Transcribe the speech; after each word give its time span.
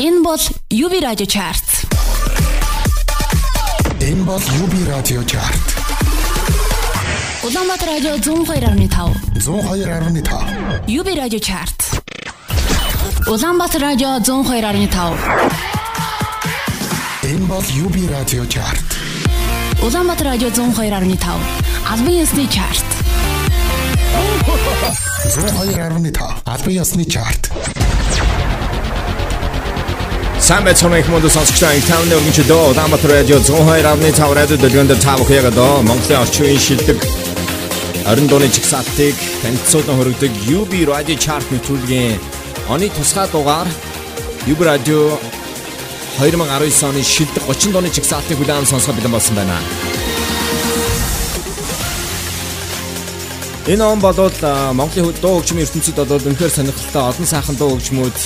Энэ 0.00 0.20
бол 0.24 0.40
UB 0.72 0.92
Radio 1.06 1.26
Chart. 1.26 1.66
Энэ 4.00 4.22
бол 4.24 4.40
UB 4.60 4.74
Radio 4.88 5.20
Chart. 5.30 5.64
Улаанбаатар 7.44 7.88
радио 7.88 8.14
102.5. 8.16 9.36
102.5. 9.36 10.88
UB 10.88 11.08
Radio 11.22 11.40
Chart. 11.48 11.78
Улаанбаатар 13.28 13.80
радио 13.82 14.08
102.5. 14.16 15.16
Энэ 17.32 17.46
бол 17.46 17.64
UB 17.84 17.96
Radio 18.16 18.42
Chart. 18.54 18.86
Улаанбаатар 19.82 20.26
радио 20.28 20.48
102.5. 20.48 21.40
Албан 21.92 22.14
ёсны 22.22 22.46
чарт. 22.48 22.84
102.5. 25.26 26.42
Албан 26.46 26.72
ёсны 26.72 27.04
чарт. 27.04 27.52
Сайн 30.40 30.64
байцгаана 30.64 30.98
их 30.98 31.08
мод 31.08 31.22
сонсогчдаа 31.28 31.76
энэ 31.76 31.84
тавны 31.84 32.16
өргөн 32.16 32.32
чөлөө 32.32 32.70
Улаанбаатар 32.72 33.10
радио 33.12 33.36
102.5 33.44 34.34
радио 34.34 34.56
дэлгөөнд 34.56 34.96
цаав 35.04 35.20
хаягаад 35.28 35.58
Монголын 35.84 36.22
орчин 36.24 36.44
үеийн 36.48 36.64
шилдэг 36.64 36.98
20 38.08 38.30
дууны 38.32 38.48
чигсалтыг 38.48 39.14
танилцуулан 39.44 40.00
хөргөдөг 40.00 40.32
UB 40.48 40.72
Radio 40.88 41.16
Chart 41.20 41.44
нэвтрүүлгийн 41.52 42.16
оны 42.72 42.88
тусгай 42.88 43.28
дугаар 43.28 43.68
UB 44.48 44.60
Radio 44.64 45.20
2019 46.24 46.88
оны 46.88 47.04
шилдэг 47.04 47.44
30 47.44 47.72
дууны 47.76 47.90
чигсалтыг 47.92 48.40
хүлээн 48.40 48.64
сонсоход 48.64 48.96
бэлэн 48.96 49.12
болсон 49.12 49.36
байна. 49.36 49.60
Энэ 53.68 53.84
он 53.84 54.00
болвол 54.00 54.32
Монголын 54.72 55.12
дуу 55.20 55.36
хөгжмийн 55.44 55.68
ертөнцид 55.68 56.00
бол 56.00 56.16
үнэхээр 56.16 56.56
сонирхолтой 56.56 57.04
олон 57.12 57.26
сайхан 57.28 57.56
дуу 57.60 57.76
хөгжмүүд 57.76 58.16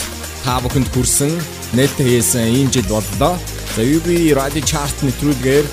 та 0.47 0.63
бүхэнд 0.63 0.89
хүрсэн 0.95 1.64
нээлттэй 1.75 2.07
хийсэн 2.07 2.47
ийм 2.55 2.71
жил 2.71 2.87
боллоо. 2.89 3.39
За 3.77 3.83
UB 3.83 4.07
Radio 4.39 4.63
Chart 4.63 4.97
нэвтрүүлгээр 5.03 5.67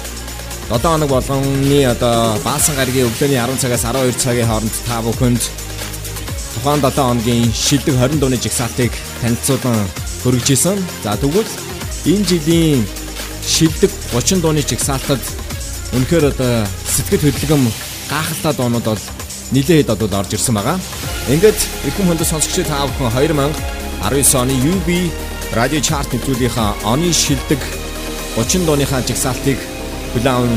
7 0.71 0.81
хоног 0.81 1.09
болгоны 1.09 1.79
одоо 1.85 2.37
баасан 2.43 2.75
гарагийн 2.75 3.07
өглөөний 3.09 3.37
10 3.37 3.61
цагаас 3.61 3.83
12 3.85 4.17
цагийн 4.17 4.47
хооронд 4.47 4.75
та 4.87 5.01
бүхэнд 5.05 5.43
тухайн 6.55 6.81
7 6.81 6.95
хоногийн 6.95 7.51
шилдэг 7.53 7.95
20 7.95 8.19
дууны 8.19 8.37
жигсаалтыг 8.41 8.91
танилцуулан 9.21 9.85
хөргөж 10.23 10.49
исэн. 10.55 10.79
За 11.03 11.17
тэгвэл 11.17 11.51
энэ 12.05 12.25
жилийн 12.29 12.81
шилдэг 13.45 13.91
30 14.15 14.41
дууны 14.41 14.61
жигсаалтад 14.63 15.21
үнэхээр 15.93 16.31
одоо 16.31 16.65
сэтгэл 16.87 17.29
хөдлөм 17.29 17.67
гахалтай 18.09 18.53
дуунууд 18.55 18.85
бол 18.87 19.03
нилээд 19.51 19.89
одоо 19.91 20.07
орж 20.19 20.33
ирсэн 20.33 20.55
байгаа. 20.55 20.79
Ингээд 21.27 21.59
их 21.87 21.93
хүн 21.99 22.07
хөндө 22.15 22.25
сонсогчдод 22.25 22.67
та 22.71 22.87
бүхэн 22.87 23.11
2019 24.01 24.39
оны 24.39 24.55
UB 24.55 24.89
радио 25.51 25.83
чарт 25.83 26.15
нэвтрүүлгийнхаа 26.15 26.87
оны 26.87 27.11
шилдэг 27.11 27.59
30 28.39 28.63
дууныхаа 28.63 29.03
жигсаалтыг 29.03 29.59
хүлээн 30.15 30.47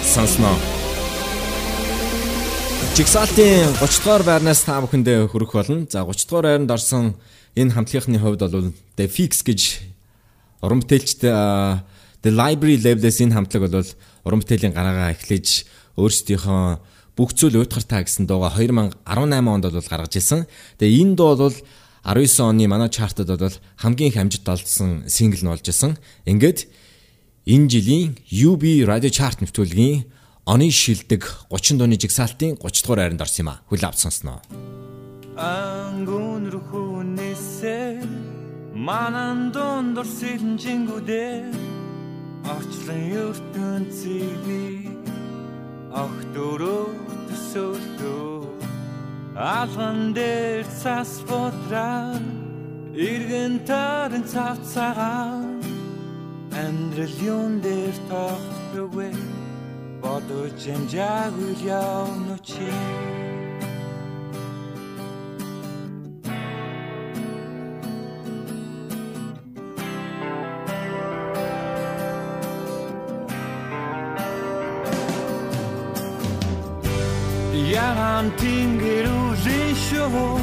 сонсноо. 0.00 0.56
Жигсаалтын 2.96 3.76
30 3.76 4.00
дугаар 4.00 4.24
байрнаас 4.24 4.64
та 4.64 4.80
бүхэндээ 4.80 5.28
хүрэх 5.28 5.52
болно. 5.52 5.84
За 5.92 6.00
30 6.00 6.24
дугаар 6.24 6.46
байранд 6.48 6.72
орсон 6.72 7.20
энэ 7.60 7.76
хамтлагийнхны 7.76 8.16
хувьд 8.16 8.40
бол 8.40 8.72
The 8.96 9.04
Fix 9.04 9.44
гэж 9.44 9.84
уран 10.64 10.80
бүтээлчд 10.80 11.28
The 11.28 12.32
Library 12.32 12.80
Label-с 12.80 13.20
энэ 13.20 13.36
хамтлаг 13.36 13.68
бол 13.68 13.84
уран 14.24 14.40
бүтээлийн 14.40 14.72
гараагаа 14.72 15.12
эхлэж 15.12 15.68
өөрсдийнхөө 16.00 16.80
бүх 17.20 17.36
зүйл 17.36 17.60
уйтгартаа 17.60 18.00
гэсэн 18.00 18.24
дууга 18.24 18.56
2018 18.56 18.96
онд 19.44 19.64
бол 19.68 19.92
гаргаж 19.92 20.16
ирсэн. 20.16 20.48
Тэгээ 20.80 21.04
энэ 21.04 21.14
дуу 21.20 21.36
бол 21.36 21.56
19 22.04 22.40
оны 22.44 22.68
манай 22.68 22.88
чартад 22.88 23.28
бол 23.28 23.56
хамгийн 23.76 24.10
их 24.10 24.16
амжилт 24.16 24.48
олдсон 24.48 25.08
сингл 25.08 25.42
нь 25.42 25.50
болж 25.50 25.66
исэн. 25.68 25.98
Ингээд 26.26 26.68
энэ 27.46 27.68
жилийн 27.68 28.18
UB 28.30 28.62
Radio 28.86 29.10
Chart 29.10 29.38
нэвтрүүлгийн 29.40 30.04
оны 30.48 30.70
шилдэг 30.70 31.22
30 31.50 31.78
дууны 31.78 31.96
жигсаалтын 32.00 32.56
30 32.56 32.84
дугаар 32.84 33.00
байранд 33.04 33.20
орсон 33.20 33.42
юм 33.44 33.50
а. 33.52 33.60
Хүл 33.68 33.84
авч 33.84 33.98
сонсноо. 34.04 34.40
Ангун 35.36 36.50
рухунэсэ 36.50 38.00
манан 38.74 39.52
дондор 39.52 40.06
сэлжингүдэ 40.06 41.52
орчлон 42.48 43.02
ертөнцийг 43.24 44.38
би 44.46 44.62
огтөрөө 45.92 46.84
төсөөлтөө 47.28 48.57
алган 49.38 50.12
дээр 50.14 50.66
цас 50.82 51.22
бодраа 51.28 52.18
иргэн 52.90 53.62
тарын 53.68 54.24
цавцагаа 54.26 55.46
амьдрал 56.62 57.16
юун 57.22 57.54
дээр 57.62 57.94
тогтдогвэ 58.10 59.10
бодож 60.02 60.58
хэмжаагүй 60.58 61.54
явна 61.70 62.36
чи 77.78 77.84
Яан 77.84 78.26
тэнгэрүүлийн 78.40 79.74
шоу? 79.86 80.40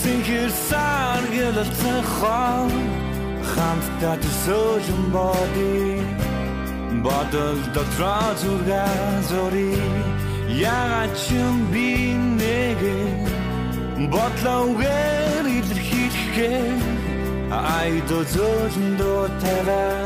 Цэнхэр 0.00 0.50
саргэлэлцэн 0.68 2.00
хоо 2.14 2.68
Хамтдаа 3.52 4.16
төсөөлөн 4.22 5.04
боди 5.14 5.76
Бодол 7.04 7.60
дотроо 7.74 8.28
зүргээ 8.40 9.12
зори 9.28 9.72
Ягаад 10.48 11.12
ч 11.20 11.24
юм 11.40 11.56
би 11.72 11.88
нэгэ? 12.40 12.98
Бодлоогээр 14.12 15.44
илэрхийлэхээ 15.58 16.64
Айдо 17.80 18.18
зөөлөн 18.32 18.90
доо 19.00 19.24
таваа 19.42 20.00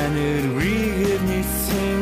Анэр 0.00 0.44
вигээр 0.58 1.22
нисэн 1.28 2.00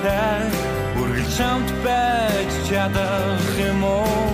надтай 0.00 0.48
үргэлж 0.96 1.36
хамт 1.36 1.70
байж 1.84 2.52
чадах 2.68 3.58
юм 3.68 3.84
уу? 3.84 4.32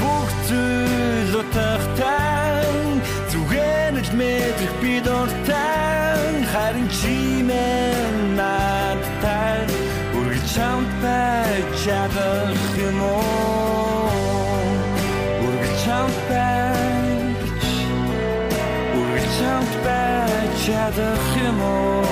Бүх 0.00 0.30
зүйл 0.48 1.34
утгатай 1.40 2.64
зүгээр 3.32 3.94
л 4.00 4.10
мэдрэх 4.16 4.74
би 4.80 5.00
дуртай 5.04 6.24
харин 6.52 6.88
чимэн 6.88 8.36
надтай. 8.40 9.68
Үргэлж 10.16 10.52
хамт 10.56 10.92
байж 11.04 11.68
чадах 11.84 12.64
юм 12.80 12.98
уу? 13.04 14.08
Үргэлж 15.44 15.82
хамт 15.84 16.20
байж. 16.30 17.52
Үргэлж 18.96 19.36
хамт 19.44 19.74
байж 19.84 20.52
чадах 20.64 21.28
юм 21.44 21.60
уу 21.60 22.03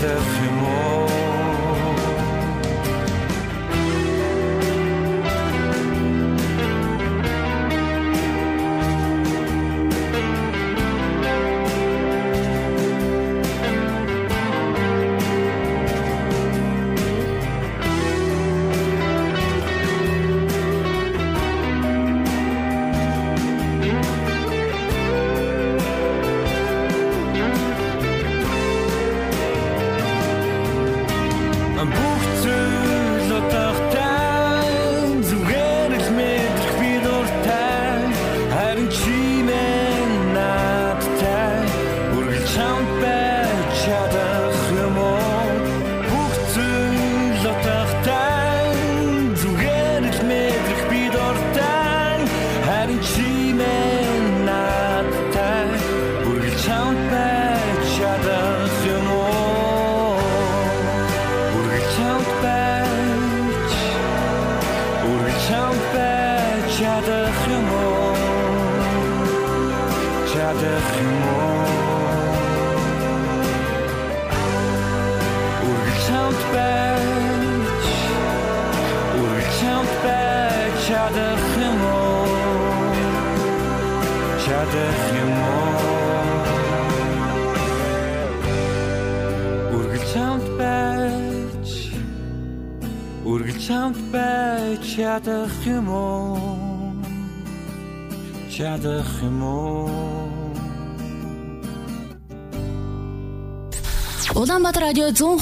чадах 0.00 0.28
юм 0.46 0.58
уу 0.64 1.05
чамд 1.05 1.05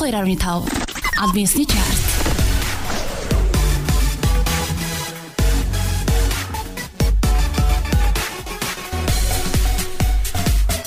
92.5 0.05 0.69
Албан 1.17 1.41
ёсны 1.41 1.65
чарт. 1.65 1.99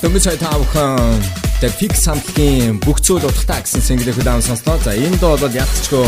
Дөнгөж 0.01 0.21
цай 0.21 0.37
таавхан 0.37 1.17
The 1.57 1.69
Fix 1.73 2.05
хамтлагийн 2.05 2.77
бүх 2.85 3.01
зүйл 3.01 3.25
утгатай 3.25 3.65
гэсэн 3.65 3.81
single-ийг 3.81 4.21
удаан 4.21 4.45
сонслоо. 4.45 4.77
За 4.85 4.93
энэ 4.93 5.17
доо 5.17 5.33
бол 5.41 5.49
ягцчгөө 5.49 6.05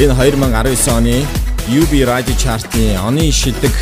энэ 0.00 0.16
2019 0.16 0.88
оны 0.96 1.20
UB 1.68 1.92
Radio 2.08 2.32
Chart-ийн 2.40 2.96
оны 3.04 3.28
шилдэг 3.28 3.74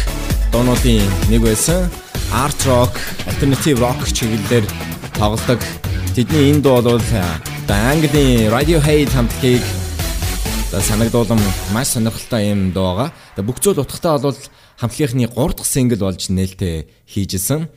дуунуудын 0.50 1.06
нэг 1.30 1.46
байсан. 1.46 1.86
Art 2.34 2.58
Rock, 2.66 2.98
Alternative 3.30 3.78
Rock 3.78 4.02
чиглэлээр 4.10 4.66
тоглодог. 5.14 5.62
Тэдний 6.18 6.50
энэ 6.50 6.66
дуу 6.66 6.82
бол 6.82 6.98
одоо 7.64 7.76
Английн 7.76 8.52
Radiohead 8.52 9.08
хамтлагийг 9.08 9.62
одоо 10.68 10.80
санагдуулам 10.84 11.40
маш 11.72 11.96
сонирхолтой 11.96 12.52
юм 12.52 12.72
дуу 12.76 12.92
байгаа. 12.92 13.12
Тэгээ 13.36 13.48
бүх 13.48 13.58
зүйл 13.64 13.80
утгатай 13.80 14.20
бол 14.20 14.36
хамтлагийнхны 14.76 15.32
3 15.32 15.56
дахь 15.56 15.64
single 15.64 16.04
болж 16.04 16.28
нээлттэй 16.28 16.92
хийжсэн 17.08 17.72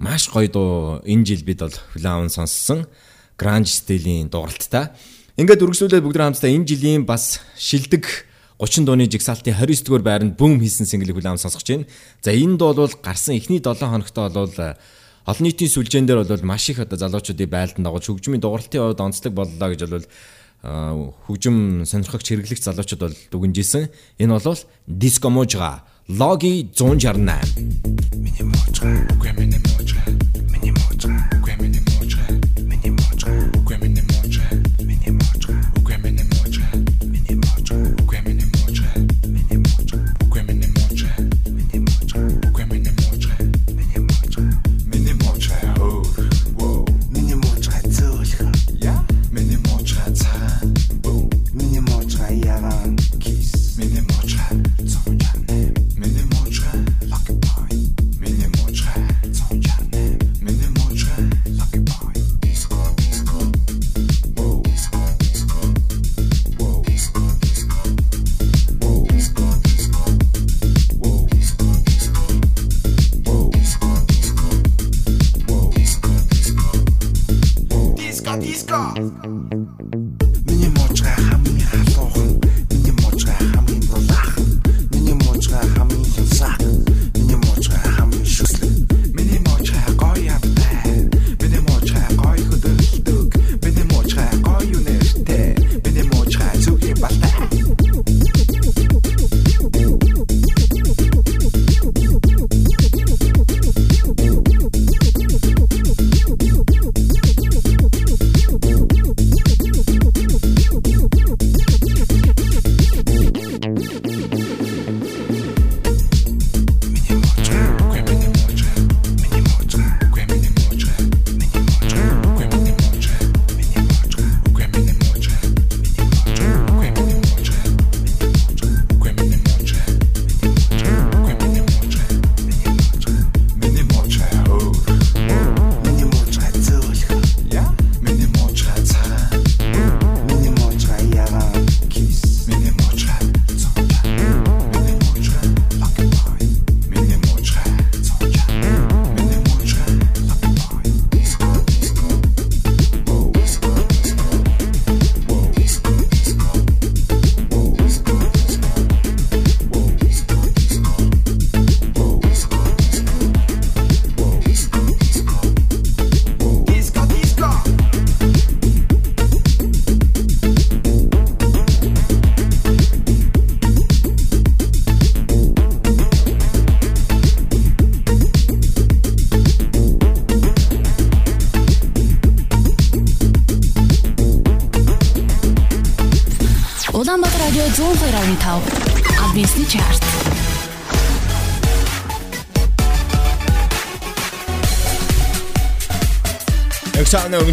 маш 0.00 0.32
гоё 0.32 0.48
дуу 0.48 1.04
энэ 1.04 1.24
жил 1.28 1.44
бид 1.44 1.60
бол 1.60 1.76
хүлээн 1.92 2.16
аван 2.16 2.32
сонссон 2.32 2.88
гранж 3.36 3.68
стилийн 3.68 4.32
дууралттай. 4.32 4.96
Ингээд 5.36 5.68
үргэлжлүүлээд 5.68 6.00
бүгд 6.00 6.16
хамтдаа 6.16 6.48
энэ 6.56 6.64
жилийн 6.64 7.04
бас 7.04 7.44
шилдэг 7.60 8.24
30 8.56 8.88
дууны 8.88 9.04
жигсаалтын 9.04 9.52
29 9.52 9.84
дугаар 9.84 10.04
байранд 10.04 10.40
бүүм 10.40 10.64
хийсэн 10.64 10.88
хүлээн 10.88 11.36
аван 11.36 11.44
сонсгож 11.44 11.68
байна. 11.68 11.84
За 12.24 12.32
энэ 12.32 12.56
дуу 12.56 12.72
бол 12.72 12.96
гарсан 13.04 13.36
эхний 13.36 13.60
7 13.60 13.84
хоногт 13.84 14.16
бол 14.16 14.48
олон 15.30 15.46
нийтийн 15.46 15.70
сүлжээн 15.70 16.06
дээр 16.10 16.26
бол 16.26 16.42
маш 16.42 16.66
их 16.74 16.82
одоо 16.82 16.98
залуучуудын 16.98 17.46
байлдан 17.46 17.86
дагуулж 17.86 18.06
хөгжмийн 18.10 18.42
дууралтын 18.42 18.82
хувьд 18.82 19.00
онцлог 19.06 19.32
боллоо 19.34 19.68
гэж 19.70 19.86
бол 19.86 20.06
хөгжим 21.30 21.86
сонирхогч 21.86 22.26
хэрэглэгч 22.34 22.66
залуучууд 22.66 23.02
бол 23.06 23.16
дүгнжсэн. 23.30 23.86
Энэ 24.18 24.42
бол 24.42 24.60
Disco 24.90 25.30
Mojra 25.30 25.86
Logi 26.10 26.66
168. 26.74 28.18
Миний 28.18 28.42
мочра, 28.42 28.90
үгүй 29.14 29.30
миний 29.38 29.62
мочра, 29.62 30.02
миний 30.50 30.74
мочра, 30.74 31.14
үгүй 31.38 31.54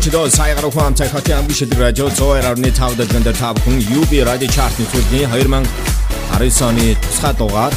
Ухаан 0.08 0.96
цай 0.96 1.10
хотын 1.10 1.40
амгийн 1.40 1.58
шилдэг 1.58 1.80
радио 1.80 2.08
102.5 2.08 2.96
дэлгэн 2.96 3.24
дээр 3.28 3.36
та 3.36 3.52
бүхэн 3.52 3.84
UB 3.92 4.12
Radio 4.24 4.48
Chart-ны 4.48 4.88
төлөвний 4.88 5.28
2019 5.28 6.64
оны 6.64 6.96
тусгай 6.96 7.34
дугаар 7.36 7.74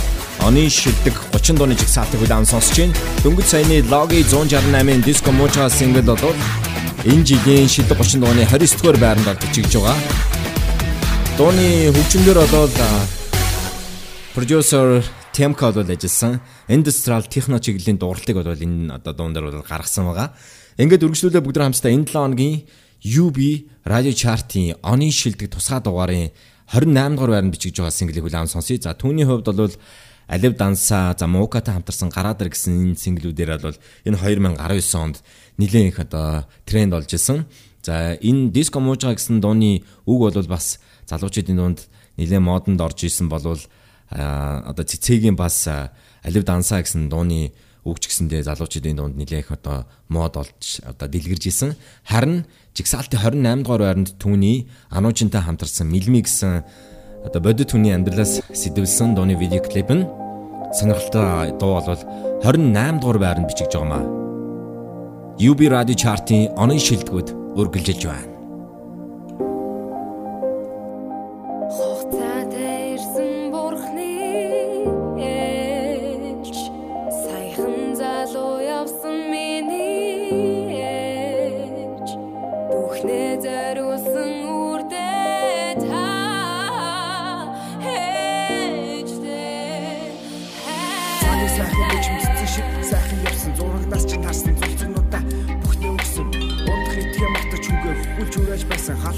оны 0.46 0.70
шилдэг 0.70 1.14
30 1.34 1.58
дууны 1.58 1.74
жигсаалтыг 1.74 2.22
хүлээн 2.22 2.46
сонсож 2.46 2.78
байна. 2.78 2.94
Дөнгөж 3.26 3.46
саяны 3.50 3.82
Logi 3.90 4.22
168-ын 4.22 5.02
Disco 5.02 5.34
Mocha 5.34 5.66
single 5.66 6.06
бол 6.06 6.38
энэ 7.02 7.26
жилийн 7.26 7.66
шилдэг 7.66 7.98
30 7.98 8.22
дууны 8.22 8.46
29 8.46 8.78
дугаар 8.78 8.98
байранд 9.02 9.26
орж 9.26 9.42
чигж 9.50 9.74
байгаа. 9.74 9.98
Дууны 11.34 11.90
хөгжмөндөр 11.90 12.38
бол 12.46 12.70
продюсер 14.38 15.02
Темка 15.32 15.72
бол 15.72 15.82
ажилласан. 15.82 16.40
Industrial 16.68 17.26
techno 17.26 17.58
чиглэлийн 17.58 17.98
дууралтыг 17.98 18.36
бол 18.38 18.54
энэ 18.54 18.94
одоо 18.94 19.12
дуун 19.14 19.34
дээр 19.34 19.50
бол 19.50 19.66
гаргасан 19.66 20.06
байгаа. 20.06 20.30
Ингээд 20.80 21.04
үргэлжлүүлээ 21.04 21.44
бүгд 21.44 21.60
хамтдаа 21.60 21.92
энэ 21.92 22.08
7 22.08 22.16
хоногийн 22.16 22.64
UB 23.04 23.38
радио 23.84 24.16
чартын 24.16 24.80
оны 24.80 25.12
шилдэг 25.12 25.52
тусгай 25.52 25.84
дугаарын 25.84 26.32
28 26.72 27.20
дугаар 27.20 27.32
байранд 27.36 27.52
бичиж 27.52 27.76
байгаа 27.76 27.92
single-ийг 27.92 28.24
хүлээн 28.24 28.48
сонсъё. 28.48 28.80
За 28.80 28.96
түүний 28.96 29.28
хувьд 29.28 29.44
бол 29.44 29.76
Алив 30.24 30.56
Данса, 30.56 31.12
за 31.18 31.26
Мукатай 31.28 31.76
хамтарсан 31.76 32.08
Гараадар 32.08 32.48
гэсэн 32.48 32.96
энэ 32.96 32.96
single-үүдээр 32.96 33.60
бол 33.60 33.76
энэ 34.08 34.16
2019 34.56 34.96
онд 34.96 35.20
нэлээд 35.60 35.88
их 35.92 35.98
одоо 36.00 36.48
тренд 36.64 36.96
болж 36.96 37.12
исэн. 37.12 37.44
За 37.84 38.16
энэ 38.16 38.48
диско 38.48 38.80
муужга 38.80 39.12
гэсэн 39.12 39.44
дууны 39.44 39.84
үг 40.08 40.32
бол 40.32 40.48
бас 40.48 40.80
залуучуудын 41.04 41.60
дунд 41.60 41.92
нэлээд 42.16 42.40
модонд 42.40 42.80
орж 42.80 43.04
исэн 43.04 43.28
болвол 43.28 43.60
одоо 44.08 44.84
цэцэгийн 44.88 45.36
бас 45.36 45.68
Алив 46.24 46.44
Данса 46.48 46.80
гэсэн 46.80 47.12
дууны 47.12 47.52
үгч 47.84 48.08
гэсэндээ 48.08 48.44
залуучуудын 48.44 48.96
дунд 48.96 49.16
нэлээх 49.16 49.50
одоо 49.50 49.88
мод 50.08 50.36
олж 50.36 50.84
одоо 50.84 51.08
дэлгэрж 51.08 51.44
исэн. 51.48 51.76
Харин 52.04 52.44
Жигсаалтын 52.76 53.18
28 53.18 53.64
дугаар 53.64 53.82
байранд 53.82 54.10
түүний 54.20 54.68
Ануужинтай 54.90 55.40
хамтарсан 55.42 55.88
Милми 55.88 56.22
гэсэн 56.22 56.62
одоо 57.26 57.40
бодит 57.40 57.72
түүний 57.72 57.96
амьдралаас 57.96 58.40
сэтвэлсэн 58.52 59.16
дууны 59.16 59.34
видео 59.34 59.64
клип 59.64 59.90
нь 59.90 60.08
сонирхолтой 60.76 61.56
дуу 61.58 61.80
бол 61.82 62.00
28 62.44 63.00
дугаар 63.00 63.18
байранд 63.18 63.48
бичиж 63.48 63.72
байгаа 63.72 63.88
маа. 63.88 64.04
UB 65.40 65.60
Radio 65.72 65.96
Chart-ын 65.96 66.52
оны 66.56 66.78
шилдэгүүд 66.78 67.56
үргэлжилж 67.58 68.04
байна. 68.06 68.29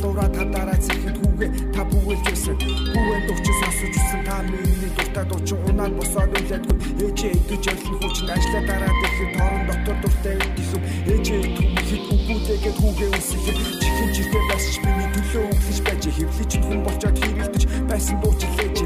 залуура 0.03 0.29
та 0.29 0.45
дараа 0.45 0.79
зэрхэд 0.83 1.17
хүүгээ 1.23 1.51
та 1.75 1.83
бүгэлж 1.85 2.23
байсан 2.27 2.57
хүүгээ 2.59 3.21
дуучин 3.27 3.55
сонсож 3.61 3.95
үсэн 3.99 4.23
та 4.27 4.37
миний 4.51 4.91
дуртай 4.97 5.25
дуучин 5.31 5.59
унаад 5.69 5.93
босоод 5.95 6.31
үлээдгүй 6.39 6.77
ээжээ 7.07 7.33
идэж 7.39 7.65
ажиллах 7.71 8.01
хүчин 8.03 8.31
ажиллаа 8.35 8.63
дараа 8.67 8.93
дэлхий 9.01 9.31
торон 9.39 9.63
дотор 9.69 9.97
дуртай 10.03 10.35
идэх 10.43 10.71
ээжээ 11.13 11.41
идэхэд 11.47 12.03
хүүгүүдээгээ 12.09 12.75
хүүгээ 12.81 13.11
үсэхэд 13.19 13.59
чихэн 13.83 14.11
чихээ 14.17 14.43
басч 14.51 14.75
миний 14.83 15.09
төлөө 15.15 15.45
өглөж 15.55 15.79
байж. 15.87 16.03
Хэвлэж 16.13 16.53
хүн 16.67 16.81
болчоод 16.83 17.17
хэрэлдэж 17.23 17.63
байсан 17.89 18.17
дуучлээч 18.23 18.79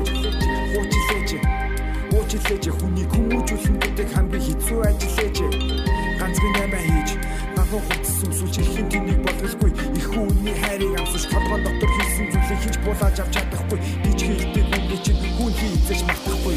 хуучлээч 0.72 1.30
хуучлээч 2.12 2.64
хүний 2.76 3.06
хүмүүжүүлэн 3.12 3.76
гэдэг 3.80 4.08
хамгийн 4.12 4.44
хэцүү 4.46 4.78
ажил 4.84 5.18
ээж 5.24 5.36
ганц 6.20 6.36
би 6.42 6.48
нэмэ 6.56 6.80
хийж 6.84 7.10
махуу 7.56 7.80
хүч 7.88 8.04
сүмсүүлж 8.04 8.56
ирэх 8.60 8.76
юм 8.94 9.05
толгойн 11.36 11.62
дотор 11.64 11.90
хийсэн 11.92 12.26
зүйлээ 12.32 12.58
хийж 12.64 12.76
булааж 12.80 13.16
авч 13.20 13.32
чадахгүй. 13.36 13.78
Гэж 14.04 14.18
хэлдэг 14.24 14.66
үнэ 14.72 14.96
чинь 15.04 15.20
гүн 15.36 15.52
хийцэж 15.52 16.00
мартахгүй. 16.08 16.56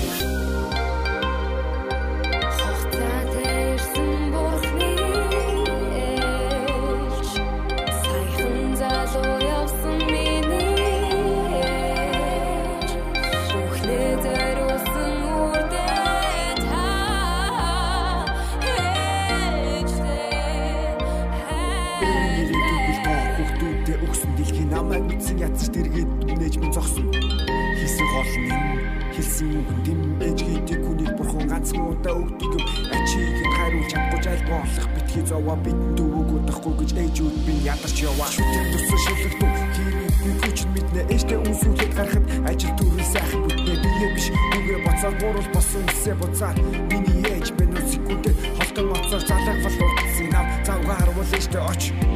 газарт 25.60 25.75
эргээд 25.75 26.39
нээж 26.39 26.56
минь 26.58 26.74
зогсон. 26.74 27.12
Хийсэн 27.12 28.08
хол 28.16 28.32
минь 28.39 28.80
хэлсэн 29.12 29.51
үг 29.60 29.70
дэм 29.84 30.00
ээжгийдэг 30.24 30.80
хүнийг 30.88 31.12
бурхан 31.20 31.48
ганц 31.51 31.75
муудаа 31.75 32.16
өгдөг 32.16 32.51
юм. 32.56 32.63
Ачиг 32.96 33.36
хариу 33.60 33.84
чадахгүй 33.92 34.32
аль 34.32 34.46
болох 34.48 34.88
битгий 34.96 35.24
зовоо 35.28 35.56
бидэнд 35.60 36.00
өгөөг 36.00 36.32
удахгүй 36.32 36.74
гэж 36.80 36.92
ээжүүд 37.04 37.36
минь 37.44 37.63
ядарч 37.68 37.98
яваа. 38.08 38.32
Төсөө 38.72 39.00
шилэгдв. 39.04 39.48
Тэр 39.75 39.88
би 40.24 40.32
хүч 40.39 40.60
мэднэ 40.72 41.01
ээжтэй 41.12 41.39
үнсүүлээд 41.44 41.94
гарахад 41.98 42.25
ажил 42.48 42.74
төрөл 42.80 43.12
сайхан 43.12 43.42
бүтнэ 43.44 43.74
бие 43.84 44.08
биш. 44.16 44.28
Үгээ 44.56 44.80
буцаад 44.88 45.16
буурал 45.20 45.50
болсон 45.51 45.84
хэсэ 45.92 46.16
буцаад 46.16 46.58
миний 46.88 47.20
ээж 47.36 47.51
бэнэ 47.60 47.84
секундэд 47.84 48.38
холтон 48.56 48.96
оцоор 48.96 49.24
залах 49.28 49.60
бол 49.60 49.92
утсан 49.92 50.28
нам 50.32 50.48
завга 50.63 50.94
харуул 50.96 51.36
ээжтэй 51.36 51.63
очих 51.68 52.09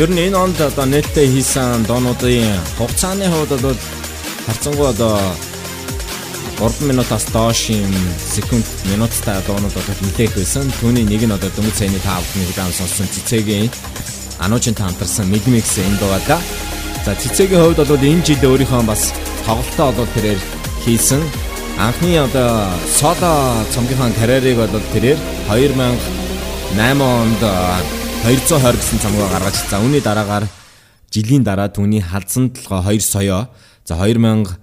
Ер 0.00 0.08
нь 0.08 0.32
энэ 0.32 0.38
онд 0.44 0.56
одоо 0.56 0.86
нээлттэй 0.88 1.28
хийсэн 1.28 1.84
доонуудын 1.84 2.56
хугацааны 2.80 3.28
хувьд 3.28 3.52
бол 3.60 3.80
харцангуй 4.46 4.88
одоо 4.96 5.20
3 6.56 6.88
минутаас 6.88 7.28
доош 7.28 7.68
юм 7.68 7.92
секунд 8.16 8.64
минуттай 8.88 9.36
доонууд 9.44 9.76
одоо 9.76 9.96
нэлээх 10.00 10.32
байсан. 10.40 10.64
Түүний 10.80 11.04
нэг 11.04 11.28
нь 11.28 11.36
одоо 11.36 11.52
дөнгөж 11.52 11.76
цайны 11.76 12.00
5 12.00 12.16
бүхний 12.16 12.48
удаан 12.48 12.72
сонссон 12.72 13.12
цэцэгийн 13.12 13.68
ануужин 14.40 14.72
таамтарсан 14.72 15.28
мидмикс 15.28 15.76
энэ 15.84 16.00
дуугаа 16.00 16.22
да. 16.24 16.38
За 17.04 17.12
цэцэгийн 17.20 17.60
хувьд 17.60 17.84
бол 17.84 18.00
энэ 18.00 18.24
жил 18.24 18.40
өөрийнхөө 18.40 18.82
бас 18.88 19.12
тоглолтоо 19.44 19.92
одоо 19.92 20.06
тэрээр 20.16 20.40
хийсэн. 20.80 21.20
Анхны 21.76 22.16
одоо 22.16 22.72
соло 22.88 23.32
цомгийнхаа 23.68 24.16
карьерийг 24.16 24.64
бол 24.64 24.80
тэрээр 24.96 25.20
2008 25.52 27.04
онд 27.04 27.99
220 28.20 28.76
гэсэн 28.76 29.00
цамгаа 29.00 29.32
гаргаж 29.32 29.56
за 29.64 29.80
үүний 29.80 30.04
дараагаар 30.04 30.44
жилийн 31.08 31.40
дараа 31.40 31.72
түүний 31.72 32.04
халдсан 32.04 32.52
толгой 32.52 33.00
2 33.00 33.00
соёо 33.00 33.48
за 33.88 33.96
2012 33.96 34.60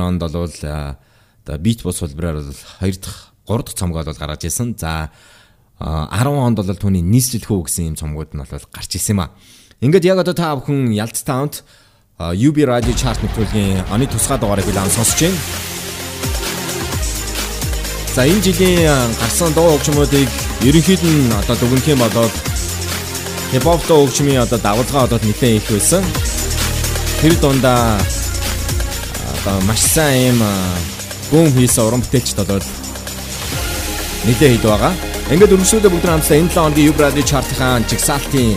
онд 0.00 0.20
бол 0.24 0.34
оо 0.40 1.58
бит 1.60 1.82
бус 1.84 2.00
холбороор 2.00 2.40
бол 2.40 2.56
2 2.80 2.96
дахь 2.96 3.28
3 3.44 3.60
дахь 3.60 3.76
цамгаа 3.76 4.04
бол 4.08 4.16
гаргаж 4.16 4.44
ирсэн. 4.48 4.72
За 4.80 5.12
10 5.78 6.32
онд 6.32 6.56
бол 6.56 6.64
түүний 6.64 7.04
нийслэлхүү 7.04 7.68
гэсэн 7.68 7.92
юм 7.92 7.96
цомгууд 8.00 8.32
нь 8.32 8.40
бол 8.40 8.64
гарч 8.72 8.90
ирсэн 8.96 9.20
юм 9.20 9.20
а. 9.20 9.36
Ингээд 9.84 10.08
яг 10.08 10.24
одоо 10.24 10.32
та 10.32 10.56
бүхэн 10.56 10.88
Ялц 10.96 11.20
таунт 11.28 11.68
UB 12.16 12.56
Radio 12.64 12.96
Chart 12.96 13.20
нэвтрүүлгийн 13.20 13.92
оны 13.92 14.08
тусгай 14.08 14.40
дугаарыг 14.40 14.64
билан 14.64 14.88
сонсож 14.88 15.28
байна. 15.28 15.36
За 18.16 18.24
энэ 18.24 18.40
жилийн 18.40 19.12
гарсан 19.20 19.52
дуу 19.52 19.76
хөгжмүүдийг 19.76 20.28
ерөнхийд 20.64 21.04
нь 21.04 21.36
одоо 21.36 21.54
дүгнэх 21.54 21.86
юм 21.92 22.00
болоод 22.00 22.32
хипхоп 23.52 23.86
дуу 23.88 24.06
хөгжмийн 24.06 24.42
одоо 24.44 24.58
давалгаа 24.58 25.04
одоо 25.04 25.18
нэлээд 25.22 25.56
их 25.56 25.70
байсан. 25.70 26.04
Тэр 27.20 27.34
дундаа 27.40 27.98
одоо 29.34 29.56
маш 29.66 29.80
сайн 29.80 30.36
юм 30.36 30.40
бүүм 31.30 31.56
хийсэн 31.56 31.84
уран 31.84 32.02
бүтээлчд 32.04 32.44
бол 32.44 32.66
нэлээд 34.28 34.52
хэд 34.52 34.64
байгаа. 34.68 34.92
Ингээд 35.32 35.54
өргөжлөлөө 35.56 35.92
бүгд 35.92 36.08
хамтдаа 36.08 36.38
энэ 36.40 36.52
7 36.52 36.60
хоногийн 36.60 36.88
Юб 36.92 37.00
радио 37.00 37.24
чартын 37.24 37.84
чигсалтын 37.88 38.56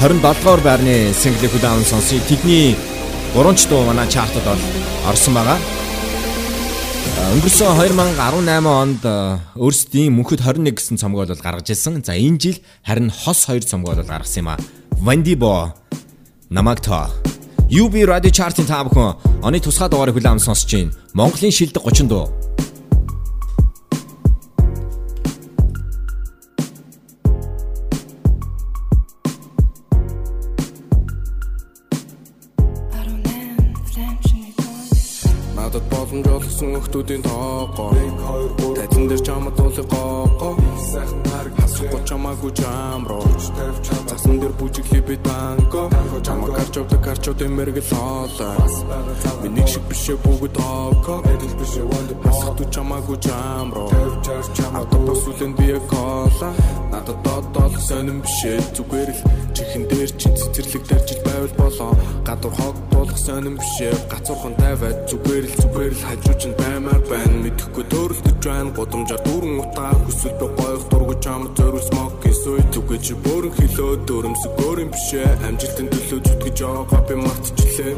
27 0.00 0.20
дугаар 0.20 0.60
байрны 0.64 1.12
single 1.12 1.48
хүлээн 1.48 1.84
сонсъё. 1.84 2.20
Тэдний 2.28 2.76
3 3.36 3.56
ч 3.56 3.68
дуу 3.68 3.84
манай 3.84 4.08
чартад 4.08 4.44
бол 4.44 4.62
орсон 5.08 5.34
байгаа. 5.34 5.58
Өнгөрсөн 7.20 7.76
2018 7.76 8.64
онд 8.64 9.04
өөрсдийн 9.60 10.14
мөнхөд 10.16 10.40
21 10.40 10.72
гэсэн 10.72 10.96
цомгоо 10.96 11.28
бол 11.28 11.36
гаргаж 11.36 11.68
ирсэн. 11.68 12.00
За 12.00 12.16
энэ 12.16 12.40
жил 12.40 12.56
харин 12.80 13.12
хос 13.12 13.44
2 13.44 13.60
цомгоо 13.68 13.92
бол 13.92 14.08
гаргасан 14.08 14.40
юм 14.40 14.48
а. 14.48 14.56
Вандибо 14.96 15.74
Намагта 16.48 17.12
UB 17.68 17.94
Radio 18.08 18.32
Chart-ын 18.32 18.64
та 18.64 18.82
бүхэн 18.88 19.44
оны 19.44 19.60
тусгай 19.60 19.92
дугаарыг 19.92 20.16
авсан 20.16 20.40
сонсож 20.40 20.72
байна. 20.72 20.96
Монголын 21.12 21.52
шилдэг 21.52 21.84
30 21.84 22.08
дуу. 22.08 22.39
Боломж 36.60 36.76
олгсон 36.76 36.76
өхтүүдийн 36.76 37.22
тоогоо. 37.22 37.90
Тайзан 38.76 39.08
дээр 39.08 39.22
чамд 39.24 39.60
уулыг 39.60 39.88
гоогоо 39.88 40.56
Хасахгүй 41.60 42.02
чамаагүй 42.04 42.52
чамроо 42.52 43.22
Засан 44.08 44.40
дээр 44.40 44.52
бүжиг 44.58 44.84
хиби 44.84 45.16
танго 45.16 45.88
Чамаа 46.22 46.50
гарч 46.50 46.76
явдаг 46.76 47.00
гарчуудын 47.00 47.52
мэрэгэл 47.56 47.88
хоолой 47.90 48.56
Миний 49.42 49.66
шиг 49.66 49.82
бишээ 49.88 50.16
бүгд 50.24 50.52
тоогоо 50.52 51.22
Хасахгүй 52.24 52.66
чамаагүй 52.74 53.18
чамроо 53.24 53.88
Автобус 54.74 55.26
үлэн 55.26 55.52
бие 55.56 55.80
кола. 55.88 56.50
Надад 56.92 57.18
додол 57.24 57.74
сонирн 57.80 58.20
бишээ 58.20 58.60
зүгээр 58.76 59.10
л 59.10 59.49
чихэн 59.60 59.84
дээр 59.92 60.10
чин 60.16 60.32
цэцэрлэг 60.40 60.84
даржил 60.88 61.20
байвал 61.28 61.54
болоо. 61.60 61.92
Гадуур 62.24 62.54
хог 62.56 62.76
дуулах 62.88 63.20
сонирн 63.20 63.60
бишээ 63.60 63.92
гацуурхан 64.08 64.56
тавиад 64.56 64.98
зүгээр 65.12 65.44
л 65.44 65.56
зүгээр 65.60 65.92
л 65.92 66.04
хажууч 66.08 66.42
нь 66.48 66.56
баймаар 66.56 67.02
байна. 67.12 67.36
Мэдхгүй 67.44 67.84
төрөлдөж 67.92 68.40
байна. 68.40 68.72
Гудамжаар 68.72 69.22
дүүрэн 69.28 69.60
утаа 69.60 69.92
хүсвэл 70.00 70.38
би 70.40 70.46
гоёх 70.56 70.84
дургуй 70.88 71.18
чам 71.20 71.42
зөрүүл 71.52 71.90
эсвэл 72.40 72.72
зүгээр 72.72 73.02
чи 73.04 73.14
бөөрн 73.24 73.52
хилөө 73.58 73.92
дөрөмсөг 74.08 74.52
өөрийн 74.64 74.90
бишээ 74.94 75.28
амжилтын 75.48 75.88
төлөө 75.92 76.20
зүтгэж 76.24 76.58
байгаа 76.64 77.00
би 77.08 77.14
мартчихлээ 77.20 77.94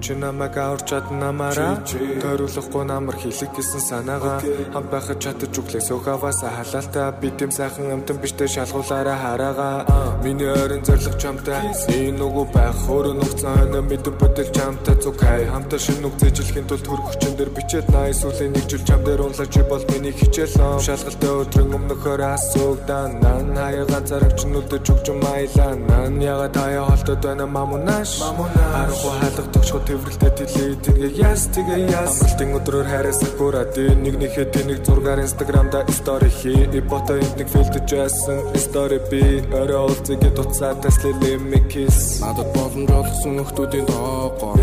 Чи 0.00 0.14
намайг 0.14 0.56
аварч 0.56 0.88
чадна 0.88 1.28
намаараа 1.28 1.76
Тойруулахгүй 2.22 2.84
намар 2.88 3.16
хийлэг 3.20 3.52
гэсэн 3.52 3.82
санаагаа. 3.84 4.40
Хамт 4.72 4.88
байхад 4.88 5.20
чадаж 5.20 5.52
үглээ 5.52 5.84
сөөхаваас 5.84 6.40
халаалтаа. 6.40 7.12
Би 7.20 7.28
тэм 7.28 7.50
сайхан 7.52 7.92
амтан 7.92 8.16
биштэй 8.16 8.48
шалгуулаараа 8.48 9.18
хараагаа. 9.20 9.76
Миний 10.24 10.48
ойрын 10.48 10.84
зориг 10.88 11.16
чамтай. 11.20 11.60
Энэ 11.92 12.16
нүгүү 12.16 12.46
байх 12.48 12.80
өөрөө 12.88 13.14
нухцаан 13.20 13.76
мэдэн 13.76 14.14
бүтэл 14.16 14.50
чамтай 14.56 14.96
зүгэй 15.04 15.44
Хамтаа 15.52 15.78
шин 15.78 16.00
нүг 16.00 16.16
зэжилхийн 16.16 16.66
тулд 16.68 16.86
хөргөчөн 16.88 17.34
дээр 17.36 17.50
бичээд 17.52 17.88
най. 17.92 18.16
Сүлийн 18.16 18.56
нэг 18.56 18.64
жил 18.72 18.84
чам 18.88 19.04
дээр 19.04 19.20
унлаж 19.20 19.52
бол 19.68 19.84
миний 19.92 20.16
хичээл 20.16 20.80
Шалгалтай 20.80 21.32
өдрөн 21.44 21.76
өмнөхөр 21.76 22.24
асуугдан 22.24 23.20
Нан 23.20 23.52
хаяга 23.52 24.00
зарагч 24.08 24.48
нүдэж 24.48 24.84
өгч 24.96 25.06
маялаа 25.20 25.76
Нан 25.76 26.20
яга 26.24 26.48
таяа 26.48 26.88
холтод 26.88 27.20
байна? 27.20 27.44
Мамунаш. 27.46 28.10
Харахгүй 28.24 29.12
хаалга 29.20 29.44
тогшгоо 29.52 29.80
төврөлтэй 29.90 30.32
тэлээ 30.38 30.72
тэгээ 30.86 31.10
яс 31.18 31.42
тэгээ 31.50 31.80
яс. 31.90 32.14
Амралтын 32.22 32.54
өдрөөр 32.58 32.86
хайрасаа 32.86 33.30
гураад 33.34 33.74
нэг 33.74 34.14
нэхэ 34.22 34.44
тэнийг 34.54 34.80
зургаар 34.86 35.20
инстаграмда 35.26 35.82
стори 35.90 36.30
хий 36.30 36.62
ипото 36.78 37.18
нэг 37.34 37.48
филтэж 37.50 37.88
яасан 37.98 38.38
стори 38.54 39.02
би. 39.10 39.42
Орой 39.50 39.90
уулзыг 39.90 40.22
дуцаа 40.36 40.78
таслэлээ 40.78 41.42
микис. 41.42 42.22
Надад 42.22 42.48
боломж 42.54 42.90
олгсон 43.00 43.42
өхтүүдийн 43.42 43.86
тоогоо 43.90 44.54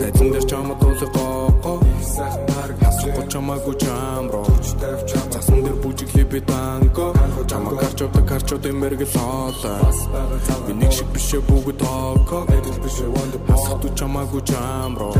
Тайзан 0.00 0.28
дээр 0.34 0.46
чамд 0.50 0.82
уулыг 0.82 1.10
гоогоо 1.14 1.78
Хасахгүй 3.00 3.32
чамаагүй 3.32 3.74
чамроо 3.80 4.44
Засан 5.32 5.64
дээр 5.64 5.76
бүжиг 5.80 6.10
хиби 6.12 6.40
танго 6.44 7.16
Чамаа. 7.48 7.72
Гарч 7.80 8.04
явдаг 8.04 8.24
гарчуудын 8.28 8.76
мэрэгэл 8.76 9.08
хоолой 9.16 9.80
Би 10.68 10.72
нэг 10.76 10.92
шиг 10.92 11.08
бишээ 11.08 11.40
бүгд 11.48 11.80
тоогоо 11.80 12.44
Хасахгүй 13.48 13.90
чамаагүй 13.96 14.42
чамроо 14.44 15.16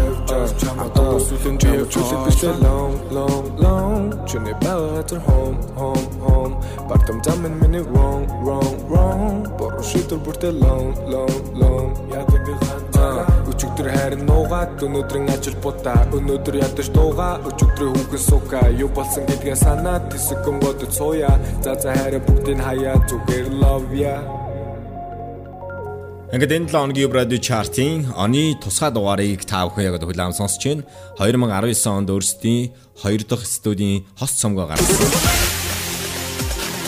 Автобус 0.77 1.33
үлэн 1.33 1.57
бие 1.57 1.89
Чүлэг 1.89 2.21
бишээ 2.29 2.55
long 2.61 2.93
long 3.17 3.45
long 3.57 4.05
Чиний 4.29 4.53
баатар 4.61 5.25
home 5.25 5.57
home 5.73 6.09
home 6.21 6.55
Бартам 6.85 7.25
замын 7.25 7.57
миний 7.65 7.81
wrong 7.81 8.29
wrong 8.45 8.77
wrong. 8.93 9.49
Бороо 9.57 9.81
шийдвэр 9.81 10.21
бүртээ 10.21 10.53
long 10.61 10.93
long 11.09 11.37
long 11.57 11.89
Яадаг 12.13 12.45
би 12.45 12.53
хантаа 12.61 12.80
Өчигдөр 13.61 13.89
хайр 13.93 14.15
нуугаад 14.25 14.81
өнөөдрийн 14.81 15.27
ажил 15.29 15.53
будаа 15.61 16.09
Өнөөдөр 16.17 16.55
ядаж 16.65 16.87
дуугаа 16.97 17.45
өчигдрийн 17.45 17.93
хүүхэн 17.93 18.23
сука 18.25 18.61
Юу 18.73 18.89
болсон 18.89 19.27
гэдгээ 19.29 19.57
санаад 19.61 20.07
тэсэгэн 20.09 20.57
бодож 20.65 20.89
сууя 20.97 21.29
За 21.61 21.77
за 21.77 21.93
хайр 21.93 22.25
бүгдийг 22.25 22.57
хаяа 22.57 22.97
зүгээр 23.05 23.53
love 23.61 23.93
ya 23.93 24.17
Ингээд 26.33 26.57
энэ 26.57 26.73
7 26.73 26.73
хоногийн 26.73 27.13
радио 27.13 27.37
чартын 27.37 28.09
оны 28.17 28.57
тусгай 28.65 28.89
дугаарыг 28.97 29.45
та 29.45 29.69
бүхэн 29.69 29.93
яг 29.93 30.01
хүлээн 30.09 30.33
сонсч 30.33 30.65
байна. 30.65 30.89
2019 31.21 31.85
онд 31.85 32.09
өөрсдийн 32.09 32.73
2 33.05 33.29
дахь 33.29 33.45
студийн 33.45 34.09
хост 34.17 34.41
цомгоо 34.41 34.73
гаргасан. 34.73 35.05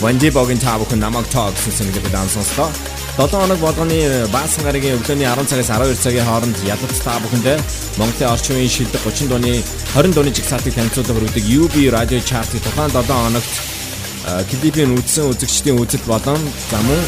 Ванди 0.00 0.32
богийн 0.32 0.56
та 0.56 0.80
бүхэн 0.80 1.04
намайг 1.04 1.28
тоо 1.28 1.52
гэсэн 1.52 1.74
сэнийг 1.76 2.00
хүлээн 2.00 2.32
сонслоо. 2.32 2.72
7 3.16 3.28
хоног 3.28 3.58
болгоны 3.60 4.26
баасан 4.32 4.64
гарагийн 4.64 4.96
өглөөний 4.96 5.28
10 5.28 5.44
цагаас 5.44 5.68
12 5.68 6.00
цагийн 6.00 6.24
хооронд 6.24 6.56
ялалт 6.64 6.96
та 7.04 7.18
бүхэндээ 7.20 7.58
Монголын 8.00 8.32
орчин 8.32 8.56
үеийн 8.56 8.72
шилдэг 8.72 9.04
30 9.04 9.28
дууны 9.28 9.52
20 9.92 10.16
дууны 10.16 10.32
жигсаалтыг 10.32 10.72
танилцуулах 10.72 11.20
хүргэдэг 11.20 11.44
UB 11.44 11.74
радио 11.92 12.20
чартын 12.24 12.64
тухайн 12.64 12.88
7 12.88 13.12
хоногт 13.12 13.52
клипийн 14.48 14.96
үзсэн 14.96 15.28
үзэгчдийн 15.28 15.76
үзэл 15.76 16.08
болон 16.08 16.40
за 16.72 16.80
мөн 16.88 17.02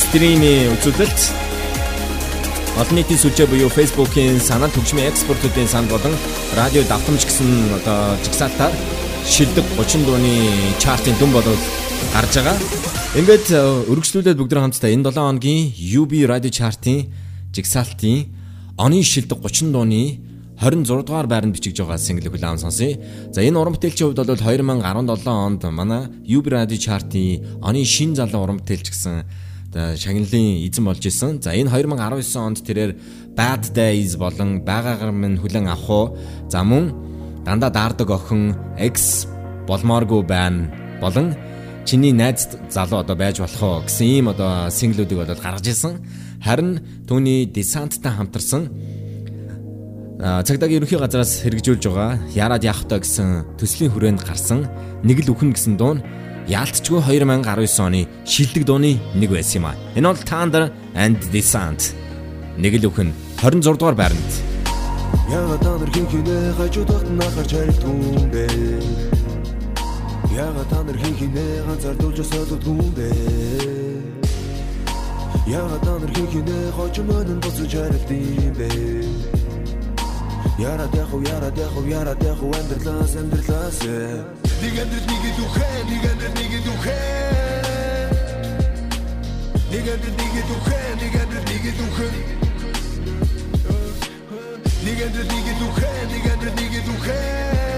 стримийн 0.00 0.72
үзүүлэлт 0.72 1.20
Олон 2.80 2.96
нийтийн 2.96 3.20
сүлжээ 3.20 3.46
буюу 3.52 3.68
Facebook-ийн 3.68 4.40
санал 4.40 4.72
түвшмийн 4.72 5.12
экспортуудын 5.12 5.68
санд 5.68 5.92
болон 5.92 6.16
радио 6.56 6.80
давтамж 6.88 7.28
гэсэн 7.28 7.76
одоо 7.76 8.16
жигсаалтаар 8.24 8.72
шилдэг 9.28 9.66
30 9.76 10.08
дууны 10.08 10.32
чартын 10.80 11.12
дүн 11.20 11.36
болол 11.36 11.60
гарч 12.16 12.40
байгаа. 12.40 12.56
Ингээд 13.12 13.52
өргөжлүүлээд 13.92 14.40
бүгд 14.40 14.56
хамтдаа 14.56 14.88
энэ 14.88 15.12
7 15.12 15.20
хоногийн 15.20 15.68
UB 16.00 16.24
радио 16.24 16.48
чартын 16.48 17.12
жигсаалтын 17.52 18.32
оны 18.80 19.04
шилдэг 19.04 19.36
30 19.36 19.68
дууны 19.68 20.16
26 20.56 21.04
дугаар 21.04 21.28
байранд 21.28 21.52
бичиж 21.52 21.76
байгаа 21.76 22.00
single 22.00 22.32
хүлээн 22.32 22.56
сонсъё. 22.56 22.96
За 23.28 23.44
энэ 23.44 23.60
уран 23.60 23.76
бүтээлчийн 23.76 24.16
хувьд 24.16 24.24
бол 24.24 24.32
2017 24.32 25.28
онд 25.28 25.60
манай 25.76 26.08
UB 26.24 26.48
радио 26.48 26.80
чартын 26.80 27.60
оны 27.60 27.84
шин 27.84 28.16
залуу 28.16 28.48
уран 28.48 28.64
бүтээлч 28.64 28.88
гэсэн 28.88 29.28
шагналын 29.76 30.64
эзэн 30.64 30.84
болж 30.88 31.04
исэн. 31.04 31.36
За 31.44 31.52
энэ 31.52 31.68
2019 31.68 32.40
онд 32.40 32.64
тэрээр 32.64 32.96
Bad 33.36 33.76
Days 33.76 34.16
болон 34.16 34.64
байгаагаар 34.64 35.12
минь 35.12 35.36
хүлэн 35.36 35.68
авах 35.68 36.16
уу. 36.16 36.16
За 36.48 36.64
мөн 36.64 36.96
дандаа 37.44 37.68
даардаг 37.68 38.08
охин 38.08 38.56
X 38.80 39.28
болмооргүй 39.68 40.24
байна 40.24 40.72
болон 40.96 41.51
чиний 41.84 42.12
найз 42.12 42.48
залуу 42.70 43.00
одоо 43.00 43.16
байж 43.16 43.38
болох 43.40 43.62
уу 43.62 43.82
гэсэн 43.86 44.06
ийм 44.06 44.28
одоо 44.28 44.70
синглүүдийг 44.70 45.18
болоод 45.18 45.42
гаргаж 45.42 45.66
исэн. 45.68 45.98
Харин 46.42 46.80
түүний 47.06 47.46
десанттай 47.46 48.12
хамтарсан 48.12 48.70
цагдаагийн 50.22 50.86
ерөнхий 50.86 50.98
газраас 51.02 51.42
хэрэгжүүлж 51.42 51.82
байгаа 51.90 52.14
Яраад 52.30 52.62
явах 52.62 52.86
та 52.86 53.02
гэсэн 53.02 53.58
төслийн 53.58 53.90
хүрээнд 53.90 54.22
гарсан 54.22 54.70
нэг 55.02 55.26
л 55.26 55.34
үхэн 55.34 55.50
гэсэн 55.50 55.74
дуун 55.74 55.98
яалтчгүй 56.46 57.02
2019 57.02 57.82
оны 57.82 58.06
шилдэг 58.22 58.62
дууны 58.62 59.02
нэг 59.18 59.30
байсан 59.34 59.62
юм 59.62 59.66
а. 59.66 59.74
Энэ 59.98 60.14
бол 60.14 60.22
Thunder 60.22 60.64
and 60.94 61.18
Descent. 61.34 61.94
Нэг 62.54 62.78
л 62.78 62.86
үхэн 62.86 63.10
26 63.42 63.82
дугаар 63.82 63.98
байранд. 63.98 64.30
Яагаад 65.26 65.58
та 65.58 65.74
нар 65.74 65.90
хин 65.90 66.06
хинэ 66.06 66.54
хажуудах 66.54 67.02
нахар 67.10 67.46
чарилтгүй 67.46 68.30
бэ? 68.30 68.46
Яагаад 70.32 70.68
та 70.70 70.82
нар 70.82 70.96
хин 70.96 71.14
хинэ 71.14 71.44
ганцаардуулж 71.66 72.20
соддгүй 72.24 72.88
бэ? 72.96 73.08
Яагаад 75.44 75.82
та 75.84 75.98
нар 76.00 76.12
хин 76.16 76.28
хинэ 76.32 76.72
хожимон 76.72 77.40
боцож 77.44 77.68
чарилтгүй 77.68 78.48
бэ? 78.56 78.68
Яра 80.58 80.86
дэх 80.88 81.12
яра 81.28 81.50
дэх 81.50 81.74
яра 81.84 82.14
дэх 82.14 82.40
амьдралаас 82.40 83.12
амьдралаас 83.20 83.78
Нэг 84.62 84.74
амьдрал 84.80 85.06
нэг 85.10 85.24
духэ 85.36 85.70
нэг 85.90 86.04
амьдрал 86.10 86.34
нэг 86.40 86.52
духэ 86.64 87.00
Нэг 89.68 89.86
амьдрал 89.92 90.16
нэг 90.16 90.34
духэ 90.48 90.80
нэг 91.00 91.14
амьдрал 91.20 91.46
нэг 91.52 91.64
духэ 91.76 92.08
Нэг 94.84 94.98
амьдрал 95.04 95.28
нэг 95.28 95.46
духэ 95.60 95.92
нэг 96.12 96.24
амьдрал 96.32 96.56
нэг 96.56 96.74
духэ 96.88 97.71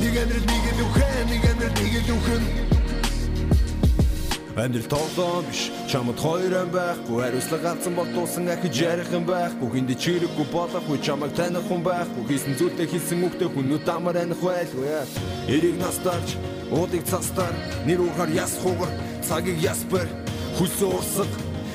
Нэг 0.00 0.16
амьдрал 0.16 0.46
нэг 0.48 0.64
духэ 0.80 1.08
нэг 1.30 1.44
амьдрал 1.50 1.76
нэг 1.76 2.06
духэ 2.08 2.36
Амьдрал 4.56 4.88
тоглоом 4.88 5.44
биш 5.48 5.70
чамд 5.88 6.18
хоёр 6.20 6.52
ам 6.56 6.70
байхгүй. 6.72 7.22
Хариуцлага 7.22 7.62
галзсан 7.62 7.94
бол 7.94 8.08
дуусан 8.12 8.48
ахиж 8.48 8.80
ярих 8.80 9.12
юм 9.12 9.24
байхгүй. 9.24 9.68
Хинд 9.72 9.92
чирэггүй 9.96 10.46
болохгүй 10.52 10.98
чамайг 11.00 11.32
таних 11.36 11.64
хүн 11.68 11.84
байхгүй. 11.84 12.24
Хийсэн 12.28 12.58
зүйлээ 12.58 12.90
хийсэн 12.92 13.24
үгтэй 13.24 13.48
хүнүүд 13.48 13.88
амар 13.88 14.16
аних 14.20 14.40
байлгүй 14.42 14.90
эрийг 15.48 15.76
настарч 15.80 16.36
уудыг 16.68 17.04
цастар. 17.08 17.54
Нэр 17.86 18.04
ухаар 18.04 18.30
яс 18.36 18.58
хугар 18.60 18.92
цагийг 19.24 19.62
яспер 19.62 20.08
хүсээ 20.58 20.90
урсаг 20.92 21.30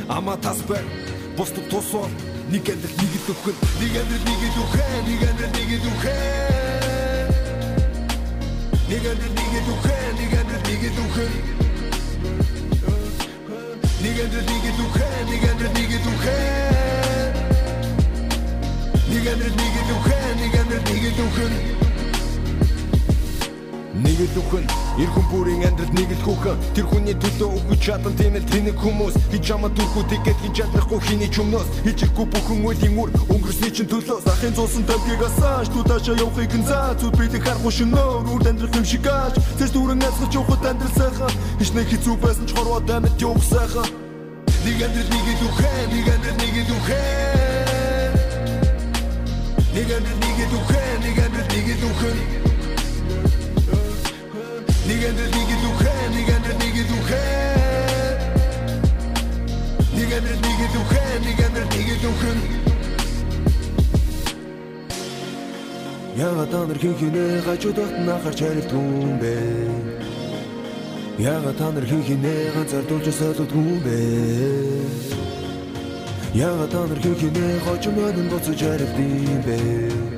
ама 0.10 0.38
тасбер 0.38 0.84
бусд 1.38 1.58
тусвал 1.72 2.12
нэг 2.52 2.70
амьдрал 2.70 2.98
нэг 3.00 3.14
дөхөн 3.26 3.58
нэг 3.82 3.94
амьдрал 4.02 4.26
нэг 4.30 4.42
дөхөн 4.56 5.04
нэг 5.10 5.22
амьдрал 5.30 5.54
нэг 5.58 5.70
дөхөн 5.82 6.20
нэг 6.20 6.65
Нэгэнтэр 8.90 9.32
нэгэд 9.38 9.68
үхэн, 9.74 10.14
нэгэнтэр 10.20 10.62
нэгэд 10.68 10.98
үхэн. 11.04 11.34
Нэгэнтэр 14.04 14.44
нэгэд 14.50 14.80
үхэн, 14.86 15.24
нэгэнтэр 15.30 15.72
нэгэд 15.76 16.06
үхэн. 16.12 17.34
Нэгэнтэр 19.10 19.54
нэгэд 19.60 19.90
үхэн, 19.96 20.34
нэгэнтэр 20.42 20.82
нэгэд 20.86 21.20
үхэн. 21.26 21.54
Нэг 23.96 24.20
л 24.20 24.40
үхэн 24.44 24.66
Ир 25.00 25.08
хүн 25.08 25.26
бүрийн 25.32 25.64
амьдрал 25.64 25.94
нэг 25.96 26.12
л 26.12 26.24
хүүхэн 26.28 26.60
Тэр 26.76 26.86
хүний 26.92 27.16
төлөө 27.16 27.48
өгч 27.72 27.80
чадан 27.80 28.12
тийм 28.20 28.36
л 28.36 28.44
тэнэг 28.44 28.76
хүмүүс. 28.76 29.16
Хич 29.32 29.44
чамаа 29.48 29.72
дүүрхүү 29.72 30.04
тэгээд 30.12 30.40
хин 30.44 30.52
чадахгүй 30.52 31.00
хиний 31.08 31.32
ч 31.32 31.40
өмнөөс 31.40 31.70
Хичээхгүй 31.88 32.28
бүхэн 32.28 32.60
үеийн 32.68 33.00
үр 33.00 33.10
өнгөрсний 33.32 33.72
чинь 33.72 33.88
төлөөс. 33.88 34.28
Ахын 34.28 34.52
зуусан 34.52 34.84
тавьгийг 34.84 35.24
асааш 35.24 35.72
Тутаашаа 35.72 36.20
явахыг 36.20 36.52
хэн 36.52 36.66
заа 36.68 36.92
Зүд 37.00 37.16
бидийг 37.16 37.48
харахгүй 37.48 37.72
шинээр 37.72 38.28
Үр 38.36 38.44
амьдрах 38.44 38.76
юм 38.76 38.84
шиг 38.84 39.08
ааш. 39.08 39.40
Тэс 39.56 39.72
дүүрэн 39.72 40.04
азгаж 40.04 40.32
явахад 40.36 40.66
амьдрал 40.76 40.96
сайхан. 41.00 41.34
Хич 41.64 41.72
нэг 41.72 41.88
хэцүү 41.88 42.16
байсан 42.20 42.46
ч 42.48 42.52
хорвоо 42.52 42.84
дамид 42.84 43.16
явах 43.16 43.48
сайхан. 43.48 43.88
Нэг 44.66 44.82
амьдрал 44.84 45.08
нэг 45.08 45.28
л 45.40 45.44
үхэн 45.48 45.88
Нэг 45.94 46.08
амьдрал 46.10 46.38
нэг 46.42 46.56
л 46.68 46.72
үхэн 46.76 48.14
Нэг 49.72 49.90
амьдрал 49.94 50.20
нэг 50.20 50.40
л 50.42 50.56
үхэн 50.58 50.98
Нэг 51.06 51.18
амьдрал 51.22 51.50
нэг 51.54 51.68
л 51.70 51.86
үхэн 51.86 52.46
Нэгэн 54.86 55.16
дээр 55.18 55.32
нэг 55.34 55.50
дүүхэ, 55.64 55.94
нэгэн 56.14 56.42
дээр 56.46 56.58
нэг 56.62 56.76
дүүхэ. 56.90 57.24
Нэгэн 59.98 60.24
дээр 60.26 60.40
нэг 60.46 60.60
дүүхэ, 60.74 61.04
нэгэн 61.26 61.52
дээр 61.56 61.68
нэг 61.74 61.90
дүүхэ. 62.04 62.32
Яагаад 66.16 66.54
анар 66.54 66.78
хийхнэ 66.78 67.42
гажуудад 67.46 67.94
нахарч 68.08 68.40
харилтгүй 68.46 69.20
бэ? 69.22 69.36
Яагаад 71.18 71.60
анар 71.68 71.86
хийхнэ 71.90 72.34
ганцаар 72.56 72.86
дуулж 72.86 73.08
солилтгүй 73.10 73.74
бэ? 73.86 74.00
Яагаад 76.46 76.74
анар 76.82 77.00
хийхнэ 77.04 77.46
хожим 77.66 77.98
өнөн 78.06 78.28
боцож 78.32 78.62
харилтгүй 78.62 79.34
бэ? 79.46 80.15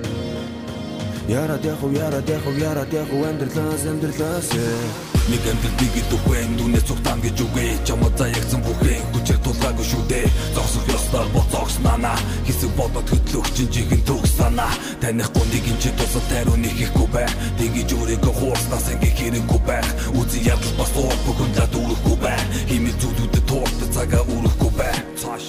Яраад 1.27 1.65
яхав 1.65 1.93
яраад 1.93 2.29
яхав 2.29 2.57
яраад 2.57 2.93
яхав 2.93 3.23
амьдралаас 3.29 3.83
амьдралаас 3.85 4.49
э. 4.55 5.16
Нэг 5.27 5.43
амьдрал 5.43 5.75
л 6.07 6.15
үхэн 6.15 6.55
дүнээ 6.55 6.83
цугтаан 6.87 7.19
гэж 7.19 7.37
үгээ 7.43 7.71
Чамаа 7.83 8.11
заягсан 8.15 8.61
бүхэн 8.63 9.03
хүчээр 9.11 9.39
тулгаагүй 9.43 9.85
шүү 9.91 10.03
дээ. 10.07 10.27
Зогсох 10.55 10.87
ёстой 10.87 11.27
боцоогс 11.35 11.77
нана 11.83 12.15
Хэсэг 12.47 12.71
бодоод 12.79 13.07
хөтлөх 13.11 13.47
чинь 13.51 13.67
жихэн 13.67 14.01
төгс 14.07 14.39
санаа 14.39 14.71
Танихгүй 15.03 15.45
нэг 15.51 15.67
юм 15.67 15.77
чи 15.83 15.91
тусад 15.99 16.23
тайруу 16.31 16.55
нэхэхгүй 16.55 17.07
бай. 17.11 17.27
Тэгэж 17.59 17.89
өөрийгөө 17.91 18.33
хуурснаас 18.39 18.87
ингээ 18.87 19.13
хэрэггүй 19.19 19.61
байх 19.67 19.87
Үзэн 20.15 20.47
ядал 20.47 20.75
бас 20.79 20.91
уур 20.95 21.19
бүхэн 21.27 21.51
лад 21.59 21.73
үрэхгүй 21.75 22.17
бай. 22.23 22.39
Химэл 22.71 22.97
зүйлүүдэд 23.03 23.45
туурт 23.51 23.79
цагаа 23.91 24.23
үрэхгүй 24.31 24.71
бай. 24.79 24.95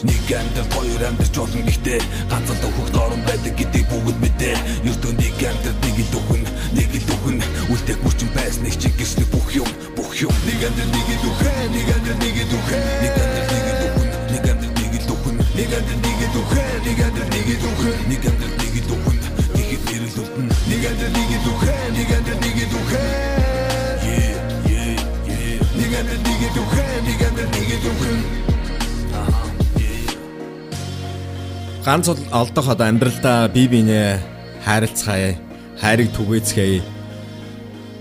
Нэг 0.02 0.26
амьдрал 0.26 0.70
хоёр 0.74 1.02
амьдрч 1.06 1.34
болно 1.38 1.62
гэхдээ 1.62 2.00
Ганцхан 2.30 2.58
төвхөх 2.62 2.88
дорн 2.90 3.22
байдаг 3.30 3.54
гэдэг 3.54 3.84
бүгд 3.86 4.18
мэдээ. 4.26 4.56
Нэг 5.38 5.38
амьдрал 5.38 5.78
нэг 5.86 5.98
л 6.02 6.16
үхэн 6.18 6.44
Нэг 6.76 6.92
л 6.92 7.09
үхэн 7.14 7.38
Үлдэх 7.72 7.98
мөрчин 8.04 8.28
байсныг 8.37 8.74
чи 8.76 8.88
гэрчлэх 8.92 9.28
бүх 9.33 9.48
юм 9.54 9.68
бүх 9.96 10.12
юм 10.20 10.35
Нэг 10.44 10.61
амьдрал 10.68 10.92
нэг 10.92 11.09
л 11.16 11.26
үхэн 11.28 11.68
Нэг 11.72 11.88
амьдрал 11.94 12.20
нэг 12.20 12.37
л 12.44 12.52
үхэн 12.59 12.83
Нэг 13.02 13.16
амьдрал 13.18 13.48
нэг 13.48 13.66
л 13.68 13.87
үхэн 13.88 14.09
Нэг 14.28 14.44
амьдрал 14.48 14.76
нэг 14.76 14.92
л 14.98 15.09
үхэн 15.12 15.37
Нэг 15.57 15.72
амьдрал 15.72 16.00
нэг 16.04 16.20
л 16.28 16.37
үхэн 16.38 16.78
Нэг 16.85 17.00
амьдрал 17.07 17.31
нэг 17.33 17.48
л 17.48 17.64
үхэн 17.68 17.98
Нэг 18.09 18.24
амьдрал 18.28 18.57
нэг 18.59 18.76
л 18.78 18.92
үхэн 18.94 19.18
Тэгэхэд 19.54 19.83
нэрэлдэлтэн 19.88 20.46
Нэг 20.68 20.83
амьдрал 20.88 21.14
нэг 21.16 21.31
л 21.33 21.48
үхэн 21.52 21.90
Нэг 21.96 22.11
амьдрал 22.16 22.40
нэг 22.44 22.59
л 22.59 22.74
үхэн 22.78 23.07
Нэг 25.78 25.92
амьдрал 25.98 26.22
нэг 26.26 26.42
л 26.42 26.59
үхэн 26.62 27.00
Нэг 27.09 27.20
амьдрал 27.28 27.52
нэг 27.57 27.70
л 27.72 27.87
үхэн 27.92 28.20
ганц 31.88 32.04
олдох 32.12 32.68
одоо 32.68 32.85
амьдралдаа 32.85 33.48
бие 33.48 33.64
биенээ 33.64 34.20
хайрлцгаая, 34.61 35.40
хайрыг 35.80 36.10
түгээцгээе. 36.14 36.82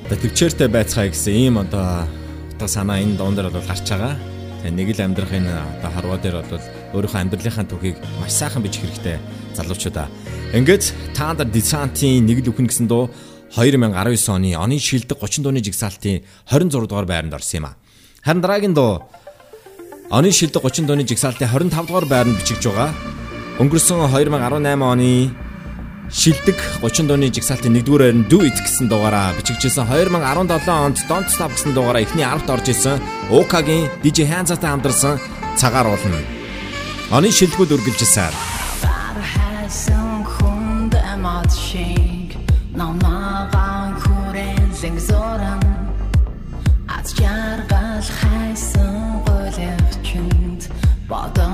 Одоо 0.08 0.18
төвчээртэй 0.18 0.70
байцгаая 0.72 1.10
гэсэн 1.14 1.34
ийм 1.34 1.56
одоо 1.62 2.10
одоо 2.58 2.68
санаа 2.68 2.98
энэ 2.98 3.18
доон 3.18 3.38
дээр 3.38 3.54
бол 3.54 3.62
гарч 3.62 3.86
байгаа. 3.86 4.18
Тэгээ 4.66 4.74
нэг 4.74 4.90
л 4.98 5.06
амьдрахын 5.06 5.46
одоо 5.46 5.92
харваа 5.94 6.18
дээр 6.18 6.42
бол 6.42 6.66
өөрийнхөө 6.98 7.22
амьдралынхаа 7.22 7.66
түүхийг 7.70 7.98
маш 8.18 8.34
сайхан 8.34 8.66
бичих 8.66 8.82
хэрэгтэй 8.82 9.22
залуучуудаа. 9.54 10.10
Ингээд 10.58 11.14
таанда 11.14 11.46
десантийн 11.46 12.26
нэг 12.26 12.42
л 12.42 12.50
үхэн 12.50 12.66
гэсэн 12.66 12.90
дуу 12.90 13.14
2019 13.54 14.34
оны 14.34 14.58
оны 14.58 14.80
шилдэг 14.82 15.22
30 15.22 15.44
дууны 15.46 15.62
жигсаалтын 15.62 16.26
26 16.50 16.90
дугаар 16.90 17.06
байранд 17.06 17.38
орсон 17.38 17.62
юм 17.62 17.66
а. 17.70 17.78
Харин 18.26 18.42
дараагийн 18.42 18.74
дуу 18.74 19.06
оны 20.10 20.32
шилдэг 20.32 20.64
30 20.64 20.88
дууны 20.88 21.06
жигсаалтын 21.06 21.48
25 21.48 21.88
дугаар 21.88 22.08
байранд 22.10 22.40
бичигдж 22.42 22.68
байгаа. 22.68 22.92
Өнгөрсөн 23.62 24.08
2018 24.10 24.82
оны 24.82 25.32
шилдэг 26.12 26.56
30 26.82 27.08
дууны 27.10 27.28
жигсаалтын 27.28 27.76
1-р 27.76 28.02
байранд 28.16 28.24
Do 28.32 28.40
It 28.48 28.56
гэсэн 28.56 28.88
дугаараа 28.88 29.36
бичигдсэн 29.36 29.88
2017 29.92 30.72
онд 30.72 30.98
Don't 31.12 31.28
Stop 31.28 31.52
гэсэн 31.52 31.76
дугаараа 31.76 32.02
эхний 32.02 32.24
10-т 32.24 32.48
орж 32.48 32.68
исэн 32.72 33.02
Окагийн 33.28 33.92
DJ 34.04 34.24
Hands-тай 34.32 34.72
хамтарсан 34.72 35.20
цагаар 35.60 35.92
уулна. 35.92 36.20
Оны 37.12 37.28
хүнд 40.36 40.94
хүрээлэн 44.04 44.98
зорон 45.08 45.64
аз 46.88 47.08
жаргал 47.20 48.08
хайсан 48.20 48.96
голөвчөнд 49.28 50.62
бодолтон 51.10 51.47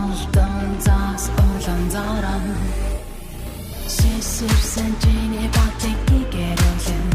зүрсэн 4.43 4.91
чиний 5.01 5.47
батыг 5.55 5.99
гэрүүлэн 6.33 7.07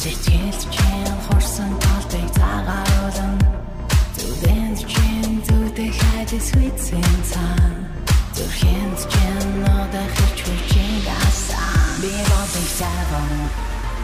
сэтгэл 0.00 0.60
чинь 0.74 1.18
хорсон 1.26 1.72
толтой 1.82 2.26
цагааруулан 2.36 3.38
зүдэн 4.18 4.72
чинь 4.90 5.38
зүдэ 5.46 5.86
хадис 5.98 6.48
хүйцэн 6.54 7.14
цаан 7.30 7.74
зүрхэн 8.36 8.90
чинь 9.10 9.52
нодох 9.64 10.12
хэрч 10.16 10.38
хүчин 10.46 10.92
гасан 11.06 11.90
би 12.02 12.12
болчих 12.30 12.70
цагаан 12.78 13.32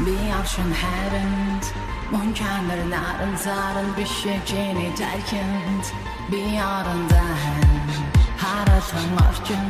би 0.04 0.16
авшин 0.38 0.70
харинд 0.80 1.64
мөн 2.12 2.28
чанар 2.38 2.82
наран 2.94 3.34
заран 3.44 3.88
биш 3.96 4.14
чиний 4.48 4.92
тайхинд 4.98 5.86
би 6.30 6.42
аран 6.74 7.02
дахан 7.12 7.70
харалхан 8.42 9.10
орчин 9.26 9.66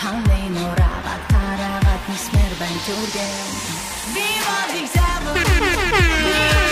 ჰალეინ 0.00 0.54
ორავად 0.64 1.24
ქარავად 1.32 2.06
მისმერბენ 2.08 2.78
ჯურგენ 2.86 3.52
ვივადი 4.14 4.82
გზავნილი 4.88 6.69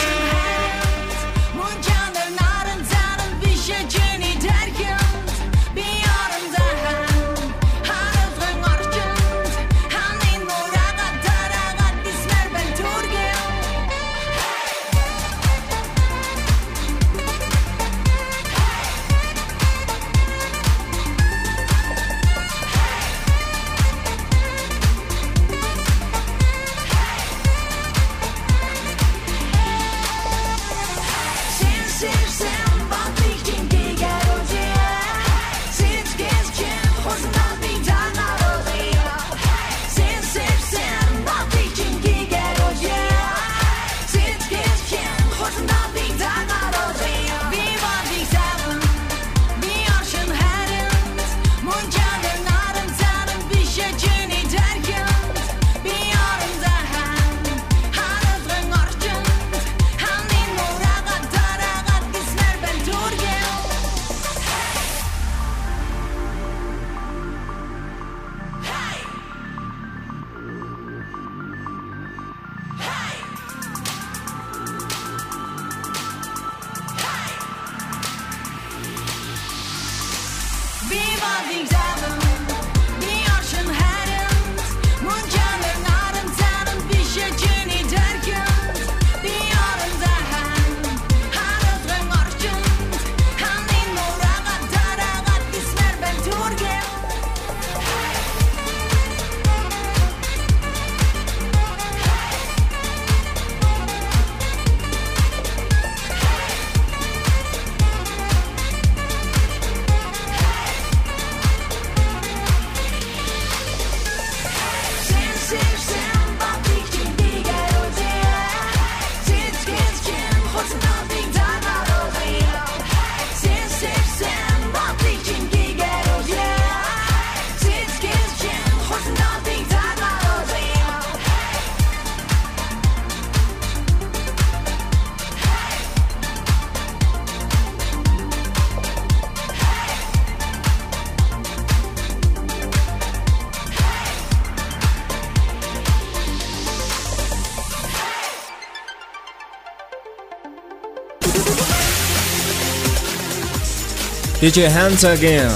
DJ 154.38 154.70
Hansaгийн 154.70 155.50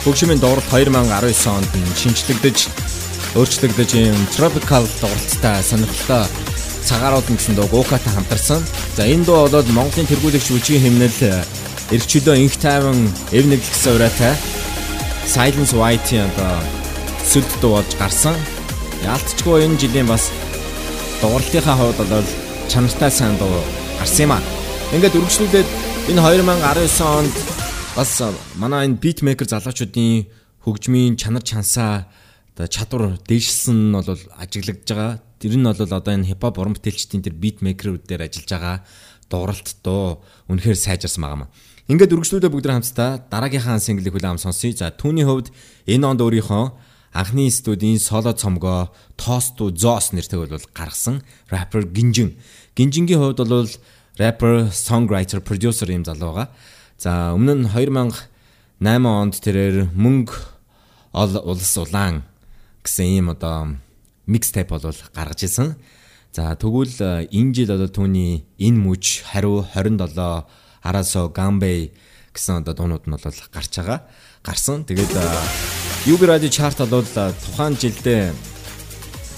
хөгжмийн 0.00 0.40
дуурал 0.40 0.64
2019 0.72 1.44
онд 1.52 1.72
нь 1.76 1.96
шинжлэгдэж 2.00 2.58
өөрчлөгдөж 3.36 3.90
юм 4.00 4.16
tropical 4.32 4.88
дууралттай 4.96 5.60
сонирхолтой 5.60 6.24
цагаарууд 6.88 7.28
гэсэн 7.28 7.60
дуу 7.60 7.68
Гукатай 7.68 8.08
хамтарсан. 8.16 8.64
За 8.96 9.04
энэ 9.04 9.28
дуу 9.28 9.44
бол 9.52 9.76
Монголын 9.76 10.08
тэргүүлэгч 10.08 10.48
үжигийн 10.56 10.84
хэмнэл 10.88 11.44
эргчүүдөө 11.92 12.36
инх 12.40 12.56
тайван 12.56 13.12
эв 13.28 13.44
нэглэсэн 13.44 13.92
ураатай 13.92 14.32
Silence 15.28 15.76
White-ийн 15.76 16.32
одоо 16.32 16.64
сүд 17.28 17.44
дуу 17.60 17.76
болж 17.76 17.92
гарсан. 18.00 18.40
Яалтчгүй 19.04 19.68
энэ 19.68 19.84
жилийн 19.84 20.08
бас 20.08 20.32
дууралтынхаа 21.20 21.76
хувьд 21.76 22.08
бол 22.08 22.28
чанартай 22.72 23.12
сайн 23.12 23.36
дуу 23.36 23.52
гарсан 24.00 24.24
юм 24.24 24.32
аа. 24.32 24.42
Ингээд 24.96 25.12
үргэлжлүүлээд 25.12 25.68
энэ 26.08 26.20
2019 26.24 27.04
онд 27.04 27.36
бас 27.98 28.22
манай 28.54 28.86
энэ 28.86 29.02
битмейкер 29.02 29.50
залуучуудын 29.50 30.30
хөгжмийн 30.62 31.18
чанар 31.18 31.42
чансаа 31.42 32.06
чадвар 32.54 33.18
дээшилсэн 33.26 33.90
нь 33.90 33.94
бол 33.98 34.14
ажиглагдж 34.38 34.86
байгаа. 34.86 35.18
Тэр 35.42 35.58
нь 35.58 35.66
бол 35.66 35.82
одоо 35.82 36.14
энэ 36.14 36.30
хипхоп 36.30 36.62
уран 36.62 36.78
бүтээлчдийн 36.78 37.26
тэр 37.26 37.34
битмейкерүүд 37.34 38.06
дээр 38.06 38.30
ажиллаж 38.30 38.50
байгаа 38.54 38.76
дууралт 39.26 39.82
дуу 39.82 40.22
үнэхээр 40.46 40.78
сайжирсан 40.78 41.26
байгаа 41.26 41.38
юм. 41.42 41.50
Ингээд 41.90 42.14
үргэлжлүүлээ 42.14 42.54
бүгд 42.54 42.70
хамтдаа 42.70 43.10
дараагийнхаа 43.34 43.82
синглийг 43.82 44.14
хүлээн 44.14 44.38
сонсъё. 44.38 44.78
За 44.78 44.94
түүний 44.94 45.26
хувьд 45.26 45.50
энэ 45.90 46.06
онд 46.06 46.22
өөрийнхөө 46.22 46.64
анхны 47.18 47.50
студийн 47.50 47.98
соло 47.98 48.30
цомгоо 48.30 48.94
Toast 49.18 49.58
to 49.58 49.74
Zoos 49.74 50.14
нэртэй 50.14 50.38
бол 50.38 50.54
гаргасан 50.70 51.26
rapper 51.50 51.82
Гинжин. 51.82 52.38
Гинжингийн 52.78 53.18
хувьд 53.18 53.42
бол 53.42 53.66
rapper, 54.22 54.70
songwriter, 54.70 55.42
producer 55.42 55.90
юм 55.90 56.06
залуу 56.06 56.30
байгаа. 56.30 56.77
За 56.98 57.30
өмнө 57.30 57.54
нь 57.62 57.66
2008 57.70 58.82
онд 58.82 59.34
тэрээр 59.38 59.94
мөнгө 59.94 60.34
ол 61.14 61.32
улс 61.46 61.78
улаан 61.78 62.26
гэсэн 62.82 63.06
ийм 63.22 63.30
одоо 63.30 63.78
mixtape 64.26 64.74
бол 64.74 64.82
гаргаж 65.14 65.46
ирсэн. 65.46 65.78
За 66.34 66.58
тэгвэл 66.58 67.30
энэ 67.30 67.54
жил 67.54 67.70
одоо 67.70 67.86
түүний 67.86 68.42
энэ 68.58 68.82
мүж 68.82 69.22
хариу 69.30 69.62
27 69.78 70.10
Арасо 70.82 71.30
Гамбей 71.30 71.94
гэсэн 72.34 72.66
одоо 72.66 72.74
дуунууд 72.74 73.06
нь 73.06 73.14
бол 73.14 73.38
гарч 73.54 73.72
байгаа. 73.78 74.02
Гарсан. 74.42 74.82
Тэгээд 74.82 75.14
UB 76.10 76.22
Radio 76.26 76.50
chart 76.50 76.82
бол 76.82 77.06
тухайн 77.06 77.78
жилдээ 77.78 78.34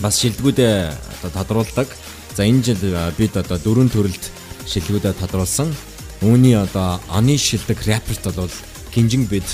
бас 0.00 0.16
шилдэгүүдээ 0.16 0.76
одоо 1.20 1.30
тодруулдаг. 1.44 1.92
За 2.32 2.48
энэ 2.48 2.64
жил 2.64 2.80
бид 3.20 3.36
одоо 3.36 3.60
дөрвөн 3.60 3.92
төрөлд 3.92 4.24
шилгүүдээ 4.64 5.12
тодруулсан. 5.20 5.89
Үүний 6.20 6.52
одоо 6.52 7.00
оны 7.08 7.38
шилдэг 7.40 7.80
рэперт 7.80 8.28
бол 8.36 8.52
гинжин 8.92 9.24
бид 9.24 9.46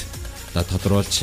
одоо 0.51 0.65
тодруулж 0.67 1.23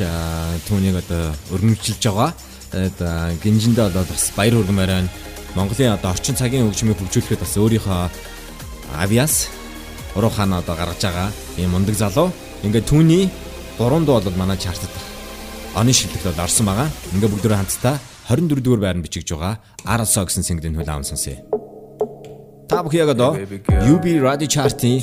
түүнийг 0.64 1.04
одоо 1.04 1.36
өргөмжилж 1.52 2.00
байгаа. 2.00 2.32
Тэгээд 2.72 3.44
гинжиндээ 3.44 3.92
одоо 3.92 4.04
бас 4.08 4.32
баяр 4.32 4.56
хүргэмээр 4.56 4.92
байна. 4.94 5.12
Монголын 5.54 5.94
одоо 5.94 6.10
орчин 6.16 6.34
цагийн 6.34 6.64
хөгжмийг 6.64 6.96
хөгжүүлэхэд 6.96 7.44
бас 7.44 7.54
өөрийнхөө 7.60 8.08
авиас 8.96 9.48
уруу 10.16 10.30
хаана 10.30 10.64
одоо 10.64 10.74
гаргаж 10.74 11.02
байгаа 11.02 11.28
ийм 11.58 11.76
мундаг 11.76 11.94
залуу. 11.94 12.32
Ингээд 12.64 12.88
түүний 12.88 13.28
гурван 13.78 14.08
дуу 14.08 14.20
бол 14.24 14.40
манай 14.40 14.56
чартад 14.56 14.90
оны 15.74 15.92
шилдэгт 15.92 16.24
бол 16.24 16.44
орсон 16.46 16.66
байгаа. 16.66 16.88
Ингээд 17.12 17.32
бүгдөө 17.36 17.58
хамтдаа 17.58 17.98
24 18.32 18.64
дугаар 18.64 18.80
байранд 18.80 19.04
бичигж 19.04 19.34
байгаа. 19.34 19.58
Arasо 19.84 20.24
гэсэн 20.24 20.46
single-ийн 20.46 20.74
хүлээн 20.78 20.94
аван 20.94 21.04
сонсъё. 21.04 21.63
Та 22.68 22.80
бүхэн 22.82 23.00
яг 23.04 23.10
одоо 23.12 23.36
UB 23.84 24.04
Radio 24.24 24.48
Chart-ийн 24.48 25.00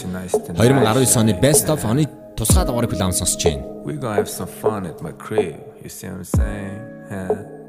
2019 0.57 1.17
оны 1.21 1.33
Best 1.41 1.69
of 1.69 1.85
оны 1.85 2.09
тусгай 2.35 2.65
дугаарыг 2.65 2.91
хүлээн 2.91 3.13
сонсож 3.13 3.43
байна. 3.43 3.63
We 3.85 3.97
gonna 3.97 4.17
have 4.17 4.29
some 4.29 4.49
fun 4.49 4.85
at 4.85 5.01
my 5.01 5.13
crib. 5.13 5.57
You 5.83 5.89
see 5.89 6.07
what 6.09 6.17
I'm 6.17 6.25
saying? 6.25 7.61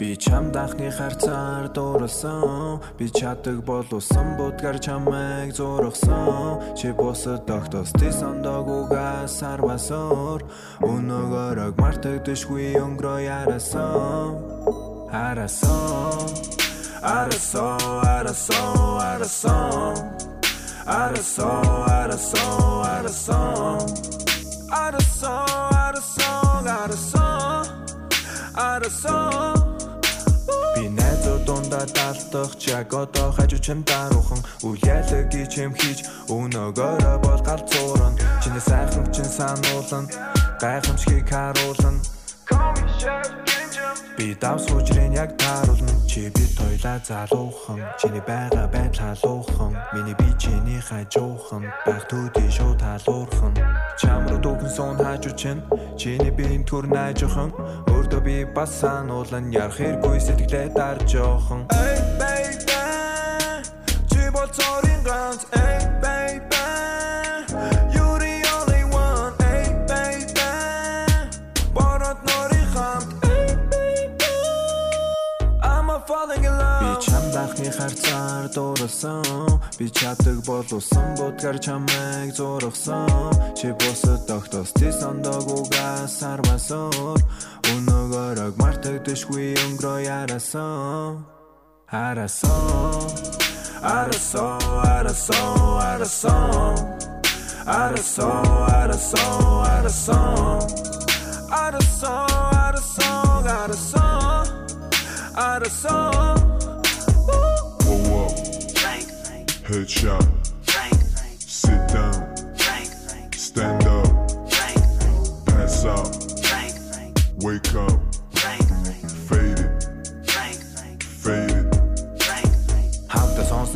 Би 0.00 0.16
чамд 0.16 0.56
анхны 0.56 0.88
харцаар 0.90 1.68
дууралсан 1.68 2.80
Би 2.96 3.10
чаддаг 3.12 3.60
боловсон 3.68 4.36
будгаар 4.38 4.78
чамайг 4.80 5.52
зургасан 5.52 6.74
Чи 6.74 6.88
бусад 6.92 7.44
доктос 7.44 7.92
ти 7.92 8.08
сондогуга 8.08 9.28
сарвасор 9.28 10.40
Өнөөгөрөг 10.80 11.76
мартагдашгүй 11.76 12.80
өнгөрөө 12.80 13.18
ярасан 13.28 14.40
Харасан 15.12 16.69
Арасан, 17.02 17.80
арасан, 18.04 19.00
арасан 19.00 19.96
Арасан, 20.86 21.88
арасан, 21.88 22.84
арасан 22.84 23.88
Арасан, 24.70 25.46
арасан, 25.72 26.66
арасан 26.66 27.66
Арасан 28.54 29.80
Би 30.76 30.88
найзууд 30.88 31.44
дундаа 31.44 31.86
далтах 31.86 32.56
чаг 32.58 32.92
одоо 32.92 33.32
хажуучин 33.32 33.82
даруухан. 33.82 34.40
Үялэг 34.62 35.32
гэж 35.32 35.52
юм 35.64 35.72
хийж 35.74 36.04
өнөөгөөрөө 36.28 37.16
бол 37.24 37.40
галзууран 37.48 38.14
Чиний 38.42 38.60
сайхан 38.60 39.04
чин 39.12 39.24
сануулан 39.24 40.04
гайхамшгийг 40.60 41.28
харуулна 41.28 42.00
Би 44.16 44.34
давс 44.34 44.66
хужрын 44.68 45.12
яг 45.14 45.36
тааруулна. 45.38 45.92
Чи 46.08 46.28
бит 46.28 46.50
тойлаа 46.56 46.98
залуухан. 47.08 47.80
Чиний 48.00 48.22
байгаа 48.26 48.66
байдал 48.66 49.16
халуухан. 49.22 49.72
Миний 49.92 50.14
би 50.14 50.28
чиний 50.38 50.80
хажуухан. 50.80 51.64
Баг 51.86 52.02
төдий 52.10 52.50
шууд 52.50 52.80
халуурхан. 52.82 53.54
Чамруу 54.00 54.38
дүүхэн 54.44 54.70
суун 54.76 54.96
хажуу 54.96 55.34
чин. 55.36 55.62
Чиний 55.96 56.30
биеийн 56.30 56.64
түр 56.64 56.86
найжхан 56.86 57.50
Өөртөө 57.92 58.20
би 58.26 58.44
бас 58.56 58.70
сануулан 58.80 59.52
Ярах 59.52 59.78
хэрэггүй 59.78 60.18
сэтгэлээ 60.26 60.68
дарж 60.74 61.06
жоохон. 61.12 61.66
Hey 61.72 61.98
baby 62.20 62.80
Чи 64.10 64.22
бол 64.34 64.50
цорын 64.56 65.00
ганц. 65.04 65.44
Hey 65.54 65.99
харцаар 77.78 78.48
дууралсан 78.54 79.60
Би 79.78 79.90
чаддаг 79.90 80.38
боловсон 80.46 81.14
будгаар 81.18 81.58
чамайг 81.58 82.34
зургасан. 82.34 83.30
Чи 83.56 83.72
бусад 83.72 84.26
доктос 84.28 84.72
ти 84.72 84.92
сондогуга 84.92 86.08
сарвасор 86.08 87.18
Өнөөгөрөг 87.72 88.54
мартагдашгүй 88.60 89.54
өнгөрөө 89.64 89.98
ярасан 90.04 91.24
Харасан 91.90 93.08
Арасан, 93.82 94.60
арасан, 94.96 95.54
арасан 95.90 96.76
Арасан, 97.66 98.46
арасан, 98.80 99.26
арасан 99.78 100.60
Арасан, 101.50 102.28
арасан, 102.66 103.46
арасан 103.46 104.46
Арасан 105.34 106.39
Headshot. 109.70 110.26
Sit 111.38 111.86
down. 111.90 112.36
Stand 113.32 113.86
up. 113.86 114.04
Pass 115.46 115.84
out. 115.84 116.10
Wake 117.44 117.72
up. 117.76 118.00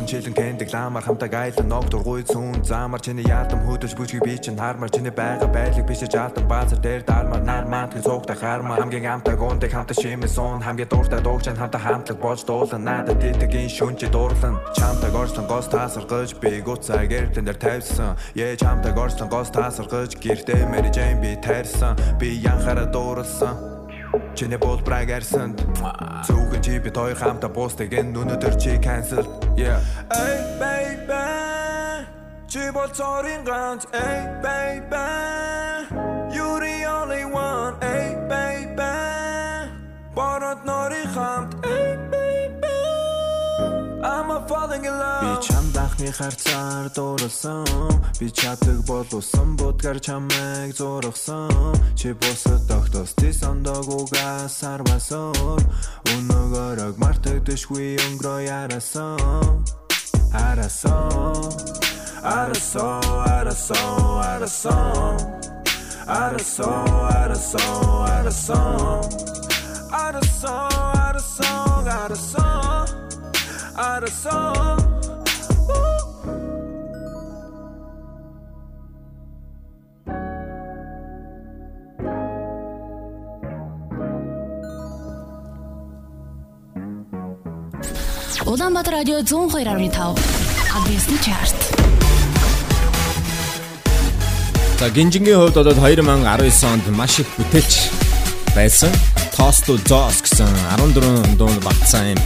Сонсон 0.05 0.21
чилэн 0.21 0.37
кэндэг 0.37 0.69
ламар 0.73 1.01
хамтаа 1.01 1.29
гайлан 1.29 1.67
ног 1.67 1.89
дургуй 1.89 2.21
цүүн 2.29 2.61
заамар 2.61 3.01
чиний 3.01 3.25
яатам 3.25 3.65
хөдөж 3.65 3.97
бүжгийг 3.97 4.21
би 4.21 4.37
чинь 4.37 4.57
хармар. 4.57 4.89
Чиний 4.93 5.09
байгаа 5.09 5.49
байлыг 5.49 5.81
бишэж 5.89 6.13
алтан 6.13 6.45
баазар 6.45 6.77
дээр 6.77 7.01
дармар. 7.01 7.41
Нар 7.41 7.65
маант 7.65 7.97
цугта 8.05 8.35
хармар. 8.37 8.77
Хамгийн 8.77 9.09
амтаа 9.09 9.33
гондаг 9.33 9.73
хамтаа 9.73 9.97
шимэн 9.97 10.29
сон 10.29 10.61
хамгийн 10.61 10.89
дуртай 10.89 11.21
дуугчан 11.25 11.57
хамтаа 11.57 11.81
хамтлаг 11.81 12.21
болж 12.21 12.45
дуулан. 12.45 12.85
Надад 12.85 13.17
тэтгэн 13.17 13.65
шүнчи 13.65 14.05
дуурлан 14.13 14.61
чамтаг 14.77 15.15
орсон 15.15 15.49
гос 15.49 15.73
таасаргаж 15.73 16.37
би 16.37 16.61
гуцаа 16.61 17.01
гэртэн 17.09 17.45
дээр 17.49 17.57
тавьсан. 17.57 18.13
Ээ 18.37 18.61
чамтаг 18.61 18.93
орсон 18.93 19.29
гос 19.29 19.49
таасаргаж 19.49 20.13
гэртээ 20.21 20.69
мэри 20.69 20.93
джейн 20.93 21.17
би 21.17 21.33
тарьсан 21.41 21.97
би 22.21 22.37
янхаараа 22.45 22.85
дууралсан 22.93 23.74
Чиний 24.35 24.57
бол 24.57 24.79
браг 24.79 25.09
арсанд 25.11 25.61
Зүгэн 26.27 26.61
чи 26.61 26.79
би 26.79 26.89
той 26.91 27.13
хамта 27.15 27.47
бустыг 27.49 27.93
энэ 27.93 28.15
өнөдөр 28.19 28.55
чи 28.57 28.77
cancel 28.79 29.25
Yeah. 29.55 29.79
Hey 30.11 30.39
baby 30.59 32.07
Чи 32.47 32.71
бол 32.71 32.89
цорын 32.89 33.43
ганц. 33.43 33.85
Hey 33.91 34.21
baby 34.43 35.07
You 36.35 36.59
the 36.59 36.75
only 36.97 37.23
one. 37.25 37.73
Hey 37.81 38.15
baby 38.29 38.93
Борот 40.15 40.65
нори 40.65 41.03
хамт. 41.15 41.55
Baby 41.61 41.84
I'm 44.05 44.29
a 44.29 44.39
falling 44.47 44.85
in 44.85 44.95
love. 45.01 45.21
Би 45.23 45.31
чамдахны 45.47 46.11
харцаар 46.11 46.89
дууралсан. 46.95 47.65
Би 48.19 48.27
чаддаг 48.29 48.79
болуусан 48.89 49.55
будгаар 49.57 49.99
чамайг 50.05 50.75
зургсан. 50.77 51.73
Чи 51.95 52.13
бусад 52.13 52.61
тогтос 52.69 53.13
ти 53.17 53.33
сондог 53.33 53.87
угаас 53.99 54.63
арвасан. 54.63 55.33
Өнөөгөрөг 56.13 56.95
мартагдшгүй 57.03 57.97
өнгөрөө 58.05 58.39
ярасан. 58.61 59.65
Арасан. 60.47 61.49
Арасан, 62.21 63.01
арасан, 63.37 64.21
арасан. 64.33 65.17
Арасан, 66.07 66.87
арасан, 67.21 67.73
арасан. 68.15 69.01
Арасан, 70.05 70.69
арасан, 71.07 71.87
арасан 72.01 72.64
out 73.77 74.03
of 74.03 74.09
song. 74.09 74.79
Улаанбаатар 88.45 88.93
радио 88.93 89.19
102.5 89.19 90.19
Advanced 90.75 91.19
Chart. 91.25 91.55
За 94.79 94.89
гинжингийн 94.89 95.37
хувьд 95.37 95.57
одоо 95.57 95.73
2019 95.73 96.63
онд 96.63 96.87
маш 96.95 97.19
их 97.19 97.27
бүтээлч 97.37 97.89
байсан. 98.55 98.91
Toast 99.35 99.65
to 99.67 99.75
Jaws 99.83 100.23
гэсэн 100.23 100.47
14 100.79 101.35
дунд 101.35 101.59
багтсан 101.63 102.15
юм 102.15 102.19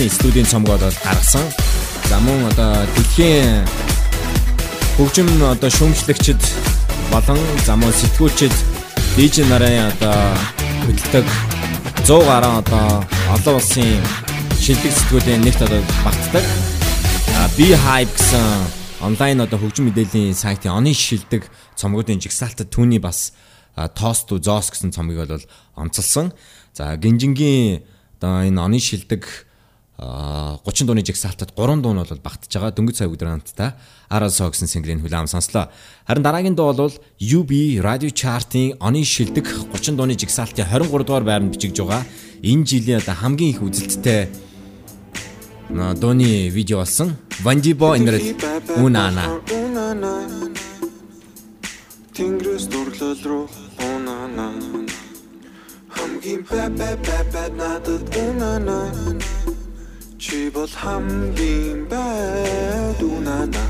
анхны 0.00 0.16
студийн 0.16 0.46
цомгоод 0.46 0.80
гаргасан. 0.80 1.44
За 2.08 2.18
мөн 2.20 2.48
одоо 2.48 2.86
дэлхийн 2.96 3.68
хөгжим 4.96 5.28
одоо 5.44 5.68
шүүмжлэгчд 5.68 6.40
болон 7.12 7.36
за 7.66 7.76
мөн 7.76 7.92
сэтгүүлчд 7.92 8.54
DJ 9.16 9.44
нарын 9.44 9.92
одоо 9.92 10.16
хөдөлдөг 10.88 11.26
100 12.08 12.16
гаруй 12.24 12.54
одоо 12.64 13.04
олон 13.28 13.54
улсын 13.60 14.00
шилдэг 14.56 14.88
сэтгүүлийн 14.88 15.44
нэгт 15.44 15.60
одоо 15.68 15.84
багтдаг. 16.00 16.44
B 17.60 17.76
Hype 17.76 18.16
гэсэн 18.16 19.04
онлайн 19.04 19.44
одоо 19.44 19.60
хөгжим 19.60 19.92
мэдээллийн 19.92 20.32
сайтын 20.32 20.72
оны 20.72 20.96
шилдэг 20.96 21.44
цомгуудын 21.76 22.24
жигсаалтад 22.24 22.72
түүний 22.72 23.04
бас 23.04 23.36
Toast 23.76 24.32
to 24.32 24.40
Zoss 24.40 24.72
гэсэн 24.72 24.96
цомгийг 24.96 25.28
бол 25.28 25.44
онцолсон. 25.76 26.32
За 26.72 26.96
гинжингийн 26.96 27.84
одоо 28.16 28.48
энэ 28.48 28.60
оны 28.60 28.80
шилдэг 28.80 29.49
30 30.00 30.86
дууны 30.88 31.04
жигсаалтад 31.04 31.52
3 31.52 31.82
дуу 31.84 31.92
нь 31.92 32.00
бол 32.00 32.24
багтж 32.24 32.48
байгаа. 32.56 32.72
Дөнгөж 32.72 33.04
өдөр 33.04 33.28
хамтдаа 33.36 33.76
Arasо 34.08 34.48
гэсэн 34.48 34.66
single-ийн 34.66 35.04
хүлээм 35.04 35.28
сонслоо. 35.28 35.68
Харин 36.08 36.24
дараагийн 36.24 36.56
дуу 36.56 36.72
бол 36.72 36.94
UB 37.20 37.50
Radio 37.84 38.08
Chart-ийн 38.08 38.80
оны 38.80 39.04
шилдэг 39.04 39.44
30 39.76 40.00
дууны 40.00 40.16
жигсаалтын 40.16 40.64
23 40.64 41.04
дугаар 41.04 41.24
байранд 41.28 41.52
бичигдж 41.52 41.84
байгаа. 41.84 42.08
Энэ 42.40 42.64
жилийн 42.64 43.04
одоо 43.04 43.14
хамгийн 43.14 43.52
их 43.52 43.60
үзэлттэй 43.60 44.32
дууны 45.68 46.48
видео 46.48 46.80
болсон. 46.80 47.20
Vanjibo 47.44 47.92
энэрэд 47.92 48.40
Унана. 48.80 49.28
Тэнгэрээс 52.20 52.66
дурлал 52.72 53.16
руу 53.24 53.48
унана. 53.78 54.48
Хамгийн 55.88 56.42
бай 56.50 56.68
бай 56.78 56.96
бай 57.32 57.48
надад 57.56 58.16
унана. 58.16 58.78
Чи 60.20 60.50
бол 60.50 60.68
хамгийн 60.68 61.88
бай 61.88 62.94
унана. 63.00 63.64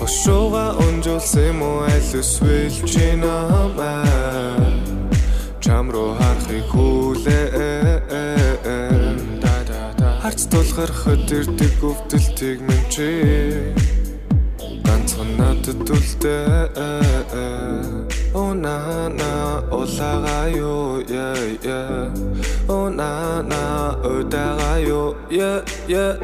Болсон 0.00 0.50
юм 1.46 1.62
уу? 1.62 1.86
Аль 1.86 2.18
эсвэл 2.18 2.68
чи 2.84 3.14
намаа 3.16 4.04
Чам 5.62 5.90
руу 5.90 6.14
харахыг 6.18 6.66
хүлээ 6.72 8.01
Харц 10.32 10.46
тулгархад 10.48 11.28
ирдэг 11.28 11.76
өвдөлтийг 11.84 12.64
минь 12.64 12.88
чи. 12.88 13.08
Ганцхан 14.80 15.28
надад 15.36 15.84
үлдээ 15.84 16.72
Oh 18.32 18.54
na 18.56 19.12
na 19.12 19.60
юу 20.48 21.04
я 21.04 21.36
я 21.60 22.08
Oh 22.64 22.88
na 22.88 23.44
na 23.44 23.92
юу 24.80 25.12
я 25.28 25.60
я 25.86 26.16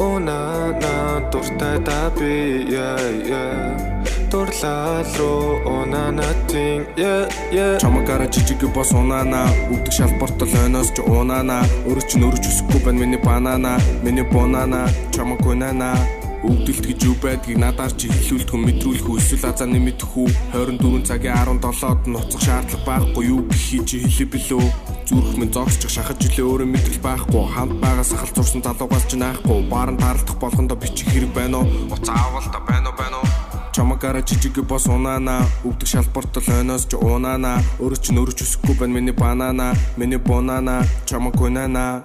Oh 0.00 0.18
na 0.18 0.74
na 0.82 1.22
дуртай 1.30 1.78
та 1.86 2.10
би 2.18 2.66
я 2.66 2.98
я 3.30 3.99
дурлал 4.30 5.04
руу 5.18 5.58
унанатын 5.66 6.86
я 6.96 7.28
я 7.52 7.78
чамагара 7.78 8.30
жижиг 8.30 8.62
бос 8.74 8.92
унана 8.92 9.42
өвдөг 9.72 9.92
шалбартал 9.92 10.54
ойноос 10.62 10.92
ч 10.94 11.02
унана 11.02 11.58
өөрөө 11.88 12.06
ч 12.06 12.12
нөрөж 12.22 12.44
өсөхгүй 12.50 12.80
байна 12.84 13.00
миний 13.02 13.18
банана. 13.18 13.72
Миний 14.04 14.22
бонана 14.22 14.86
чамаг 15.10 15.42
унана 15.46 15.94
Өвдөлт 16.40 16.86
гэж 16.88 17.04
юу 17.04 17.16
байдгийг 17.20 17.58
надаар 17.60 17.92
чи 17.92 18.08
хэлүүлдэг 18.08 18.56
мэдрүүлэх 18.64 19.08
үү 19.12 19.20
эсвэл 19.20 19.52
азааны 19.52 19.76
мэдэх 19.76 20.08
үү 20.16 20.28
24 20.56 21.04
цагийн 21.04 21.36
17-д 21.36 22.08
ноцох 22.08 22.40
шаардлага 22.40 22.86
байхгүй 22.88 23.24
юу 23.28 23.44
гэхий 23.44 23.84
чи 23.84 24.00
хэлээ 24.00 24.32
билүү. 24.32 24.64
Зүрх 25.04 25.36
минь 25.36 25.52
зогсчих 25.52 25.92
шахаж 25.92 26.16
жилээ 26.16 26.48
өөрөө 26.48 26.68
мэдрэл 26.72 27.04
байхгүй. 27.04 27.44
Хамт 27.44 27.76
байгаа 27.84 28.06
сахал 28.08 28.32
зурсан 28.32 28.64
залуугаас 28.64 29.04
ч 29.04 29.20
наахгүй. 29.20 29.68
Бааран 29.68 30.00
таарлах 30.00 30.40
болгондоо 30.40 30.80
бичих 30.80 31.12
хэрэг 31.12 31.28
байна 31.36 31.60
уу? 31.60 31.92
Уцаавал 31.92 32.48
та 32.48 32.60
байна 32.64 32.88
уу 32.88 32.96
байна 32.96 33.20
уу 33.20 33.39
чамагаараа 33.80 34.20
жижиг 34.28 34.60
бос 34.68 34.84
унаана 34.92 35.40
өвдөг 35.64 35.88
шалбартал 35.88 36.44
хойноос 36.44 36.84
ч 36.84 37.00
унаана 37.00 37.52
өөрч 37.80 38.12
нөрч 38.12 38.44
өсөхгүй 38.44 38.76
байна 38.76 38.94
миний 38.96 39.16
банана. 39.16 39.72
Миний 39.96 40.20
бонана 40.20 40.84
чамаг 41.08 41.34
гонана 41.40 42.04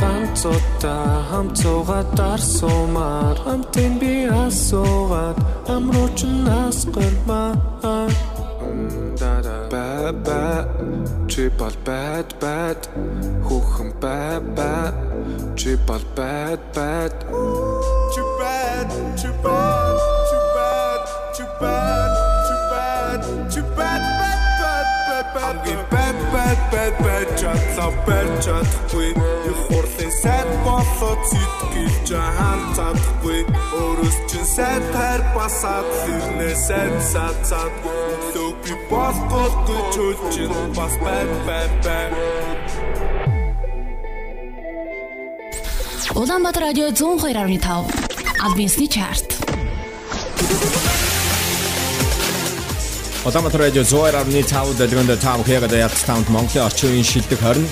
ганц 0.00 0.40
удаа 0.48 1.20
хамцуугаа 1.28 2.04
дарсуумаар. 2.16 3.36
Амтэн 3.52 3.92
би 4.00 4.24
асуугаад 4.24 5.36
амрууч 5.68 6.24
нас 6.48 6.88
гөрмаа 6.94 7.52
ба 9.70 9.86
ба 10.24 10.42
чи 11.28 11.44
бол 11.60 11.76
бад 11.84 12.28
бад 12.40 12.80
хүүхэн 13.44 13.90
ба 14.00 14.40
ба 14.56 14.72
чи 15.60 15.76
бол 15.86 16.04
бад 16.16 16.60
бад 16.74 17.12
чи 18.12 18.22
бад 18.38 18.88
чи 19.20 19.28
бад 19.44 20.13
bad, 21.60 22.10
too 22.46 22.60
bad, 22.70 23.20
too 23.52 23.62
bad, 23.76 24.02
bad, 24.20 24.40
bad, 24.60 24.86
bad, 25.06 25.26
bad. 25.34 25.42
Хамгийн 25.44 25.82
bad, 25.92 26.16
bad, 26.32 26.58
bad, 26.72 26.94
bad 27.04 27.28
чадлаа 27.40 27.90
барь 28.06 28.32
чадахгүй. 28.44 29.08
Их 29.50 29.58
хурлын 29.66 30.12
сайд 30.22 30.48
болоод 30.64 31.20
сэтгэл 31.30 31.96
жахан 32.08 32.60
цадахгүй. 32.76 33.40
Өөрөөс 33.80 34.18
чинь 34.30 34.48
сайд 34.56 34.84
хайр 34.94 35.22
басаад 35.36 35.86
ирнэ 36.14 36.50
сайд 36.66 36.96
саад 37.12 37.36
цадгүй. 37.48 37.94
Өглөө 38.34 38.50
би 38.64 38.74
болохгүй 38.90 39.80
чөл 39.94 40.18
чинь 40.32 40.56
бас 40.76 40.94
bad, 41.04 41.30
bad, 41.46 41.70
bad. 41.84 42.12
Улаанбаатар 46.14 46.62
радио 46.70 46.86
102.5 46.94 47.90
Албинсны 48.38 48.86
чарт. 48.86 49.34
Улаанбаатар 53.24 53.60
радио 53.60 53.80
102.5 53.80 54.76
дэлгэнд 54.76 55.20
тав 55.20 55.40
хэрэг 55.46 55.72
ялц 55.72 56.04
таунд 56.04 56.28
Монголын 56.28 56.66
орчин 56.68 56.92
үеийн 56.92 57.08
шилдэг 57.08 57.40
20 57.40 57.64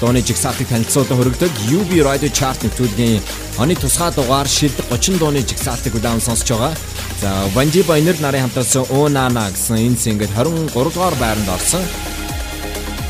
дууны 0.00 0.20
жигсаалтыг 0.20 0.68
танилцуулан 0.68 1.16
хүргэдэг 1.16 1.52
UB 1.72 1.90
Radio 2.04 2.28
Chart 2.28 2.60
нэвтрүүлгийн 2.60 3.24
оны 3.56 3.72
тусгай 3.72 4.12
дугаар 4.12 4.44
шилдэг 4.44 4.84
30 4.92 5.16
дууны 5.16 5.40
жигсаалтыг 5.40 5.96
удаан 5.96 6.20
сонсож 6.20 6.52
байгаа. 6.52 6.76
За 7.24 7.48
Vanji 7.56 7.80
Bainer 7.88 8.20
нарын 8.20 8.52
хамтарсан 8.52 8.84
Унана 8.92 9.48
гэсэн 9.48 9.80
энэ 9.80 9.96
single 9.96 10.28
23 10.36 10.76
дугаар 10.76 11.16
байранд 11.16 11.48
орсон. 11.56 11.80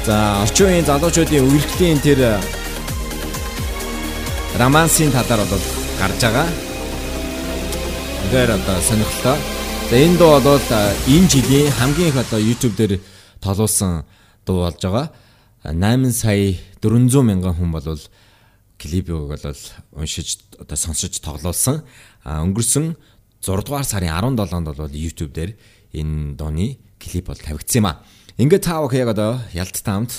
За 0.07 0.39
орчин 0.47 0.71
үеийн 0.71 0.87
залуучуудын 0.87 1.51
үргэлжлийн 1.51 1.99
тэр 1.99 2.39
романсын 4.55 5.11
талаар 5.11 5.43
бол 5.51 5.67
гарч 5.99 6.23
байгаа. 6.23 6.47
Үнээр 8.31 8.51
одоо 8.55 8.77
сонирхолтой. 8.87 9.58
За 9.89 9.97
энэ 9.97 10.21
дуу 10.21 10.37
бол 10.45 10.61
энэ 11.09 11.29
жилийн 11.33 11.73
хамгийн 11.73 12.13
их 12.13 12.21
одоо 12.21 12.37
YouTube 12.37 12.77
дээр 12.77 13.01
толуулсан 13.41 14.05
дуу 14.45 14.69
болж 14.69 14.85
байгаа. 14.85 15.09
8 15.65 16.13
сая 16.13 16.61
400 16.85 17.25
мянган 17.25 17.57
хүн 17.57 17.73
бол 17.73 17.97
клипийг 18.77 19.33
бол 19.33 19.57
уншиж 19.97 20.45
одоо 20.61 20.77
сонсож 20.77 21.17
тоглуулсан. 21.25 21.89
А 22.21 22.45
өнгөрсөн 22.45 23.01
6 23.41 23.65
дугаар 23.65 23.89
сарын 23.89 24.13
17-нд 24.13 24.77
бол 24.77 24.93
YouTube 24.93 25.33
дээр 25.33 25.57
энэ 25.97 26.37
дооны 26.37 26.77
клип 27.01 27.33
бол 27.33 27.41
тавигдсан 27.41 27.81
юм 27.81 27.89
а. 27.89 28.05
Ингээд 28.37 28.69
та 28.69 28.85
бүхэн 28.85 29.09
яг 29.09 29.17
одоо 29.17 29.41
ялттай 29.57 29.89
хамт 29.89 30.13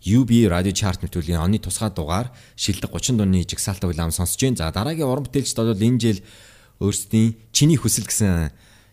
UB 0.00 0.48
радио 0.48 0.72
чарт 0.72 1.04
нэвтрүүлгийн 1.04 1.44
оны 1.44 1.60
тусгай 1.60 1.92
дугаар 1.92 2.32
шилдэг 2.56 2.88
30 2.88 3.20
дууны 3.20 3.44
жигсаалтаа 3.44 3.92
улаам 3.92 4.16
сонсож 4.16 4.40
байна. 4.40 4.56
За 4.56 4.72
дараагийн 4.72 5.04
уран 5.04 5.28
бүтээлчд 5.28 5.60
бол 5.60 5.76
энэ 5.76 6.00
жил 6.00 6.24
өөрсдийн 6.80 7.36
чиний 7.52 7.76
хүсэл 7.76 8.08
гэсэн 8.08 8.48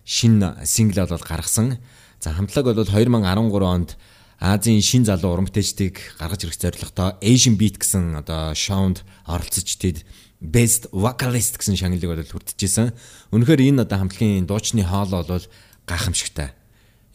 шинэ 0.07 0.63
сингл 0.63 1.03
бол 1.03 1.19
гаргасан. 1.19 1.77
За 2.23 2.31
хамтлаг 2.31 2.71
бол 2.71 2.79
2013 2.79 3.27
онд 3.67 3.99
Азийн 4.39 4.81
шин 4.81 5.03
залуу 5.03 5.33
уран 5.33 5.49
бүтээлчдийг 5.51 6.15
гаргаж 6.15 6.47
ирэх 6.47 6.61
зорилготой 6.61 7.19
Asian 7.19 7.59
Beat 7.59 7.81
гэсэн 7.81 8.15
одоо 8.21 8.55
шоунд 8.55 9.03
оролцож 9.27 9.67
тэд 9.75 10.07
Best 10.39 10.87
Vocalist 10.93 11.57
гэсэн 11.59 11.75
шагналыг 11.75 12.07
бол 12.07 12.23
хүртэж 12.23 12.93
Үнэхээр 13.33 13.61
энэ 13.67 13.83
одоо 13.83 13.97
хамтлагийн 13.97 14.45
дуучны 14.47 14.85
хоол 14.85 15.09
бол 15.25 15.45
гайхамшигтай. 15.89 16.53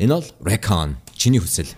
Энэ 0.03 0.19
бол 0.19 0.29
Recon 0.43 0.99
чиний 1.15 1.41
хүсэл. 1.41 1.71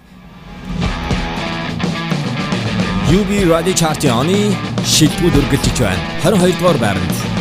UB 3.13 3.31
Radio 3.53 3.75
Chart-ийн 3.77 4.17
оны 4.17 4.57
шилдэгүүд 4.83 5.39
өргөлдөж 5.39 5.77
байна. 5.77 6.01
22 6.25 6.57
дугаар 6.57 6.79
байранд 6.81 7.34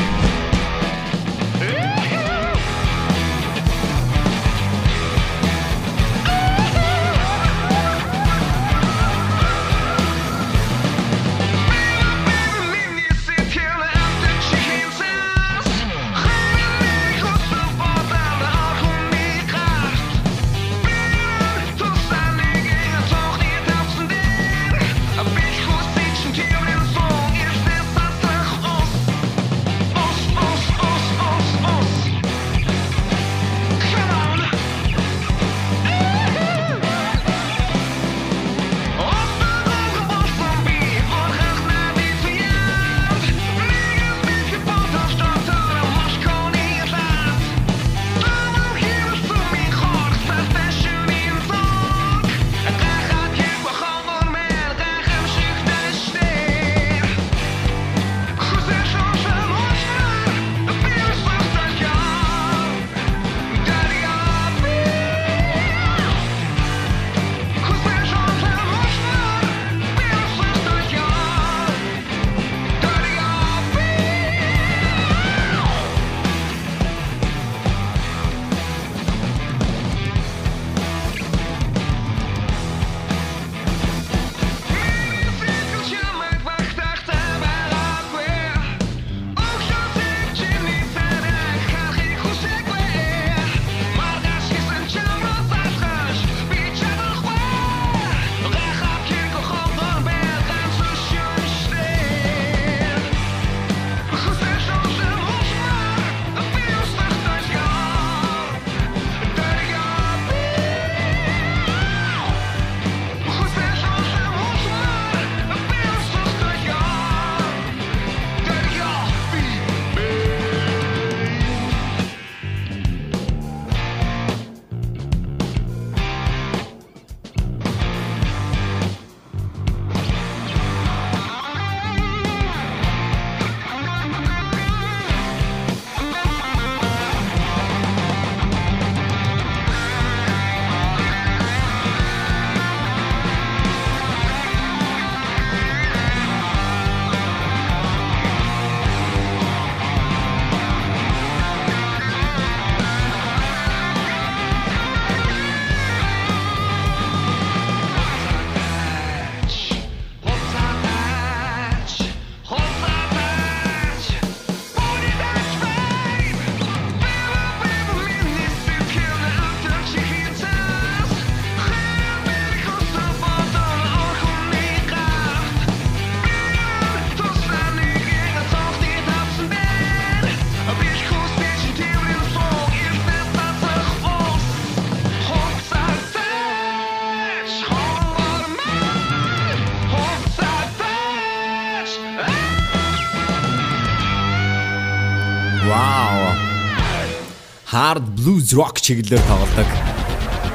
blues 198.24 198.54
rock 198.56 198.80
чиглэлээр 198.80 199.24
тоглодог. 199.28 199.70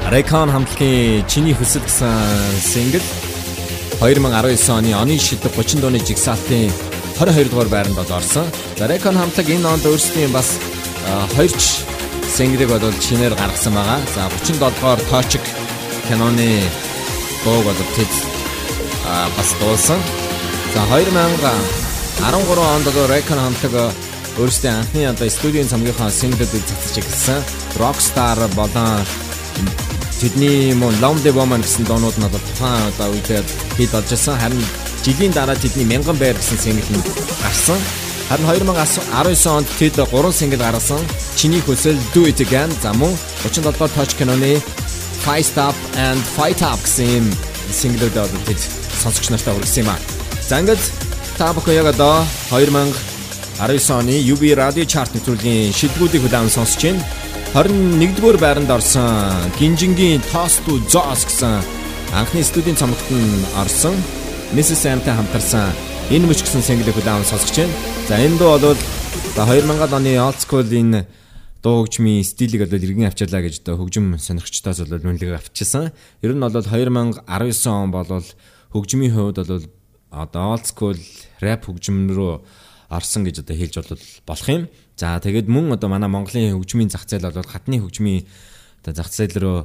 Recon 0.09 0.49
хамтлагийн 0.49 1.27
чиний 1.29 1.53
хөсөл 1.53 1.85
гэсэн 1.85 2.09
single 2.65 3.05
2019 4.01 4.73
оны 4.73 4.91
оны 4.97 5.19
шилдэг 5.21 5.53
30 5.53 5.81
дууны 5.81 6.01
жигсаалтын 6.01 6.73
22 7.19 7.53
дугаар 7.53 7.69
байранд 7.69 7.93
бол 7.93 8.09
орсон. 8.17 8.49
За 8.77 8.89
Recon 8.89 9.13
хамтлаг 9.13 9.45
энэ 9.45 9.69
онд 9.69 9.85
өөрсдийн 9.85 10.33
бас 10.33 10.57
хоёрч 11.37 11.85
single-ыг 12.25 12.69
бол 12.73 12.89
чинээр 13.05 13.37
гаргасан 13.37 13.77
байгаа. 13.77 14.01
За 14.17 14.25
37 14.33 14.57
дугаар 14.57 14.99
Tochik 15.13 15.45
киноны 16.09 16.65
дууг 17.45 17.69
бол 17.69 17.81
тэд 17.93 18.13
бас 19.37 19.49
дуулсан. 19.61 20.01
За 20.73 20.81
2013 20.89 21.37
онд 22.25 22.85
бол 22.89 23.09
Recon 23.13 23.37
хамтлаг 23.37 23.93
өөрсдийн 24.39 24.79
анхны 24.79 25.03
одоо 25.05 25.27
студийн 25.27 25.67
цамгийнхаа 25.67 26.09
синглүүдийг 26.09 26.63
цацж 26.63 27.03
эхэлсэн. 27.03 27.43
Rockstar 27.75 28.39
болон 28.55 29.03
тэдний 30.19 30.73
мөн 30.73 30.95
Lom 31.03 31.19
the 31.23 31.31
Woman 31.35 31.59
гэсэн 31.59 31.83
доонууд 31.83 32.15
нь 32.15 32.27
одоо 32.27 32.39
тухайн 32.39 32.87
одоо 32.95 33.11
үедээ 33.11 33.43
хит 33.75 33.91
болж 33.91 34.11
ирсэн. 34.11 34.39
Харин 34.39 34.63
жилийн 35.03 35.35
дараа 35.35 35.59
тэдний 35.59 35.83
Мянган 35.83 36.15
байр 36.15 36.39
гэсэн 36.39 36.55
сингл 36.55 36.87
нь 36.87 37.03
гарсан. 37.43 37.79
Харин 38.31 38.47
2019 38.47 39.47
онд 39.51 39.67
тэд 39.75 39.99
3 39.99 40.31
сингл 40.31 40.63
гаргасан. 40.63 41.03
Чиний 41.35 41.59
хөсөл 41.59 41.99
Do 42.15 42.23
It 42.23 42.39
Again 42.39 42.71
за 42.79 42.93
мөн 42.95 43.11
37 43.43 43.63
дугаар 43.67 43.91
Touch 43.91 44.15
киноны 44.15 44.63
Fight 45.23 45.51
Stop 45.51 45.75
and 45.99 46.21
Fight 46.35 46.63
Up 46.63 46.79
гэсэн 46.79 47.27
синглүүд 47.75 48.15
одоо 48.15 48.39
тэд 48.47 48.59
сонсогч 49.03 49.35
нартай 49.35 49.51
хүргэсэн 49.51 49.83
юм 49.83 49.91
аа. 49.91 49.99
За 50.47 50.63
ингээд 50.63 50.83
та 51.35 51.51
бүхэн 51.51 51.83
яг 51.83 51.91
одоо 51.91 52.23
2019 53.59 53.91
оны 53.91 54.15
UB 54.23 54.55
Radio 54.55 54.87
Chart 54.87 55.11
нэвтрүүлгийн 55.11 55.75
шилдэгүүдийг 55.75 56.23
хүлээн 56.23 56.47
сонсож 56.47 56.79
байна. 56.79 57.03
21-р 57.51 58.39
байранд 58.39 58.71
орсон 58.71 59.35
Гинжингийн 59.59 60.23
Toast 60.31 60.63
to 60.63 60.79
Zoos 60.87 61.27
гэсэн 61.27 61.59
анхны 62.15 62.39
студийн 62.39 62.79
цомогт 62.79 63.03
нь 63.11 63.43
орсон 63.59 63.99
Mrs. 64.55 64.79
Sam-тай 64.79 65.11
хамтарсан 65.11 65.75
энэ 66.07 66.31
мөч 66.31 66.39
гэсэн 66.39 66.63
single-ийг 66.63 66.95
хүлээн 66.95 67.27
сонсож 67.27 67.51
байна. 67.51 67.75
За 68.07 68.15
энэ 68.15 68.39
дуу 68.39 68.55
бол 68.63 68.79
за 69.35 69.43
2000 69.43 69.91
оны 69.91 70.11
old 70.23 70.39
school-ийн 70.39 71.03
дуу 71.59 71.83
хөгжмийн 71.83 72.23
стилийг 72.23 72.63
бол 72.63 72.79
иргэн 72.79 73.11
авчирлаа 73.11 73.43
гэж 73.43 73.59
одоо 73.67 73.75
хөгжим 73.75 74.15
сонирхчдоос 74.15 74.87
бол 74.87 75.03
үнэлэг 75.03 75.35
авчижсан. 75.35 75.91
Ер 76.23 76.31
нь 76.31 76.39
бол 76.39 76.55
2019 76.55 77.27
он 77.67 77.91
бол 77.91 78.07
хөгжмийн 78.71 79.11
хувьд 79.11 79.43
бол 79.43 79.67
одоо 80.15 80.55
old 80.55 80.63
school 80.63 80.95
rap 81.43 81.67
хөгжим 81.67 82.07
рүү 82.07 82.39
орсон 82.89 83.23
гэж 83.23 83.45
одоо 83.45 83.55
хэлж 83.55 83.75
болох 84.25 84.49
юм. 84.49 84.67
За 84.97 85.21
тэгээд 85.21 85.47
мөн 85.47 85.77
одоо 85.77 85.89
манай 85.89 86.09
Монголын 86.09 86.57
хөгжмийн 86.57 86.89
зах 86.89 87.05
зээл 87.05 87.29
бол 87.29 87.45
хатны 87.45 87.79
хөгжмийн 87.79 88.25
одоо 88.83 88.93
зах 88.97 89.13
зээл 89.13 89.37
рүү 89.37 89.57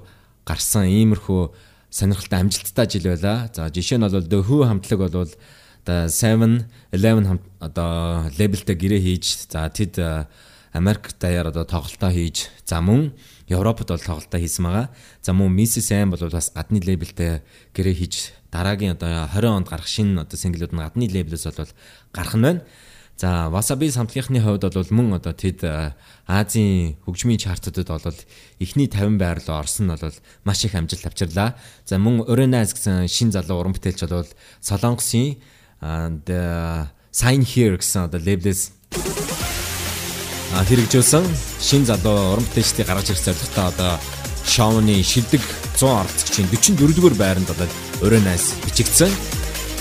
гарсан 0.45 0.87
иймэрхүү 0.87 1.43
сонирхолтой 1.91 2.39
амжилттай 2.45 2.87
жил 2.87 3.09
байла. 3.16 3.49
За 3.51 3.72
жишээ 3.72 3.99
нь 3.99 4.05
бол 4.05 4.45
Who 4.45 4.68
хамтлаг 4.68 5.01
бол 5.01 5.29
одоо 5.85 6.09
7 6.09 6.68
11 6.93 7.41
одоо 7.61 8.29
лейблтэй 8.39 8.77
гэрээ 8.77 9.01
хийж 9.01 9.49
за 9.49 9.68
тэд 9.72 10.29
Америк 10.75 11.14
даяар 11.20 11.49
одоо 11.49 11.64
тоглолтоо 11.64 12.11
хийж 12.11 12.51
за 12.66 12.81
мөн 12.81 13.12
Европод 13.49 13.89
бол 13.89 14.01
тоглолтоо 14.01 14.41
хийсэн 14.41 14.64
байгаа. 14.64 14.89
За 15.22 15.33
мөн 15.33 15.55
Mrs. 15.55 15.93
Am 15.95 16.11
бол 16.11 16.31
бас 16.31 16.51
гадны 16.51 16.81
лейблтэй 16.81 17.43
гэрээ 17.77 17.95
хийж 17.95 18.33
дараагийн 18.51 18.97
одоо 18.99 19.29
20 19.31 19.45
онд 19.45 19.68
гарах 19.68 19.87
шинэ 19.87 20.25
одоо 20.25 20.39
синглүүд 20.39 20.72
нь 20.75 20.83
гадны 20.83 21.07
лейблээс 21.07 21.47
бол 21.47 21.70
гарах 22.11 22.35
нь 22.35 22.43
байна. 22.43 22.62
За 23.17 23.47
Wasabi 23.47 23.95
самтгийнхны 23.95 24.43
хувьд 24.43 24.67
бол 24.75 24.91
мөн 24.91 25.23
одоо 25.23 25.31
тэд 25.31 25.62
Азийн 26.27 26.99
хөгжмийн 27.07 27.39
чартуудад 27.39 27.87
бол 27.87 28.21
эхний 28.59 28.91
50 28.91 29.23
байр 29.23 29.39
руу 29.39 29.55
орсон 29.62 29.87
нь 29.87 29.95
бол 29.95 30.19
маш 30.43 30.65
их 30.67 30.75
амжилт 30.75 31.07
авчирлаа. 31.07 31.55
За 31.87 31.99
мөн 31.99 32.27
Orenaz 32.27 32.75
гэсэн 32.75 33.07
шин 33.07 33.31
залуу 33.31 33.62
уран 33.62 33.75
бүтээлч 33.79 34.11
бол 34.11 34.27
Солонгосын 34.59 35.39
the 36.27 36.91
Sign 37.15 37.47
Here 37.47 37.79
гэсэн 37.79 38.11
одоо 38.11 38.19
лейблээс 38.19 38.75
хэрэгжүүлсэн 40.51 41.25
шин 41.62 41.87
залуу 41.87 42.35
уран 42.35 42.47
бүтээлчдийг 42.51 42.87
гаргаж 42.87 43.15
ирэх 43.15 43.23
зорилготой 43.31 43.67
одоо 43.71 43.93
шоуны 44.43 44.99
шилдэг 45.07 45.43
100 45.79 45.87
оролцогчийн 45.87 46.51
44-р 46.51 47.15
байранд 47.15 47.51
одоо 47.51 47.71
өрөөнөөс 48.03 48.45
бичигдсэн. 48.67 49.11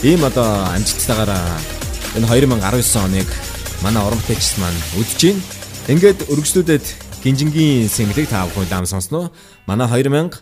Ийм 0.05 0.21
одоо 0.21 0.69
амжилттайгаар 0.69 1.82
энэ 2.15 2.27
2019 2.29 3.05
оныг 3.05 3.29
манай 3.81 4.03
уран 4.05 4.19
бүтээлчс 4.21 4.61
маань 4.61 4.79
үдэж 5.01 5.21
байна. 5.25 5.41
Ингээд 5.89 6.19
өргөжлүүдэд 6.29 6.85
гинжингийн 7.25 7.89
single-ийг 7.89 8.29
таав 8.29 8.53
хуйлаам 8.53 8.85
сонсноо. 8.85 9.33
Манай 9.65 9.87
2019 9.89 10.41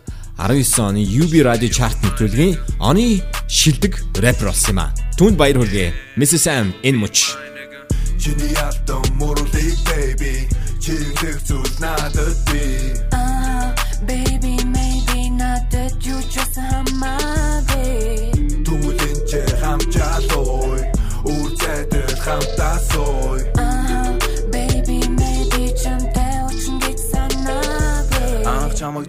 оны 0.84 1.00
UB 1.00 1.32
Radio 1.48 1.70
Chart 1.72 1.96
нэвтрүүлгийн 2.04 2.60
оны 2.78 3.24
шилдэг 3.48 4.04
рэпер 4.20 4.52
болсон 4.52 4.70
юм 4.76 4.80
а. 4.84 4.92
Түүнд 5.16 5.36
баяр 5.40 5.56
хүргэе. 5.58 5.94
Mrs. 6.20 6.42
Sam 6.44 6.66
энэ 6.84 6.98
мөч. 7.00 7.16
Чиний 8.20 8.54
алтан 8.54 9.02
муурлыг 9.18 9.76
baby 9.88 10.46
Чиглэх 10.82 11.38
зүйл 11.42 11.74
надад 11.82 12.38
би 12.50 12.94
Ah, 13.10 13.74
baby, 14.06 14.62
maybe 14.76 15.30
not 15.34 15.62
that 15.74 15.94
you 16.06 16.18
just 16.30 16.54
хамаагүй. 16.54 17.41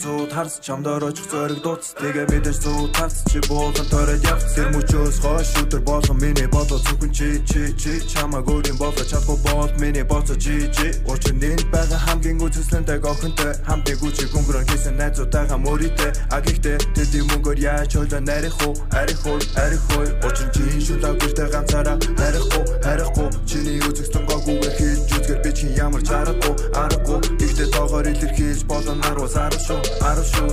Зууд 0.04 0.34
харс 0.34 0.60
чамдаар 0.60 1.04
очих 1.04 1.32
зориг 1.32 1.64
дууц. 1.64 1.95
Тэгээ 1.95 2.28
мэдээж 2.28 2.58
зууд 2.60 2.91
харс 2.91 3.24
чи 3.32 3.39
буулан 3.47 3.88
тороод 3.88 4.20
явц. 4.28 4.51
Тэр 4.51 4.68
мөчөөс 4.76 5.18
хойш 5.24 5.56
өдөр 5.64 5.80
болгон 5.80 6.18
миний 6.20 6.47
бодол 6.51 6.84
зөвхөн 6.84 7.12
чи 7.16 7.39
чи 7.47 7.72
чи. 7.80 8.04
Чамайг 8.12 8.43
өөрийн 8.51 8.76
болоо 8.76 8.99
чадгүй 8.99 9.39
бол 9.47 9.72
миний 9.80 10.04
боцоо 10.04 10.36
чи 10.36 10.68
чи. 10.76 10.91
Учир 11.08 11.39
нэнд 11.39 11.72
байгаа 11.72 11.99
хамгийн 12.04 12.36
үзэсгэлэнтэй 12.43 12.99
охинтой 12.99 13.56
Хамтыг 13.64 14.04
үчиг 14.04 14.36
өнгөрөн 14.36 14.68
хийсэн 14.68 14.99
найзуудаагаа 14.99 15.60
мөрийтэй. 15.64 16.12
А 16.36 16.43
гэхдээ 16.43 16.78
тэдний 16.99 17.24
мөнгөөр 17.24 17.60
яаж 17.64 17.95
хойлоо 17.95 18.20
нарих 18.20 18.60
уу? 18.68 18.76
Арих 18.91 19.24
уу? 19.24 19.39
Арих 19.56 19.88
уу? 19.95 20.04
Учир 20.28 20.51
чи 20.51 20.84
шүлээ 20.84 21.16
гэртээ 21.16 21.47
ганцаараа 21.47 21.95
харихгүй 22.20 22.64
харихгүй 22.84 23.30
Чиний 23.47 23.80
үзэсгэлэн 23.88 24.28
гогүйгээр 24.28 24.76
хийж 24.76 24.99
үзгээр 25.16 25.39
би 25.47 25.51
чи 25.56 25.66
ямар 25.80 26.04
чарахгүй 26.04 26.56
аргагүй. 26.76 27.20
Гэхдээ 27.39 27.68
тоогоор 27.72 28.08
илэрхийлж 28.12 28.68
болон 28.68 28.99
наруус 28.99 29.39
арав 29.39 29.64
шүү 29.64 29.93
арав 30.02 30.28
шүү 30.34 30.50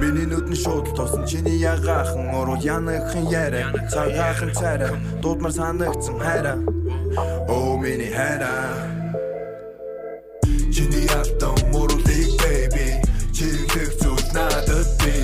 Миний 0.00 0.26
нүдэн 0.26 0.56
шууд 0.56 0.86
тосон 0.96 1.24
чиний 1.26 1.58
ягаахан 1.62 2.34
уруу 2.34 2.58
янахын 2.62 3.26
яриа 3.30 3.72
цагаахан 3.92 4.52
царай 4.54 4.94
дуудмар 5.22 5.52
санагдсан 5.52 6.18
хайраа 6.18 6.58
Оо 7.48 7.76
миний 7.76 8.12
хайраа 8.12 8.74
Чиний 10.74 11.06
алтан 11.18 11.54
муурлыг 11.72 12.30
baby. 12.42 12.86
Чиглэх 13.34 13.90
зүйл 13.98 14.26
надад 14.34 14.88
би 15.00 15.23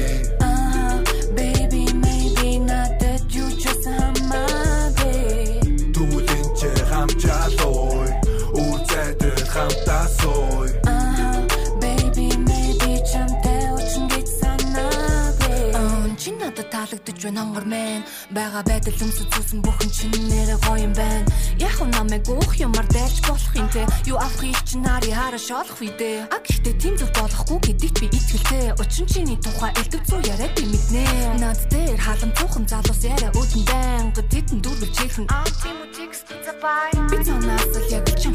таалагдж 16.90 17.22
байна 17.24 17.40
хонгор 17.40 17.64
мэн. 17.64 18.02
Бага 18.30 18.62
байдал 18.66 18.98
өмсөж 18.98 19.28
зүсэн 19.30 19.62
бүхэн 19.62 19.90
чинь 19.90 20.14
нэрэ 20.26 20.56
гоё 20.66 20.82
юм 20.82 20.92
байна. 20.94 21.26
Яг 21.58 21.78
нь 21.78 21.90
намайг 21.94 22.26
уух 22.28 22.54
юмар 22.58 22.86
дайрч 22.90 23.22
болох 23.28 23.54
юм 23.54 23.68
те. 23.70 23.86
Юу 24.06 24.18
авах 24.18 24.42
их 24.42 24.58
чи 24.66 24.78
нари 24.78 25.10
хараш 25.14 25.50
олох 25.50 25.78
үедээ. 25.80 26.26
А 26.34 26.38
гэхдээ 26.42 26.74
тийм 26.82 26.94
зүйл 26.98 27.14
болохгүй 27.14 27.58
гэдэгт 27.70 27.98
би 28.02 28.06
итгэлтэй. 28.10 28.74
Очин 28.82 29.06
чиний 29.06 29.38
тухай 29.38 29.70
элдв 29.78 30.02
зүү 30.08 30.20
яриад 30.26 30.54
би 30.58 30.64
мэднэ. 30.66 31.04
Над 31.38 31.60
дээр 31.70 32.00
халам 32.00 32.30
цуухан 32.34 32.64
залуус 32.66 33.02
яриа 33.06 33.30
өдөн 33.38 33.62
байнга 33.70 34.22
титэн 34.26 34.58
дүүргэж 34.58 34.92
чихэн. 34.98 35.26
Аа, 35.30 35.46
тийм 35.62 35.78
үү 35.78 35.90
текст 35.94 36.26
забай. 36.42 36.90
Би 37.10 37.16
цаанаас 37.22 37.70
л 37.78 37.86
яг 37.94 38.06
чам 38.18 38.34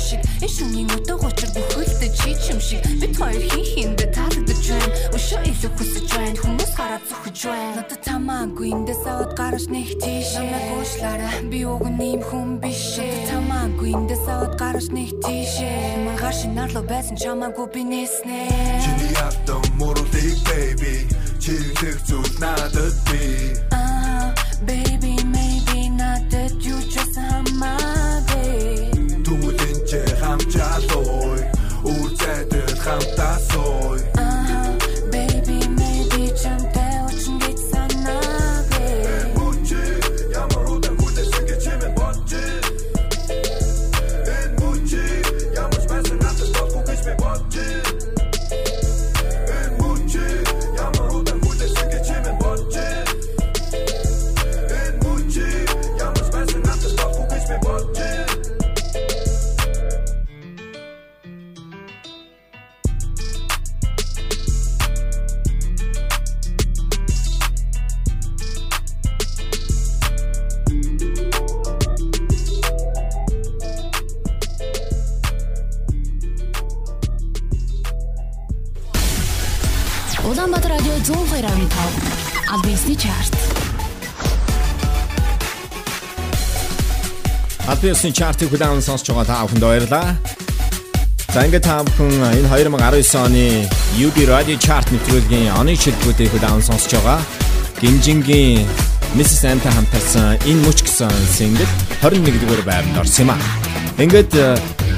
шиг. 0.00 0.20
Энэ 0.40 0.54
шүний 0.56 0.86
өдөө 0.96 1.16
гочор 1.20 1.50
бүхэлдээ 1.54 2.10
чи 2.16 2.32
ч 2.40 2.44
юм 2.50 2.60
шиг. 2.60 2.80
Бид 3.00 3.14
хоёр 3.20 3.44
хин 3.52 3.66
хиндэ 3.72 4.06
таалагдж 4.16 4.66
байна. 4.72 4.88
Өшөө 5.16 5.40
илүү 5.50 5.72
хүсэж 5.76 6.06
байна. 6.16 6.40
Хүмүүс 6.40 6.72
гараад 6.78 7.04
зүхэж 7.08 7.38
байна. 7.46 7.76
Надад 7.76 8.00
тамаагүй 8.08 8.68
эндээс 8.74 9.04
аваад 9.04 9.32
гарч 9.36 9.64
нэг 9.68 9.88
тийш. 10.02 10.28
Намайг 10.40 10.68
уушлаарай. 10.74 11.36
Би 11.52 11.60
уг 11.68 11.84
нэм 11.84 12.20
хүн 12.24 12.48
биш. 12.62 12.84
Надад 12.96 13.24
тамаагүй 13.30 13.90
эндээс 13.94 14.24
аваад 14.32 14.54
гарч 14.56 14.86
нэг 14.96 15.10
тийш. 15.24 15.52
Магаар 16.08 16.34
шинарлуу 16.34 16.84
байсан 16.88 17.16
чамаагүй 17.20 17.66
би 17.74 17.82
нэснэ. 17.92 18.38
Чиний 18.82 19.14
алтан 19.20 19.62
муурлыг 19.78 20.38
baby 20.48 21.04
Чиглэх 21.40 21.96
зүйл 22.04 22.34
надад 22.38 22.94
би 23.08 23.56
baby, 24.66 25.16
Албаасны 87.80 88.12
чартыг 88.12 88.52
хүлээн 88.52 88.84
сонсож 88.84 89.08
байгаа 89.08 89.24
та 89.24 89.44
бүхэнд 89.48 89.64
баярлалаа. 89.64 90.12
За 91.32 91.48
ингээд 91.48 91.64
та 91.64 91.80
бүхэн 91.80 92.12
энэ 92.44 92.52
2019 92.52 92.76
оны 93.24 93.64
UB 93.96 94.16
Radio 94.28 94.56
Chart 94.60 94.84
нэвтрүүлгийн 94.92 95.56
оны 95.56 95.72
шилдэгүүдийг 95.80 96.28
хүлээн 96.28 96.60
сонсож 96.60 97.00
байгаа. 97.00 97.24
Гинжингийн 97.80 98.68
Mrs. 99.16 99.48
Anta 99.48 99.72
хамтарсан 99.72 100.36
энэ 100.44 100.60
мөч 100.60 100.84
гэсэн 100.84 101.08
single 101.32 101.64
21-р 102.04 102.60
байранд 102.68 103.00
орсон 103.00 103.24
юм 103.24 103.32
а. 103.32 103.40
Ингээд 103.96 104.36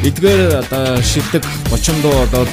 эдгээр 0.03 0.67
одоо 0.67 0.99
шилдэг 1.07 1.47
30 1.71 2.03
дуу 2.03 2.27
бол 2.35 2.51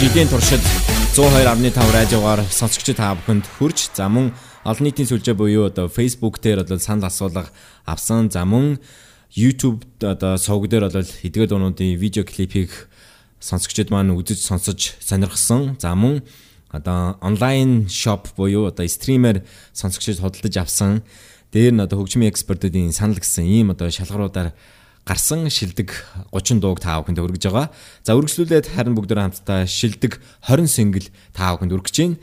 жилийн 0.00 0.32
туршид 0.32 0.64
102.5 1.12 1.76
радиогоор 1.76 2.40
сонсогч 2.48 2.96
та 2.96 3.12
бүхэнд 3.12 3.44
хүрч 3.60 3.92
за 3.92 4.08
мөн 4.08 4.32
олон 4.64 4.84
нийтийн 4.88 5.04
сүлжээ 5.04 5.36
буюу 5.36 5.68
одоо 5.68 5.92
Facebook 5.92 6.40
дээр 6.40 6.64
бол 6.64 6.80
санал 6.80 7.12
асуулга 7.12 7.52
авсан. 7.84 8.32
За 8.32 8.48
мөн 8.48 8.80
YouTube 9.34 9.84
одоо 10.00 10.36
сувг 10.36 10.68
дээр 10.68 10.88
бол 10.88 11.04
эдгээр 11.04 11.48
дуунуудын 11.48 12.00
видео 12.00 12.24
клипийг 12.24 12.70
сонсогчдод 13.40 13.90
маань 13.92 14.16
үзэж 14.16 14.40
сонсож 14.40 14.96
сонирхсан. 15.00 15.76
За 15.78 15.94
мөн 15.94 16.22
одоо 16.72 17.18
онлайн 17.20 17.88
шоп 17.88 18.28
буюу 18.36 18.66
одоо 18.66 18.88
стример 18.88 19.44
сонсогчдод 19.72 20.20
худалдаж 20.20 20.56
авсан. 20.56 21.02
Дээр 21.52 21.72
нь 21.76 21.84
одоо 21.84 22.00
хөгжмийн 22.00 22.32
экспертуудын 22.32 22.92
санал 22.92 23.20
гэсэн 23.20 23.44
ийм 23.44 23.70
одоо 23.70 23.90
шалгаруудаар 23.92 24.52
гарсан 25.08 25.48
шилдэг 25.48 25.92
30 26.32 26.60
дууг 26.60 26.80
та 26.80 27.00
бүхэнд 27.00 27.20
өргөж 27.20 27.48
байгаа. 27.48 27.72
За 28.04 28.12
үргэлжлүүлээд 28.16 28.76
харин 28.76 28.96
бүгдөө 28.96 29.16
хамтдаа 29.16 29.64
шилдэг 29.64 30.20
20 30.44 30.68
single 30.68 31.08
та 31.32 31.56
бүхэнд 31.56 31.72
өргөж 31.72 31.96
байна. 31.96 32.16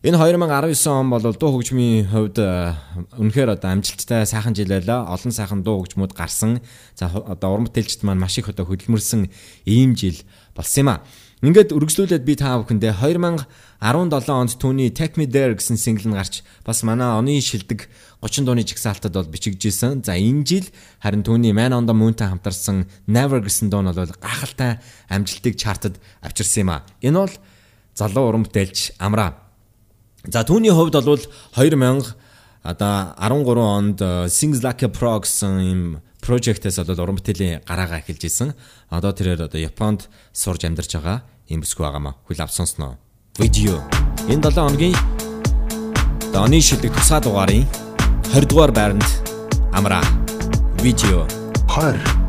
Энэ 0.00 0.16
2019 0.16 0.88
он 0.88 1.10
бол 1.12 1.20
дуу 1.20 1.60
хөгжмийн 1.60 2.08
хувьд 2.08 2.40
үнэхээр 3.20 3.52
одоо 3.52 3.68
амжилттай 3.68 4.24
сайхан 4.24 4.56
жил 4.56 4.72
байлаа. 4.72 5.04
Олон 5.12 5.28
сайхан 5.28 5.60
дуу 5.60 5.84
хөгжмүүд 5.84 6.16
гарсан. 6.16 6.64
За 6.96 7.12
одоо 7.12 7.52
уран 7.52 7.68
бүтээлчд 7.68 8.08
маань 8.08 8.16
маш 8.16 8.40
их 8.40 8.48
одоо 8.48 8.64
хөдөлмөрсөн 8.64 9.28
ийм 9.68 9.92
жил 9.92 10.16
болсон 10.56 10.80
юм 10.80 10.88
а. 10.88 11.04
Ингээд 11.44 11.76
үргэлжлүүлээд 11.76 12.24
би 12.24 12.32
та 12.32 12.56
бүхэндээ 12.64 12.96
2017 12.96 13.44
онд 14.32 14.56
түүний 14.56 14.88
Take 14.88 15.20
Me 15.20 15.28
There 15.28 15.52
гэсэн 15.52 15.76
single 15.76 16.08
нь 16.08 16.16
гарч 16.16 16.48
бас 16.64 16.80
манай 16.80 17.12
оны 17.20 17.36
шилдэг 17.36 17.92
30 18.24 18.48
дууны 18.48 18.64
жигсаалтад 18.64 19.12
бол 19.12 19.28
бичигдсэн. 19.28 20.00
За 20.00 20.16
энэ 20.16 20.48
жил 20.48 20.66
харин 21.04 21.20
түүний 21.28 21.52
Man 21.52 21.76
on 21.76 21.84
the 21.84 21.92
Moon-тай 21.92 22.32
хамтарсан 22.32 22.88
Never 23.04 23.44
гэсэн 23.44 23.68
дуу 23.68 23.84
нь 23.84 23.92
бол 23.92 24.16
гахалтай 24.16 24.80
амжилтыг 25.12 25.60
чартад 25.60 26.00
авчирсан 26.24 26.64
юм 26.64 26.72
а. 26.72 26.88
Энэ 27.04 27.20
бол 27.20 27.34
залуу 27.92 28.32
уран 28.32 28.48
бүтээлч 28.48 28.96
Амра. 28.96 29.49
За 30.28 30.44
түүний 30.44 30.72
хувьд 30.74 31.00
бол 31.00 31.22
2000 31.56 32.14
одоо 32.62 33.14
13 33.16 33.56
онд 33.56 33.98
Sings 34.28 34.60
Like 34.60 34.84
a 34.84 34.88
Pro 34.88 35.20
гэсэн 35.20 35.54
юм 35.64 35.82
project-ээс 36.20 36.84
бол 36.84 37.00
уран 37.00 37.16
бүтээлийн 37.16 37.64
гараагаа 37.64 38.04
эхэлж 38.04 38.28
исэн. 38.28 38.52
Одоо 38.92 39.16
тэрээр 39.16 39.48
одоо 39.48 39.60
Японд 39.60 40.12
сурж 40.32 40.68
амьдарч 40.68 40.92
байгаа 41.00 41.24
юм 41.48 41.64
бүсгүй 41.64 41.88
байгаамаа. 41.88 42.20
Хүл 42.28 42.40
авч 42.44 42.60
сонсноо. 42.60 43.00
Видео. 43.40 43.80
Энэ 44.28 44.52
7 44.52 44.60
хоногийн 44.60 44.96
Доны 46.32 46.60
шилдэг 46.60 46.92
тусаа 46.92 47.20
дугаарын 47.24 47.64
20 48.36 48.44
дугаар 48.52 48.72
байранд 48.76 49.08
амраа. 49.72 50.04
Видео 50.84 51.24
20 51.66 52.19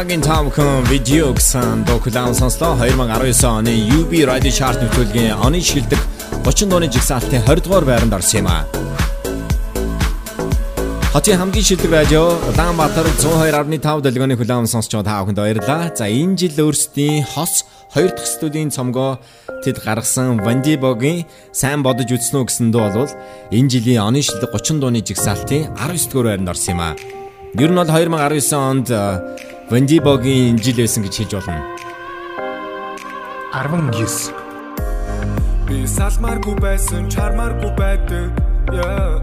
Амрагийн 0.00 0.24
таамхан 0.24 0.84
видео 0.88 1.28
гэсэн 1.36 1.84
документ 1.84 2.32
сонслоо 2.32 2.72
2019 2.72 3.44
оны 3.44 3.68
UB 4.00 4.12
Radio 4.24 4.48
Chart 4.48 4.80
нэвтрүүлгийн 4.80 5.36
оны 5.36 5.60
шилдэг 5.60 6.00
30 6.40 6.72
дууны 6.72 6.88
жигсаалтын 6.88 7.44
20 7.44 7.68
дугаар 7.68 7.84
байранд 7.84 8.16
орсон 8.16 8.40
юм 8.40 8.48
а. 8.48 8.64
Хотын 11.12 11.36
хамгийн 11.36 11.66
шилдэг 11.68 11.92
радио 11.92 12.32
Улаанбаатар 12.48 13.12
102.5 13.20 14.00
дэлгөөний 14.00 14.40
хүлээм 14.40 14.64
сонсч 14.72 14.88
байгаа 14.96 15.04
та 15.04 15.20
бүхэнд 15.20 15.36
баярлалаа. 15.36 15.92
За 15.92 16.08
энэ 16.08 16.48
жил 16.48 16.56
өөрсдийн 16.64 17.20
хос 17.36 17.68
2 17.92 18.16
дахь 18.16 18.24
студийн 18.24 18.72
цомгоо 18.72 19.20
тэд 19.60 19.84
гаргасан 19.84 20.40
Вандибогийн 20.40 21.28
сайн 21.52 21.84
бодож 21.84 22.08
үү 22.08 22.48
гэсэн 22.48 22.72
дуу 22.72 22.88
бол 22.88 23.12
энэ 23.52 23.68
жилийн 23.68 24.00
оны 24.08 24.24
шилдэг 24.24 24.48
30 24.48 24.80
дууны 24.80 25.04
жигсаалтын 25.04 25.76
19 25.76 26.08
дугаар 26.08 26.40
байранд 26.40 26.48
орсон 26.56 26.72
юм 26.72 26.80
а. 26.88 26.96
Ер 27.52 27.68
нь 27.68 27.76
бол 27.76 27.84
2019 27.84 28.56
онд 28.56 28.88
Вандибогийн 29.70 30.58
жил 30.58 30.82
байсан 30.82 31.04
гэж 31.06 31.14
хэлж 31.30 31.32
болно. 31.46 31.62
19 33.54 34.34
Би 35.70 35.86
салмааргүй 35.86 36.56
байсан, 36.58 37.06
чармааргүй 37.06 37.70
байдаг. 37.78 38.34
Yeah. 38.74 39.22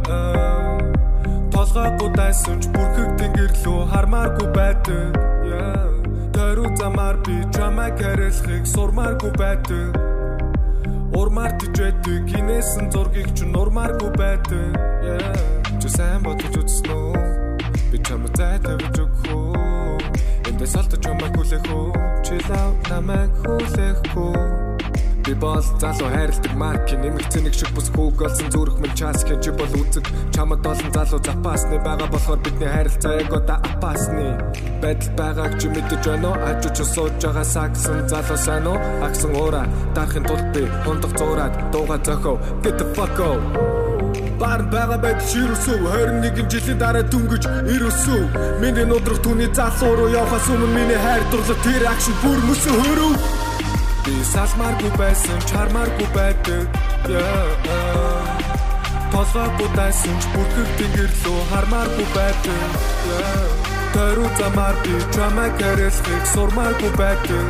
Толгойгүй 1.52 2.10
дайсан 2.16 2.64
ч 2.64 2.72
бүрхэг 2.72 3.20
тэнгэр 3.20 3.52
лөө 3.60 3.92
хармааргүй 3.92 4.48
байдаг. 4.56 5.20
Yeah. 5.44 5.92
Тэрүү 6.32 6.80
замаар 6.80 7.20
би 7.28 7.44
чамайг 7.52 8.00
харилцахыг 8.00 8.64
сурмааргүй 8.64 9.32
байдаг. 9.36 10.00
Урмаар 11.12 11.60
тижээдэг, 11.60 12.24
гинэсэн 12.32 12.88
зургийг 12.96 13.36
ч 13.36 13.44
нурмааргүй 13.44 14.16
байдаг. 14.16 14.72
Yeah. 15.04 15.36
Чи 15.84 15.92
сайн 15.92 16.24
бодож 16.24 16.56
үзсэн 16.56 16.88
үү? 16.88 17.20
Би 17.92 18.00
чамд 18.00 18.32
зай 18.40 18.56
тавьж 18.64 18.96
өгөх 19.04 19.28
үү? 19.36 19.47
Эндээс 20.58 20.74
олдож 20.74 21.02
чамайг 21.06 21.34
хүлээх 21.38 21.66
үү? 21.70 21.90
Чи 22.26 22.36
лав 22.50 22.74
намайг 22.90 23.30
хүлээх 23.46 24.02
үү? 24.18 24.42
Би 25.22 25.34
бол 25.38 25.62
залуу 25.62 26.10
хайрладаг 26.10 26.54
марк 26.58 26.90
нэмэх 26.98 27.30
цэник 27.30 27.54
шиг 27.54 27.70
бус 27.78 27.94
хүүг 27.94 28.26
олсон 28.26 28.50
зүрх 28.50 28.82
минь 28.82 28.98
час 28.98 29.22
чи 29.22 29.54
бол 29.54 29.70
үзэг. 29.70 30.10
Чамд 30.34 30.66
олон 30.66 30.90
залуу 30.98 31.22
запасны 31.22 31.78
байгаа 31.78 32.10
болохоор 32.10 32.42
бидний 32.42 32.74
хайралцаа 32.74 33.22
яг 33.22 33.34
одоо 33.38 33.62
апасны. 33.70 34.34
Байдал 34.82 35.14
байгааг 35.14 35.54
чи 35.62 35.68
мэдэж 35.70 36.02
байна 36.10 36.28
уу? 36.34 36.42
Ажиж 36.50 36.78
сууж 36.90 37.14
байгаа 37.22 37.46
сагсан 37.46 38.10
залуу 38.10 38.38
сайн 38.42 38.66
уу 38.66 38.82
агсан 39.06 39.38
уура 39.38 39.62
дарахын 39.94 40.26
тулд 40.26 40.48
би 40.58 40.66
ундах 40.90 41.14
зуураад 41.22 41.54
дууга 41.70 42.02
зөхөө 42.02 42.66
get 42.66 42.82
the 42.82 42.86
fuck 42.98 43.20
out 43.22 43.77
Бар 44.38 44.62
бага 44.72 44.98
байд 45.02 45.20
ширүсв 45.32 45.82
21 45.82 46.50
жилийн 46.52 46.80
дараа 46.80 47.04
дүнгиж 47.12 47.50
ирүсв 47.74 48.16
Миний 48.62 48.86
нудрах 48.86 49.20
түүний 49.26 49.50
залуу 49.58 49.96
руу 49.98 50.10
явахаас 50.14 50.48
өмнө 50.54 50.72
миний 50.78 51.02
хайр 51.06 51.24
дурлал 51.32 51.62
тэр 51.66 51.90
акшн 51.92 52.16
бүр 52.24 52.40
мөсөн 52.50 52.82
хөрөв 52.86 53.46
Би 54.08 54.14
салмааргүй 54.24 54.92
байсан, 54.96 55.40
чармааргүй 55.50 56.06
байдаг. 56.16 56.78
Толгойгүй 59.12 59.68
дайсан 59.76 60.16
ч 60.24 60.30
бүрхэг 60.32 60.70
тэнгэр 60.80 61.12
хармааргүй 61.52 62.08
байдаг. 62.16 62.80
Тэрүү 63.98 64.32
замаар 64.40 64.80
би 64.88 64.96
чамайг 65.12 65.60
харилцахыг 65.60 66.26
сурмааргүй 66.32 66.92
байдаг. 66.96 67.46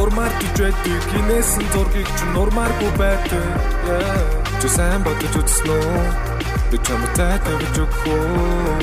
Урмаар 0.00 0.32
тижээдэг, 0.40 1.00
гинэсэн 1.12 1.66
зургийг 1.76 2.08
ч 2.16 2.20
нурмааргүй 2.32 2.92
байдаг. 2.96 3.44
Yeah. 3.84 4.37
Чи 4.58 4.68
сайн 4.68 5.02
бодож 5.06 5.34
үзсэн 5.38 5.70
үү? 5.70 6.02
Би 6.70 6.76
чамд 6.86 7.10
тайлбарж 7.16 7.76
өгөх 7.78 8.02
үү? 8.10 8.74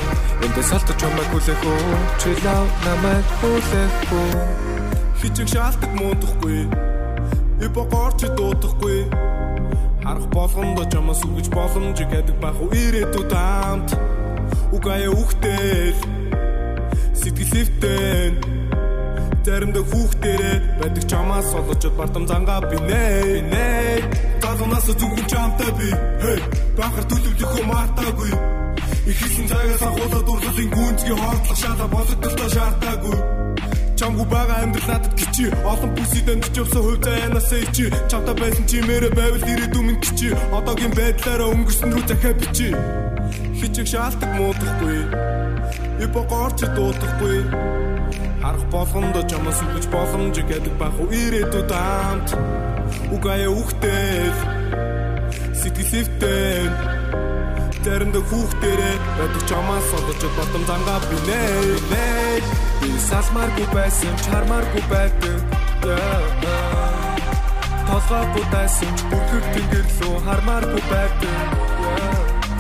Эндээс 0.46 0.72
олдож 0.76 0.98
чамайг 1.02 1.30
хүлээх 1.32 1.62
үү? 1.64 1.98
Чи 2.22 2.30
лав 2.44 2.68
намайг 2.86 3.28
хүлээх 3.40 3.94
үү? 4.16 4.76
хичиг 5.26 5.48
шаалтдаг 5.48 5.92
муудахгүй 5.98 6.60
ипогорч 7.66 8.20
дуудахгүй 8.38 9.00
харах 10.04 10.28
болгонд 10.38 10.80
чамаас 10.92 11.22
үгэж 11.26 11.48
боломж 11.50 11.98
гэдэг 11.98 12.38
бах 12.44 12.58
уу 12.62 12.70
ирээдүйд 12.70 13.34
амт 13.34 13.90
угая 14.76 15.10
үхтэл 15.10 15.98
сэтгэлэвтэн 17.20 18.32
заримдаа 19.46 19.84
хүүхдэрээ 19.92 20.58
байдаг 20.80 21.04
чамаас 21.12 21.50
олж 21.54 21.84
бардам 21.98 22.26
зангаа 22.28 22.62
бинэ 22.70 23.04
бинэ 23.26 23.66
Тагнаас 24.42 24.86
зүгэн 24.86 25.26
чамтай 25.28 25.72
би. 25.78 25.90
Хей 26.24 26.40
бахар 26.78 27.06
төлөвлөх 27.10 27.54
юм 27.60 27.72
артаагүй. 27.72 28.32
Их 29.10 29.18
хэсэг 29.20 29.48
цагаас 29.50 29.82
ахуулаад 29.82 30.26
дурлалын 30.26 30.70
гүнзгий 30.76 31.18
хордлох 31.18 31.58
шалаа 31.58 31.88
босогдолтой 31.94 32.50
шаардаагүй. 32.56 33.18
Чамгүй 34.00 34.28
байгаа 34.34 34.60
амьдрал 34.64 34.90
надад 34.92 35.14
гिचи 35.20 35.46
олон 35.72 35.92
бүсэд 35.96 36.28
амьдч 36.34 36.56
явсан 36.62 36.82
хувь 36.86 37.04
заяанаас 37.06 37.52
ичи. 37.52 37.86
Чамтай 38.12 38.36
байсан 38.42 38.66
чимээрээ 38.70 39.14
байвал 39.18 39.50
ирээдүйн 39.52 39.86
минь 39.88 40.02
гिचи 40.04 40.30
одоогийн 40.58 40.94
байдлаараа 41.00 41.50
өнгөрсөн 41.54 41.90
рүү 41.94 42.06
захиа 42.10 42.34
бичи. 42.40 42.70
Хичиг 43.60 43.88
шаалтдаг 43.88 44.32
муудахгүй. 44.38 45.00
Ипогорч 46.06 46.60
дуудахгүй 46.76 47.95
харах 48.56 48.72
болгонд 48.72 49.16
чамаас 49.30 49.60
үгэж 49.62 49.86
боломж 49.92 50.38
гэдэг 50.40 50.74
бах 50.80 50.96
уу? 51.00 51.12
Ирээдүйд 51.12 51.72
амт 51.72 52.30
угая 53.12 53.50
үхтэл 53.52 54.38
сэтгэлэвтэн 55.60 56.72
заримдаа 57.84 58.24
хүүхдэрээ 58.30 58.96
байдаг 59.20 59.44
чамаас 59.50 59.90
олж 59.98 60.22
бардам 60.38 60.64
зангаа 60.70 61.00
бинэ 61.10 61.42
нэ 61.92 62.08
би 62.80 62.90
салмааргүй 63.10 63.68
байсан 63.76 64.16
чармааргүй 64.26 64.84
байдаг. 64.92 65.40
Толгойгүй 67.88 68.46
дайсан 68.54 68.92
ч 68.98 69.00
бүрхэг 69.12 69.46
тэнгэр 69.54 69.88
лөө 70.00 70.18
хармааргүй 70.28 70.84
байдаг. 70.92 71.40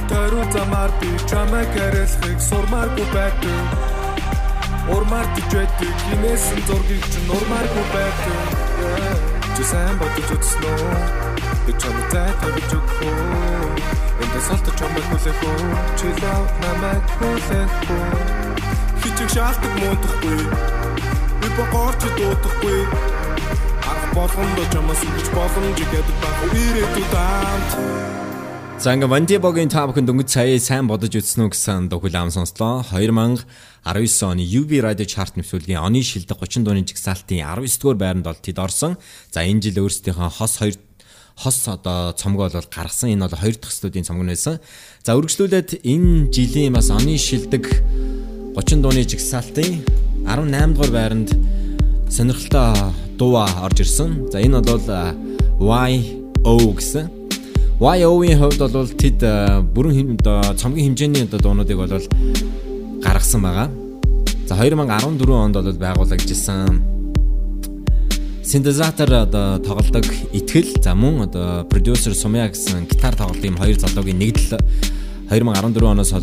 Тэрүү 0.09 0.43
замаар 0.53 0.91
би 0.99 1.09
чамайг 1.29 1.69
харилцахыг 1.75 2.39
сурмааргүй 2.49 3.07
байдаг 3.15 4.04
Урмаар 4.93 5.25
тижээдэг 5.33 5.93
гинэсэн 6.05 6.59
зургийг 6.67 7.03
ч 7.09 7.13
нурмааргүй 7.25 7.85
байдаг 7.93 8.37
Чи 9.57 9.63
сайн 9.65 9.97
бодож 9.97 10.29
үзсэн 10.35 10.61
үү? 10.61 10.93
Би 11.65 11.71
чамд 11.81 12.05
зай 12.13 12.29
тавьж 12.37 12.69
өгөх 12.77 12.99
үү? 13.01 13.17
Эндээс 14.21 14.49
олдож 14.53 14.75
чамайг 14.77 15.05
хүлээх 15.09 15.41
үү? 15.41 15.57
Чи 15.97 16.07
лав 16.21 16.45
намайг 16.61 17.05
хүлээх 17.17 17.73
үү? 17.89 18.05
Хичиг 19.01 19.29
шаалтдаг 19.33 19.73
муудахгүй 19.81 20.41
Би 21.41 21.47
богорч 21.57 22.01
дуудахгүй 22.17 22.79
Арга 23.89 24.07
болгонд 24.13 24.59
чамаас 24.69 25.01
үгэж 25.01 25.27
боломж 25.33 25.79
гэдэг 25.81 26.17
баг 26.21 26.37
ирээдүйд 26.53 27.13
амт 27.15 27.71
За 28.77 28.91
ингээ 28.91 29.07
Вандибогийн 29.07 29.71
та 29.71 29.87
бүхэн 29.87 30.03
дөнгөж 30.03 30.29
сая 30.29 30.59
сайн 30.59 30.85
бодож 30.91 31.15
үзсэн 31.15 31.47
үү 31.47 31.55
гэсэн 31.55 31.87
дөхөл 31.87 32.19
ам 32.19 32.27
сонслоо. 32.27 32.83
2019 32.91 33.47
оны 34.27 34.43
UB 34.43 34.71
Radio 34.83 35.07
Chart 35.07 35.31
нэвтрүүлгийн 35.39 35.79
оны 35.79 36.03
шилдэг 36.03 36.35
30 36.35 36.67
дууны 36.67 36.83
жигсаалтын 36.83 37.39
19 37.39 37.71
дугаар 37.79 37.97
байранд 37.97 38.27
бол 38.27 38.35
тэд 38.35 38.59
орсон. 38.59 38.99
За 39.31 39.47
энэ 39.47 39.63
жил 39.63 39.87
өөрсдийнхөө 39.87 40.27
хос 40.27 40.59
2 40.59 40.75
хос 41.39 41.57
одоо 41.71 42.11
цомгоо 42.19 42.51
бол 42.51 42.67
гаргасан. 42.67 43.15
Энэ 43.15 43.31
бол 43.31 43.39
2 43.39 43.63
дахь 43.63 43.71
студийн 43.71 44.03
цомог 44.03 44.27
байсан. 44.27 44.59
За 45.07 45.15
үргэлжлүүлээд 45.15 45.79
энэ 45.87 46.35
жилийн 46.35 46.75
бас 46.75 46.91
оны 46.91 47.15
шилдэг 47.15 47.71
30 48.59 48.83
дууны 48.83 49.07
жигсаалтын 49.07 49.87
18 50.27 50.75
дугаар 50.75 50.91
байранд 50.91 51.31
сонирхолтой 52.11 52.91
дуу 53.15 53.39
орж 53.39 53.87
ирсэн. 53.87 54.27
За 54.35 54.43
энэ 54.43 54.59
бол 54.59 54.83
YO 55.63 56.59
гэсэн. 56.75 57.14
YO-ийн 57.75 58.39
хувьд 58.39 58.71
бол 58.71 58.87
тэд 58.87 59.19
бүрэн 59.75 60.15
цомгийн 60.55 60.95
хэмжээний 60.95 61.27
дуунуудыг 61.27 61.75
бол 61.75 61.91
гаргасан 63.03 63.41
байгаа. 63.43 63.67
За 64.47 64.55
2014 64.55 65.27
онд 65.27 65.55
бол 65.59 65.75
байгуулагдсан 65.75 66.79
синтезатор 68.45 69.27
одоо 69.27 69.59
тоглодог 69.59 70.07
Итгэл. 70.31 70.71
За 70.81 70.95
мөн 70.95 71.27
одоо 71.27 71.65
продюсер 71.65 72.15
Сумья 72.15 72.47
гэсэн 72.47 72.87
гитар 72.87 73.13
тоглодог 73.13 73.43
юм 73.43 73.57
хоёр 73.57 73.75
залуугийн 73.77 74.19
нэгдэл 74.23 74.55
2014 75.27 75.83
оноос 75.83 76.13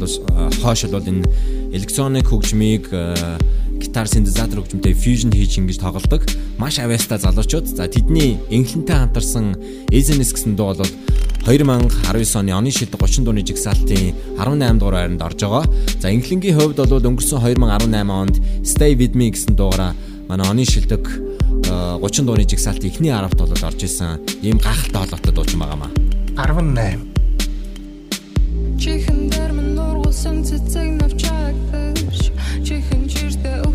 хойш 0.64 0.88
бол 0.88 1.04
энэ 1.04 1.28
электроник 1.76 2.32
хөгжмийг 2.32 2.88
гитар 3.82 4.06
синтезатор 4.06 4.62
хөгжмөнтэй 4.62 4.94
фьюжн 4.94 5.34
хийж 5.34 5.58
ингэж 5.58 5.82
тоглодог 5.82 6.22
маш 6.56 6.78
авьяастай 6.78 7.18
залуучууд. 7.18 7.66
За 7.66 7.90
тэдний 7.90 8.38
энхлэнтэй 8.48 8.94
хамтарсан 8.94 9.58
Ezenes 9.90 10.30
гэсэн 10.30 10.54
дуу 10.54 10.78
бол 10.78 10.86
2019 11.42 12.38
оны 12.38 12.54
оны 12.54 12.70
шилдэг 12.70 13.02
30 13.02 13.26
дууны 13.26 13.42
жигсаалтын 13.42 14.14
18 14.38 14.78
дугаар 14.78 14.94
байранд 14.94 15.22
орж 15.26 15.42
байгаа. 15.42 15.66
За 15.98 16.14
энхлэнгийн 16.14 16.54
хувьд 16.54 16.78
бол 16.78 17.02
өнгөрсөн 17.02 17.42
2018 17.42 18.06
онд 18.06 18.38
Stay 18.62 18.94
With 18.94 19.18
Me 19.18 19.34
гэсэн 19.34 19.58
дуугараа 19.58 19.98
манай 20.30 20.46
оны 20.46 20.62
шилдэг 20.62 21.02
30 21.66 22.26
дууны 22.26 22.46
жигсаалтын 22.46 22.86
эхний 22.94 23.10
10-т 23.10 23.42
бол 23.42 23.50
орж 23.50 23.82
исэн 23.82 24.22
ийм 24.46 24.62
гайхалтай 24.62 25.02
холбоотой 25.02 25.34
дуучин 25.34 25.58
байгаамаа. 25.58 25.90
18 26.38 27.12
Чихэн 28.78 29.30
дээр 29.30 29.52
минь 29.52 29.74
нургуулсан 29.74 30.42
цэцэг 30.46 31.01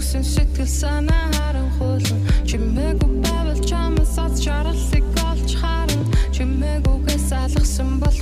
өгсөн 0.07 0.23
сэтгэл 0.23 0.71
санаа 0.71 1.27
харанхуулан 1.35 2.21
Чимээгүй 2.47 3.11
байвал 3.23 3.59
чамаас 3.69 4.15
аз 4.23 4.39
жаргалыг 4.39 5.05
олж 5.27 5.51
харан 5.59 6.03
Чимээгүйгээс 6.31 7.27
алгасан 7.43 7.99
болохоор 7.99 8.16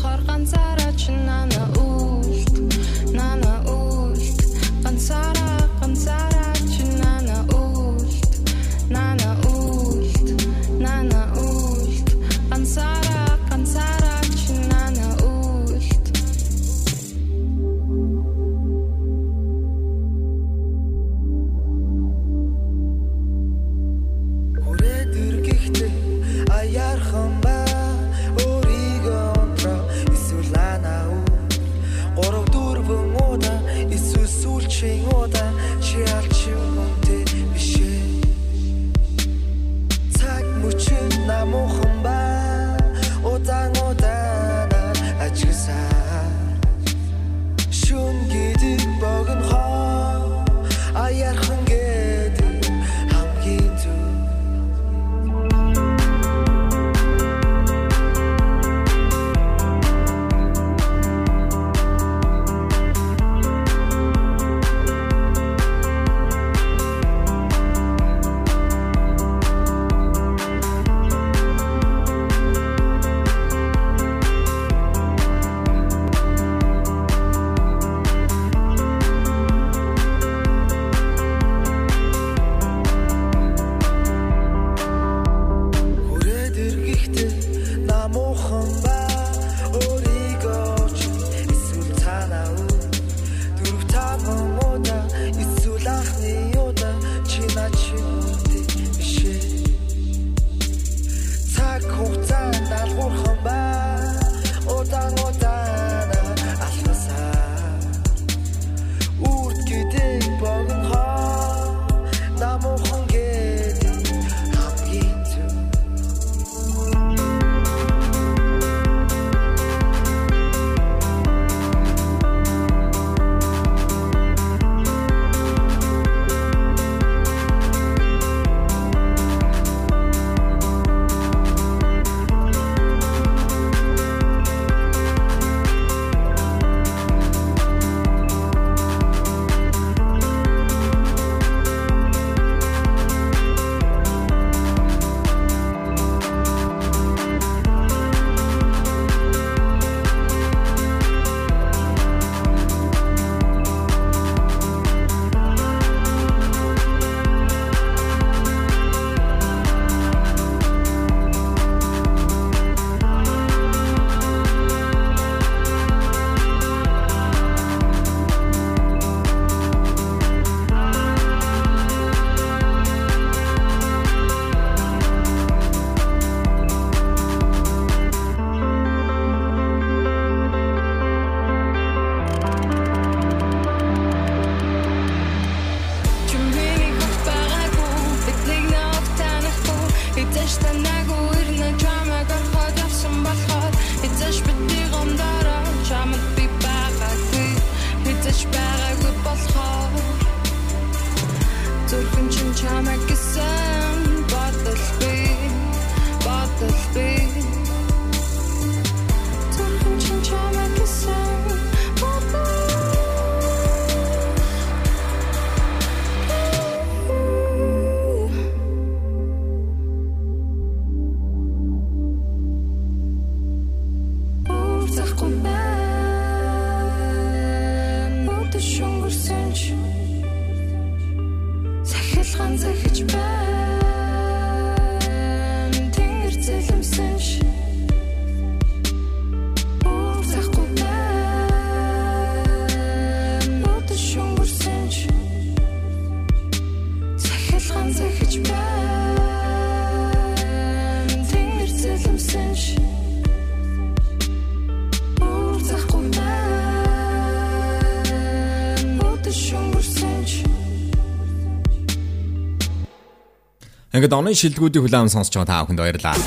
Ингээд 263.96 264.12
оны 264.12 264.36
шилдэгүүдийн 264.36 264.84
хүлээм 264.84 265.08
сонсож 265.08 265.39
байгаа 265.39 265.48
та 265.48 265.64
бүхэнд 265.64 265.80
баярлалаа. 265.80 266.20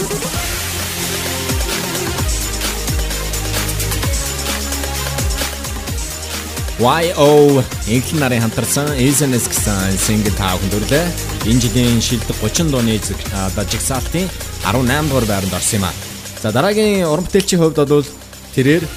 YO 6.81 7.61
Инглин 7.93 8.21
нарын 8.25 8.41
хамтарсан 8.41 8.89
SNS 8.97 9.53
гэсэн 9.53 10.01
single 10.01 10.33
та 10.33 10.57
бүхэнд 10.57 10.77
өрлөө. 10.81 11.05
Энэ 11.45 11.61
жилийн 11.61 12.01
шилдэг 12.01 12.41
30 12.41 12.73
дууны 12.73 12.97
одоо 12.97 13.65
жигсаалтын 13.69 14.25
18 14.65 15.13
дугаар 15.13 15.29
байранд 15.29 15.53
орсон 15.53 15.85
юм 15.85 15.85
а. 15.85 15.93
За 16.41 16.49
дараагийн 16.57 17.05
уран 17.05 17.29
бүтээлчийн 17.29 17.61
хувьд 17.61 17.85
бол 17.85 18.09
тэрээр 18.57 18.89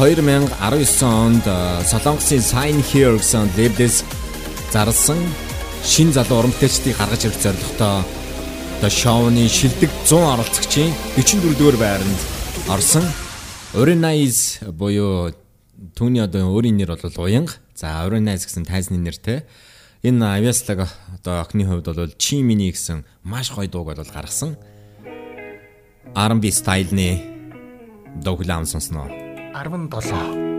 2019 0.00 0.56
онд 1.04 1.44
Солонгосын 1.84 2.40
Sign 2.40 2.80
Here 2.80 3.20
гэсэн 3.20 3.52
лейблээс 3.60 4.08
зарласан 4.72 5.20
шин 5.86 6.10
залуу 6.12 6.50
бүтээлчдийг 6.50 6.98
гаргаж 6.98 7.22
ирэх 7.30 7.38
зорилготой 7.38 8.02
одоо 8.76 8.90
шоуны 8.90 9.46
шилдэг 9.48 9.90
100 10.04 10.18
оролцогчийн 10.34 10.90
44 11.14 11.54
дугаар 11.54 11.78
байранд 11.78 12.20
орсон 12.68 13.06
Orenize 13.76 14.66
буюу 14.72 15.30
түүний 15.94 16.24
одоо 16.24 16.50
өөрийн 16.50 16.76
нэр 16.80 16.96
бол 16.96 17.24
Уянга. 17.28 17.54
За 17.74 18.02
Orenize 18.06 18.48
гэсэн 18.48 18.64
тайзны 18.64 18.98
нэртэй. 18.98 19.44
Энэ 20.02 20.26
авиаслаг 20.40 20.88
одоо 21.14 21.44
охины 21.44 21.68
хувьд 21.68 21.86
бол 21.92 22.16
Chimini 22.18 22.72
гэсэн 22.72 23.04
маш 23.22 23.52
гоё 23.52 23.68
дууг 23.68 23.94
бол 23.94 24.02
гаргасан. 24.02 24.56
R&B 26.16 26.50
стайлны 26.50 27.20
дуу 28.24 28.36
хүлээм 28.40 28.64
сонсноо. 28.64 29.06
17 29.52 30.55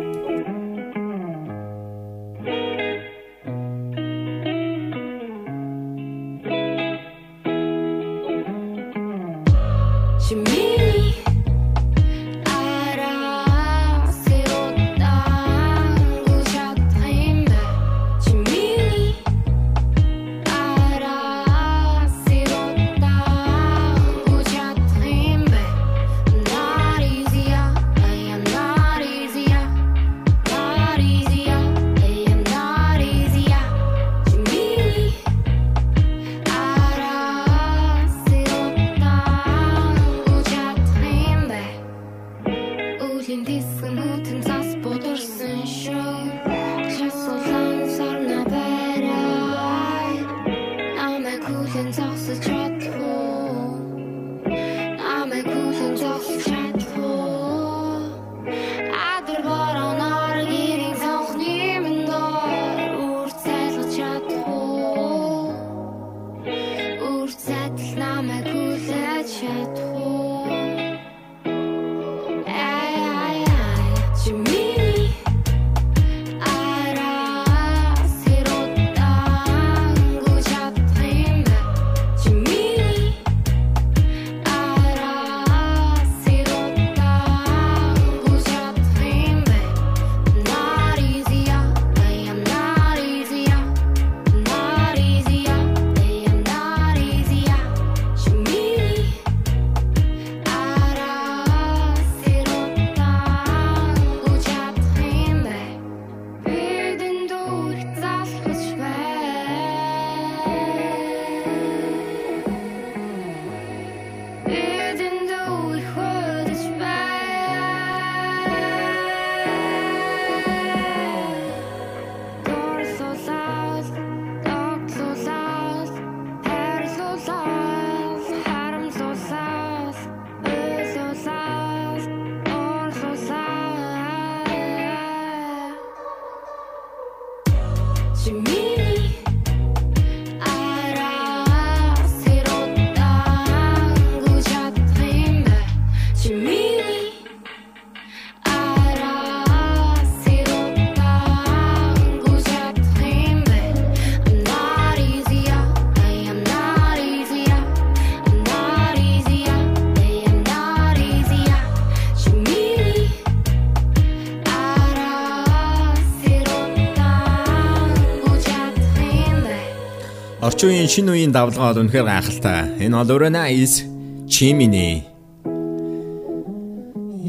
Орчин 170.58 170.74
үеийн 170.74 170.89
шинэ 170.89 171.12
үеийн 171.14 171.34
давлгаа 171.38 171.70
бол 171.70 171.86
үнэхээр 171.86 172.10
гайхалтай. 172.10 172.82
Энэ 172.82 172.97
бол 172.97 173.14
Orenize 173.14 173.86
Chimini. 174.26 175.05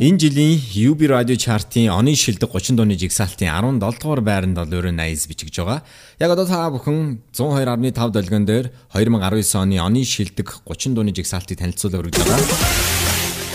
Энэ 0.01 0.17
жилийн 0.17 0.57
UB 0.57 1.05
Radio 1.13 1.37
Chart-ын 1.37 1.93
оны 1.93 2.17
шилдэг 2.17 2.49
30 2.49 2.81
дууны 2.81 2.97
жигсаалтын 2.97 3.53
17 3.53 3.85
дугаар 3.85 4.25
байранд 4.25 4.57
бол 4.57 4.73
Orenize 4.81 5.29
бичигдэж 5.29 5.61
байгаа. 5.61 5.85
Яг 6.17 6.31
одоо 6.33 6.49
та 6.49 6.73
бүхэн 6.73 7.21
102.5 7.37 8.17
долгион 8.17 8.49
дээр 8.49 8.73
2019 8.97 9.61
оны 9.61 9.77
оны 9.77 10.09
шилдэг 10.09 10.65
30 10.65 10.97
дууны 10.97 11.13
жигсаалтыг 11.13 11.61
танилцуулаад 11.61 12.09
өргөж 12.09 12.25
байгаа. 12.25 12.97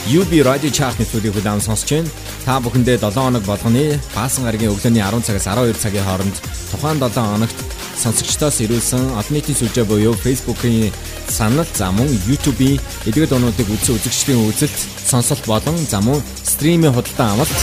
UB 0.06 0.32
Radio 0.46 0.70
Chart 0.70 1.02
нэвтрүүлгийг 1.02 1.34
хүлээн 1.34 1.66
сонсож 1.66 1.90
байна. 1.98 2.14
Та 2.46 2.62
бүхэндээ 2.62 3.02
7 3.02 3.10
хоног 3.10 3.42
болгоны 3.50 3.98
Баасан 4.14 4.46
гарагийн 4.46 4.70
өглөөний 4.70 5.02
10 5.02 5.26
цагаас 5.26 5.50
12 5.50 5.82
цагийн 5.82 6.06
хооронд 6.06 6.38
тухайн 6.70 7.02
7 7.02 7.10
хоногт 7.18 7.73
сонсогчдоос 7.98 8.58
ирүүлсэн 8.66 9.04
олон 9.20 9.34
нийтийн 9.34 9.58
сүлжээ 9.58 9.86
буюу 9.86 10.14
Facebook-ийн 10.18 10.94
санал 11.30 11.68
за 11.74 11.92
мөн 11.92 12.10
YouTube-ийн 12.28 12.82
эдгээр 13.08 13.30
дуунуудыг 13.30 13.70
үзсэн 13.70 13.96
үзэгчдийн 13.98 14.42
үзэлт, 14.50 14.80
сонсолт 15.06 15.46
болон 15.46 15.78
за 15.78 16.02
мөн 16.02 16.22
стримийн 16.44 16.94
худалдан 16.94 17.38
авалт 17.38 17.60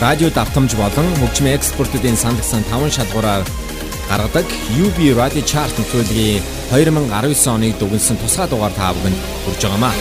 радио 0.00 0.30
давтамж 0.30 0.74
болон 0.74 1.06
хөгжмийн 1.20 1.56
экспортуудын 1.58 2.16
сандагсан 2.16 2.64
5 2.72 2.96
шалгуураар 2.96 3.44
гаргадаг 4.08 4.46
UB 4.82 4.98
Radio 5.16 5.42
Chart 5.42 5.72
нэвтрүүлгийн 5.78 6.42
2019 6.72 7.48
оныг 7.54 7.78
дүгнсэн 7.78 8.16
тусгай 8.20 8.48
дугаар 8.48 8.74
та 8.76 8.92
бүхэнд 8.92 9.18
хүрж 9.44 9.60
байгаамаа. 9.64 9.94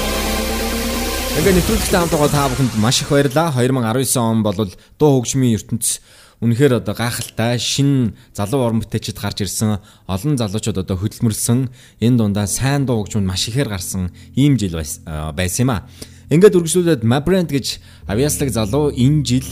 Ингээ 1.38 1.56
нэвтрүүлэгтэй 1.56 2.00
хамт 2.00 2.14
байгаа 2.14 2.32
та 2.32 2.50
бүхэнд 2.52 2.74
маш 2.84 3.02
их 3.02 3.10
баярлалаа. 3.10 3.54
2019 3.56 4.18
он 4.20 4.44
бол 4.44 4.58
дуу 5.00 5.12
хөгжмийн 5.18 5.56
ертөнц 5.58 6.04
үнэхээр 6.44 6.84
одоо 6.84 6.94
гайхалтай 6.94 7.56
шин 7.58 8.14
залуу 8.36 8.68
уран 8.68 8.84
бүтээлчд 8.84 9.18
гарч 9.18 9.48
ирсэн 9.48 9.80
олон 10.06 10.36
залуучууд 10.36 10.84
одоо 10.84 10.98
хөдөлмөрлсөн 11.00 11.72
энэ 12.04 12.18
дундаа 12.20 12.46
сайн 12.52 12.84
дуу 12.84 13.08
хөгжмөнд 13.08 13.28
маш 13.32 13.48
ихээр 13.48 13.72
гарсан 13.72 14.12
ийм 14.36 14.60
жил 14.60 14.76
байсан 14.76 15.64
юм 15.64 15.72
а. 15.72 15.88
Ингээд 16.28 16.56
үргэлжлүүлээд 16.60 17.08
Mabrand 17.08 17.50
гэж 17.52 17.80
авьяаслаг 18.08 18.50
залуу 18.52 18.92
энэ 18.92 19.24
жил 19.24 19.48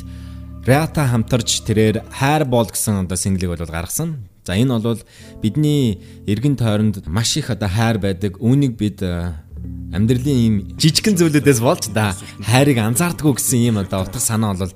Rata 0.62 1.10
хамтарч 1.10 1.66
тэрээр 1.66 2.06
хайр 2.14 2.46
бол 2.46 2.70
гэсэн 2.70 3.10
одоо 3.10 3.18
синглийг 3.18 3.58
бол 3.58 3.66
гаргасан. 3.66 4.30
За 4.46 4.54
энэ 4.54 4.78
бол 4.78 5.02
бидний 5.42 5.98
эргэн 6.30 6.54
тойронд 6.54 7.08
маш 7.10 7.34
их 7.38 7.50
одоо 7.50 7.66
хайр 7.66 7.98
байдаг. 7.98 8.38
Үүнийг 8.38 8.78
бид 8.78 9.02
амьдралын 9.02 10.38
ийм 10.38 10.56
жижигхэн 10.78 11.18
зүйлүүдээс 11.18 11.60
болж 11.66 11.90
да 11.92 12.16
хайрыг 12.46 12.78
анзаардаггүй 12.78 13.36
гэсэн 13.42 13.60
ийм 13.60 13.78
одоо 13.82 14.06
утга 14.06 14.22
санаа 14.22 14.54
бол 14.54 14.74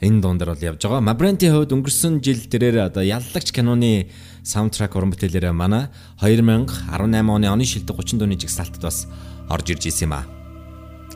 энэ 0.00 0.20
дуун 0.20 0.38
дээр 0.40 0.56
бол 0.56 0.68
явж 0.72 0.80
байгаа. 0.80 1.04
Mabranti 1.04 1.52
хувьд 1.52 1.76
өнгөрсөн 1.76 2.24
жил 2.24 2.40
тэрээр 2.40 2.88
одоо 2.88 3.04
яллагч 3.04 3.52
киноны 3.52 4.08
саундтрак 4.42 4.96
уран 4.96 5.12
бүтээлээрээ 5.12 5.52
манай 5.52 5.92
2018 6.24 7.28
оны 7.28 7.46
оны 7.52 7.64
шилдэг 7.68 7.96
30 7.96 8.16
дууны 8.16 8.40
жигсаалтад 8.40 8.80
бас 8.80 9.04
орж 9.52 9.76
ирж 9.76 9.92
исэн 9.92 10.08
юм 10.08 10.14
а. 10.16 10.24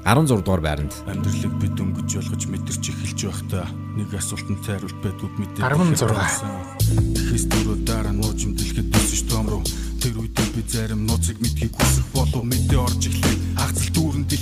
16 0.04 0.44
дугаар 0.44 0.60
байранд 0.60 0.92
Амьдралыг 1.08 1.54
бид 1.64 1.80
өнгөж 1.80 2.08
ялгаж 2.20 2.42
мэдэрч 2.44 2.84
эхэлж 2.92 3.20
байхдаа 3.24 3.64
нэг 3.96 4.12
асуултанд 4.12 4.60
тайруулт 4.60 4.98
байдгүй 5.00 5.30
мэдээ. 5.32 5.64
16. 5.64 6.12
Тэхээс 7.16 7.44
дөрөв 7.48 7.80
дараа 7.88 8.12
нууж 8.12 8.36
имдэлхэд 8.44 8.92
төсөж 8.92 9.24
том 9.32 9.48
руу 9.48 9.64
тэр 9.96 10.20
үедээ 10.20 10.48
би 10.52 10.62
зарим 10.68 11.08
нууцыг 11.08 11.40
мэдхийг 11.40 11.72
хүсэх 11.72 12.04
болов 12.12 12.44
мэдээ 12.44 12.76
орж 12.84 13.00
эхлэв. 13.08 13.43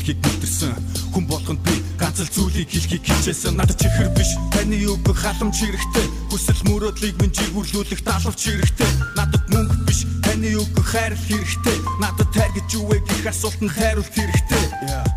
Дэлхийг 0.02 0.18
мэдэрсэн. 0.18 0.74
Хүн 1.14 1.24
болгонд 1.30 1.62
би 1.62 1.78
ганц 1.94 2.18
л 2.18 2.26
зүйлийг 2.26 2.66
хэлхийг 2.74 3.06
хичээсэн. 3.06 3.54
Надад 3.54 3.78
чихэр 3.78 4.10
биш. 4.18 4.34
Таны 4.50 4.82
үг 4.82 5.06
халамж 5.14 5.62
хэрэгтэй. 5.62 6.06
Хүсэл 6.26 6.58
мөрөөдлийг 6.66 7.22
минь 7.22 7.30
жигүүрлүүлэх 7.30 8.02
далавч 8.02 8.40
хэрэгтэй. 8.42 8.90
Надад 9.14 9.46
мөнгө 9.46 9.86
биш. 9.86 10.02
Таны 10.26 10.58
үг 10.58 10.74
хайр 10.82 11.14
хэрэгтэй. 11.14 11.78
Надад 12.02 12.34
тайр 12.34 12.50
гэж 12.50 12.68
юу 12.82 12.90
вэ 12.90 12.98
гэх 12.98 13.30
асуултанд 13.30 13.70
хайруулт 13.78 14.10
хэрэгтэй. 14.10 14.64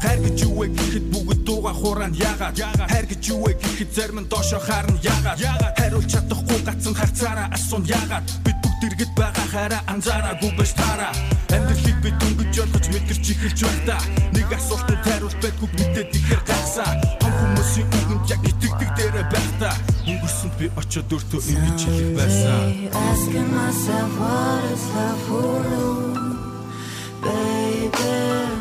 Хайр 0.05 0.19
гэж 0.21 0.37
юу 0.45 0.53
вэ 0.53 0.65
гэхэд 0.77 1.05
бүгд 1.09 1.41
дууга 1.41 1.73
хураан 1.73 2.13
яагаад? 2.13 2.53
Хайр 2.85 3.05
гэж 3.09 3.23
юу 3.33 3.41
вэ 3.41 3.57
гэхэд 3.57 3.89
зарим 3.89 4.21
нь 4.21 4.29
доошо 4.29 4.61
харна 4.61 5.01
яагаад? 5.01 5.41
Хариулж 5.81 6.13
чадахгүй 6.13 6.61
гацсан 6.61 6.93
харцаараа 6.93 7.49
асуун 7.49 7.89
яагаад? 7.89 8.25
Бид 8.45 8.54
бүгд 8.85 8.93
иргэд 8.93 9.15
байгаа 9.17 9.47
хайраа 9.51 9.81
анзаараагүй 9.87 10.51
байж 10.57 10.71
таараа. 10.77 11.13
Амьдралыг 11.49 11.97
бид 12.03 12.21
өнгөж 12.27 12.55
ойлгож 12.61 12.85
мэдэрч 12.93 13.25
эхэлж 13.33 13.59
байхдаа 13.65 14.01
нэг 14.33 14.49
асуултанд 14.53 15.03
хариулт 15.05 15.37
байдгүй 15.41 15.69
мэдээд 15.73 16.09
ихэр 16.13 16.41
гайхсаа. 16.45 16.91
Том 17.21 17.33
хүмүүсийн 17.33 17.87
үгэнд 17.97 18.25
яг 18.29 18.41
итгэдэг 18.45 18.89
дээрээ 18.97 19.25
байхдаа 19.33 19.75
өнгөрсөнд 20.05 20.55
би 20.59 20.65
очиод 20.77 21.09
өөртөө 21.13 21.41
ингэж 21.49 21.81
хэлэх 21.81 22.11
байсан. 22.19 22.61
Asking 23.09 23.49
myself 23.57 24.11
what 24.21 24.63
is 24.73 24.85
love 24.93 25.21
for 25.25 25.63
Baby, 27.25 28.13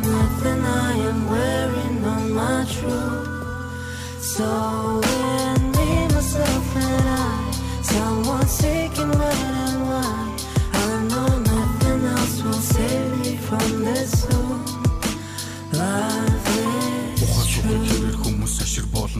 nothing 0.08 0.62
I 0.64 0.92
am 1.10 1.20
wearing 1.28 2.00
on 2.00 2.24
my 2.32 2.64
truth 2.64 3.28
So 4.24 4.48
in 5.04 5.60
me, 5.76 5.88
myself 6.16 6.76
and 6.80 7.08
I 7.12 7.44
Someone 7.84 8.48
seeking 8.48 9.12
what 9.20 9.63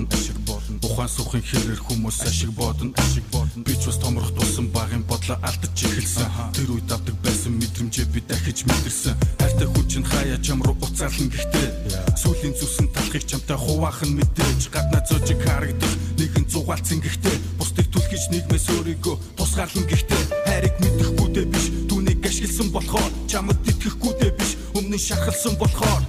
болно, 0.06 0.20
ашиг 0.20 0.38
болно. 0.46 0.78
Ухаан 0.82 1.08
сухын 1.08 1.42
хэрээр 1.42 1.80
хүмүүс 1.80 2.18
ашиг 2.28 2.50
бодно, 2.50 2.92
ашиг 2.96 3.24
бодно. 3.32 3.64
Би 3.64 3.74
ч 3.76 3.86
бас 3.86 3.98
томрох 3.98 4.30
тусан 4.34 4.68
багын 4.68 5.02
бодлоо 5.02 5.38
алдаж 5.42 5.82
эхэлсэн. 5.82 6.28
Тэр 6.52 6.70
үед 6.70 6.92
авдаг 6.92 7.16
байсан 7.22 7.52
мэдрэмжээ 7.58 8.06
би 8.12 8.20
дахиж 8.20 8.64
мэдэрсэн. 8.64 9.16
Хайртай 9.38 9.68
хүн 9.68 9.86
чинь 9.88 10.04
хаяа 10.04 10.38
чам 10.42 10.62
руу 10.62 10.76
уцаална 10.80 11.30
гэхдээ 11.30 11.68
сүүлийн 12.16 12.54
зүсэн 12.54 12.88
талхыг 12.94 13.24
чамтай 13.26 13.56
хуваахан 13.56 14.10
мэдээж 14.14 14.70
гаднаа 14.72 15.02
зожиг 15.08 15.40
харагдах 15.42 15.94
нэгэн 16.18 16.46
зугаалцсан 16.48 17.00
гэхдээ 17.00 17.36
бусдыг 17.58 17.86
түлхэж 17.90 18.24
нийгмээс 18.30 18.66
өөрийгөө 18.74 19.16
тусгаарлан 19.36 19.86
гэхдээ 19.90 20.22
хайрыг 20.46 20.74
мэдэхгүй 20.80 21.28
дээ 21.34 21.46
биш 21.52 21.66
түүнийг 21.90 22.22
ашигласан 22.24 22.68
болохоор 22.70 23.12
чамд 23.26 23.58
итгэхгүй 23.66 24.12
дээ 24.20 24.32
биш 24.38 24.50
өмнө 24.78 24.96
нь 24.96 25.04
шахалсан 25.06 25.54
болохоор 25.58 26.02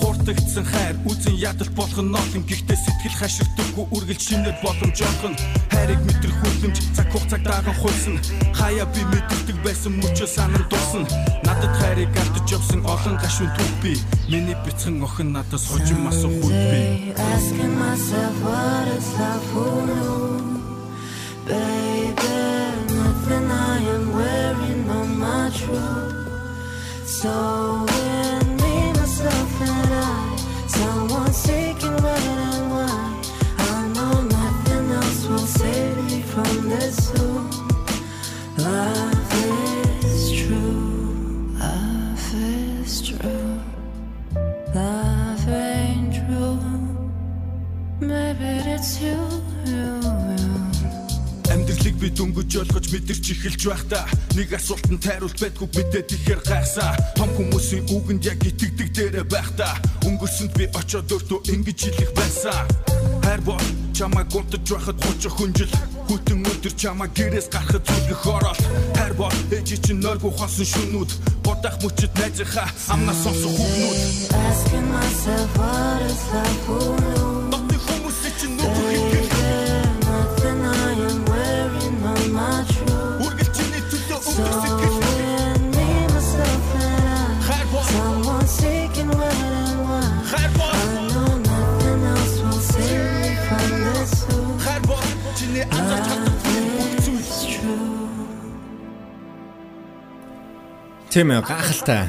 Хуртагдсан 0.00 0.64
хайр 0.64 0.96
үзэн 1.04 1.36
ядалт 1.36 1.74
болох 1.76 2.00
нь 2.00 2.12
ноолн 2.12 2.42
гэхдээ 2.48 2.78
сэтгэл 2.80 3.16
хаширдаггүй 3.20 3.86
үргэлж 3.92 4.22
шинээр 4.24 4.56
боломжохон 4.64 5.34
хайрыг 5.72 6.00
мэдрэх 6.06 6.36
хүлэмж 6.40 6.76
цаг 6.96 7.08
хугацааг 7.12 7.42
даган 7.44 7.76
хуйсан. 7.76 8.16
Хаяа 8.56 8.86
би 8.94 9.02
мэдэрдэг 9.12 9.58
байсан 9.64 9.92
мөчөө 10.00 10.28
санам 10.28 10.64
дуусна 10.70 11.04
надад 11.44 11.72
хайрыг 11.80 12.12
алдаж 12.16 12.46
явсан 12.56 12.80
олон 12.88 13.16
гашуун 13.20 13.52
түүх 13.56 13.74
би. 13.82 13.92
Миний 14.32 14.56
бяцхан 14.64 15.02
охин 15.04 15.32
надаас 15.36 15.64
хожим 15.68 16.08
асуух 16.08 16.40
үе 16.48 16.64
би. 16.72 16.82
Asking 17.36 17.74
myself 17.76 18.36
what 18.46 18.86
is 18.96 19.08
love 19.20 19.44
for 19.52 19.76
you? 19.92 20.16
Baby, 21.46 22.38
nothing 22.96 23.46
I 23.50 23.76
am 23.94 24.04
wearing 24.16 24.82
on 24.88 25.08
my 25.20 25.50
truth. 25.52 26.16
So 27.04 27.32
Maybe 48.02 48.68
it's 48.68 49.00
you, 49.00 49.16
you, 49.66 49.72
you 49.74 50.01
Амьдралыг 51.52 51.96
би 52.00 52.08
дөнгөж 52.08 52.50
ойлгож 52.64 52.86
мэдэрч 52.88 53.24
эхэлж 53.36 53.62
байхдаа 53.68 54.08
нэг 54.32 54.56
асуултанд 54.56 55.04
тайруулт 55.04 55.36
байдгүй 55.36 55.68
мэдээд 55.68 56.08
ихээр 56.16 56.40
гайхсаа 56.48 56.96
том 57.12 57.28
хүмүүсийн 57.36 57.84
үгэнд 57.92 58.24
яг 58.24 58.40
итгэдэг 58.40 58.88
дээрээ 58.96 59.26
байхдаа 59.28 59.76
өнгөрсөнд 60.08 60.52
би 60.56 60.64
очиод 60.72 61.12
өөртөө 61.12 61.52
ингэж 61.52 61.78
хэлэх 61.92 62.12
байсан. 62.16 62.64
Хайр 63.20 63.40
бол 63.44 63.66
чамайг 63.92 64.32
гутаж 64.32 64.64
байхад 64.64 64.96
30 64.96 65.28
хүнжил. 65.36 65.74
Хүтэн 66.08 66.40
өдөр 66.40 66.74
чамайг 66.80 67.12
гэрээс 67.12 67.48
гарахад 67.52 67.84
зүлгэх 67.84 68.24
орол. 68.26 68.60
Хайр 68.96 69.14
бол 69.20 69.36
ээж 69.52 69.68
чинь 69.84 70.00
нойргүй 70.00 70.32
хосон 70.32 70.64
шүнүүд 70.64 71.10
бодах 71.44 71.76
мөчөд 71.84 72.12
найзынхаа 72.16 72.68
амнаас 72.88 73.20
сонсох 73.20 73.52
үгнүүд 73.60 73.98
Asking 74.32 74.88
myself 74.88 75.50
what 75.60 76.00
is 76.08 76.22
love 76.32 76.60
for 76.64 77.21
Тийм 101.12 101.28
ээ 101.28 101.44
гахалтай. 101.44 102.08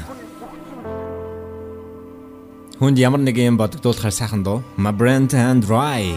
Хүнд 2.80 2.96
ямар 2.96 3.20
нэг 3.20 3.36
юм 3.36 3.60
бодогдуулахаар 3.60 4.16
сайхан 4.16 4.40
дуу. 4.40 4.64
My 4.80 4.96
Brand 4.96 5.28
and 5.36 5.60
Dry 5.60 6.16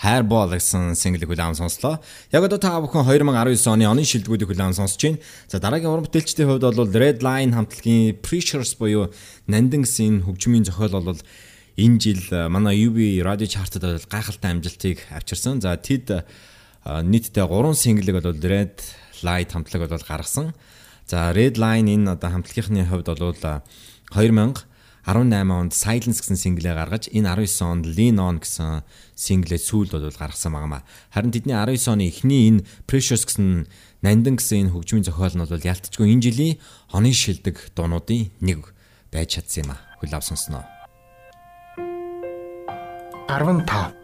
Hairball 0.00 0.56
гэсэн 0.56 0.96
single-ийг 0.96 1.28
хүлээн 1.28 1.52
сонслоо. 1.52 2.00
Яг 2.32 2.48
одоо 2.48 2.56
та 2.56 2.80
бүхэн 2.80 3.04
2019 3.04 3.68
оны 3.68 3.84
оны 3.84 4.08
шилдэгүүдийг 4.08 4.56
хүлээн 4.56 4.72
сонсож 4.72 5.04
байна. 5.04 5.20
За 5.52 5.60
дараагийн 5.60 5.92
уран 5.92 6.08
бүтээлчдийн 6.08 6.48
хувьд 6.48 6.64
бол 6.64 6.96
Red 6.96 7.20
Line 7.20 7.52
хамтлагийн 7.52 8.16
Pressures 8.24 8.72
буюу 8.72 9.12
Нандин 9.44 9.84
гэсэн 9.84 10.24
хөгжмийн 10.24 10.64
зохиол 10.64 11.04
бол 11.04 11.20
энэ 11.76 12.00
жил 12.00 12.24
э, 12.32 12.48
манай 12.48 12.88
UB 12.88 13.20
радио 13.20 13.44
чартад 13.44 13.84
бол 13.84 14.00
гайхалтай 14.00 14.48
амжилтыг 14.48 15.04
авчирсан. 15.12 15.60
За 15.60 15.76
тэд 15.76 16.08
э, 16.08 16.24
нийтдээ 16.88 17.44
3 17.44 17.76
single-ийг 17.76 18.16
бол 18.16 18.32
Red 18.32 18.80
Light 19.20 19.52
хамтлаг 19.52 19.92
бол 19.92 20.08
гаргасан. 20.08 20.56
За 21.06 21.32
Red 21.36 21.60
Line 21.60 21.92
энэ 21.92 22.16
одоо 22.16 22.30
хамтлагийнхны 22.32 22.88
хувьд 22.88 23.12
бол 23.12 23.36
э, 23.36 23.60
2018 24.16 25.52
онд 25.52 25.72
Silence 25.76 26.24
гэсэн 26.24 26.40
single-ээ 26.40 26.80
гаргаж 26.80 27.12
энэ 27.12 27.28
19 27.28 27.60
онд 27.60 27.84
Lean 27.92 28.16
On 28.16 28.40
гэсэн 28.40 28.80
single-ээ 29.12 29.60
сүүл 29.60 29.92
бол 29.92 30.08
гаргасан 30.08 30.56
байгаа 30.56 30.80
маа. 30.80 30.82
Харин 31.12 31.28
тэдний 31.28 31.52
19 31.52 31.92
оны 31.92 32.08
эхний 32.08 32.48
энэ 32.48 32.64
Precious 32.88 33.28
гэсэн 33.28 33.68
Нандин 34.00 34.40
гэсэн 34.40 34.64
энэ 34.64 34.72
хөгжмийн 34.72 35.04
зохиол 35.04 35.36
нь 35.36 35.44
бол 35.44 35.68
ялтчгүй 35.68 36.08
энэ 36.08 36.24
жилийн 36.24 36.56
оны 36.88 37.12
шилдэг 37.12 37.76
дуунуудын 37.76 38.32
нэг 38.40 38.72
байж 39.12 39.36
чадсан 39.36 39.68
юм 39.68 39.76
а. 39.76 39.84
Хүл 40.00 40.16
ав 40.16 40.24
сонсноо. 40.24 40.64
15 43.28 44.03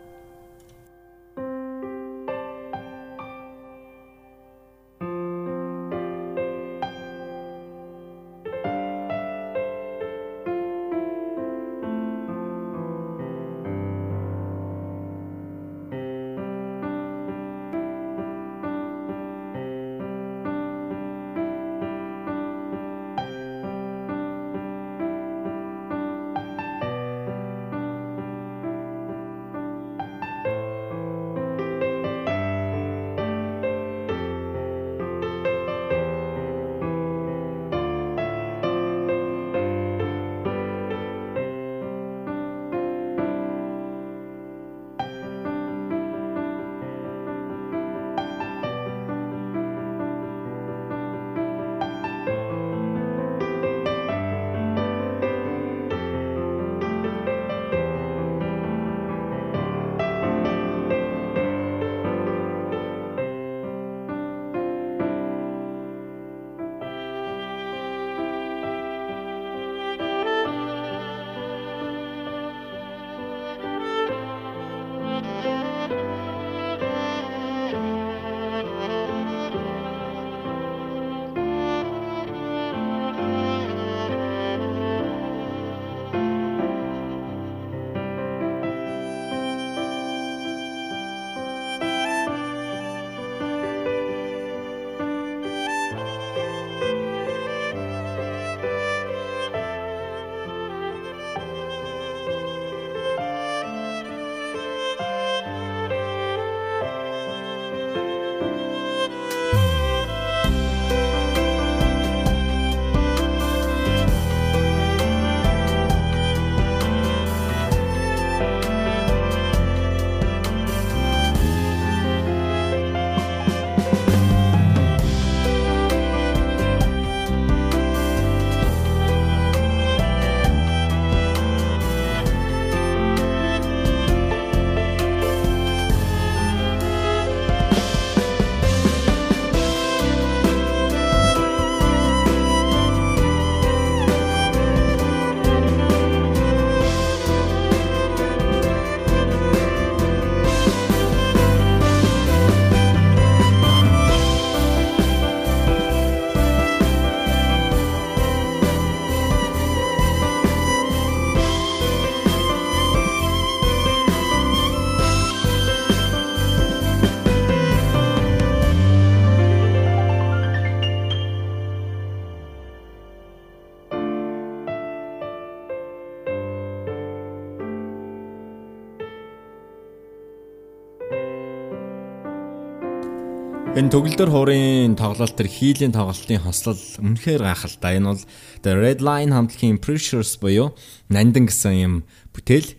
Энэ 183.81 183.89
төгөлдөр 183.97 184.29
хуурын 184.29 184.93
тоглолт 184.93 185.41
төр 185.41 185.49
хийлийн 185.49 185.97
тоглолтын 185.97 186.45
хослол 186.45 186.77
үнэхээр 187.01 187.49
гайхалтай. 187.49 187.97
Энэ 187.97 188.13
бол 188.13 188.23
The 188.61 188.73
Red 188.77 189.01
Line 189.01 189.33
хамтлагийн 189.33 189.81
Pressures 189.81 190.37
буюу 190.37 190.77
Нандан 191.09 191.49
гэсэн 191.49 191.81
юм 191.81 191.95
бүтээл 192.37 192.77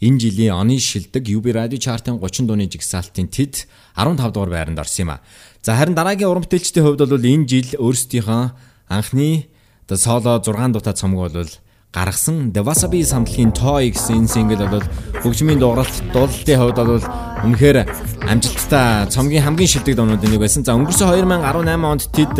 энэ 0.00 0.16
жилийн 0.16 0.56
оны 0.56 0.80
шилдэг 0.80 1.28
UB 1.28 1.52
Radio 1.52 1.76
Chart-ын 1.76 2.16
30 2.16 2.48
дууны 2.48 2.64
жигсаалтын 2.64 3.28
тэд 3.28 3.68
15 3.92 4.32
дугаар 4.32 4.72
байранд 4.72 4.80
орсон 4.80 5.04
юм 5.04 5.10
а. 5.12 5.22
За 5.60 5.76
харин 5.76 5.92
дараагийн 5.92 6.32
уран 6.32 6.48
бүтээлчдийн 6.48 6.96
хувьд 6.96 7.04
бол 7.04 7.28
энэ 7.28 7.44
жил 7.44 7.68
өөрсдийнхөө 7.76 8.88
анхны 8.88 9.52
The 9.84 10.00
Solo 10.00 10.40
6 10.40 10.48
дуутай 10.72 10.96
цомог 10.96 11.28
бол 11.28 11.52
гаргасан 11.92 12.52
The 12.52 12.60
Wasabi 12.60 13.00
самтлагийн 13.00 13.52
Toy 13.56 13.88
гэсэн 13.88 14.28
сингл 14.28 14.60
бол 14.68 14.84
хөгжмийн 15.24 15.56
дууралт 15.56 15.96
дуулалтын 16.12 16.60
хувьд 16.60 16.76
бол 16.76 17.00
үнэхээр 17.48 17.88
амжилттай 18.28 19.08
цомгийн 19.08 19.44
хамгийн 19.48 19.72
шилдэг 19.72 19.96
дуунуудын 19.96 20.36
нэг 20.36 20.40
байсан. 20.40 20.68
За 20.68 20.76
өнгөрсөн 20.76 21.08
2018 21.08 21.88
онд 21.88 22.04
тэд 22.12 22.36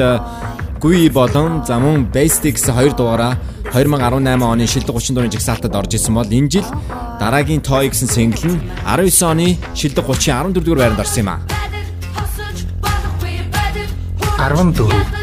Гуи 0.79 1.09
болон 1.09 1.65
за 1.65 1.81
мөн 1.81 2.13
Basics 2.13 2.69
2 2.69 2.93
дугаараа 2.93 3.41
2018 3.73 4.45
оны 4.45 4.67
шилдэг 4.69 4.95
30 4.95 5.17
дуурын 5.17 5.33
жигсаалтад 5.33 5.75
орж 5.75 5.97
исэн 5.97 6.15
бол 6.15 6.29
энэ 6.29 6.53
жил 6.53 6.69
дараагийн 7.19 7.65
Toy 7.65 7.89
гэсэн 7.89 8.07
сингл 8.07 8.53
нь 8.53 8.61
19 8.85 9.33
оны 9.33 9.57
шилдэг 9.75 10.05
30 10.05 10.53
14 10.55 10.61
дугаар 10.61 10.93
байранд 10.93 11.01
орсон 11.01 11.25
юм 11.25 11.31
а. 11.33 11.41
14 14.39 15.18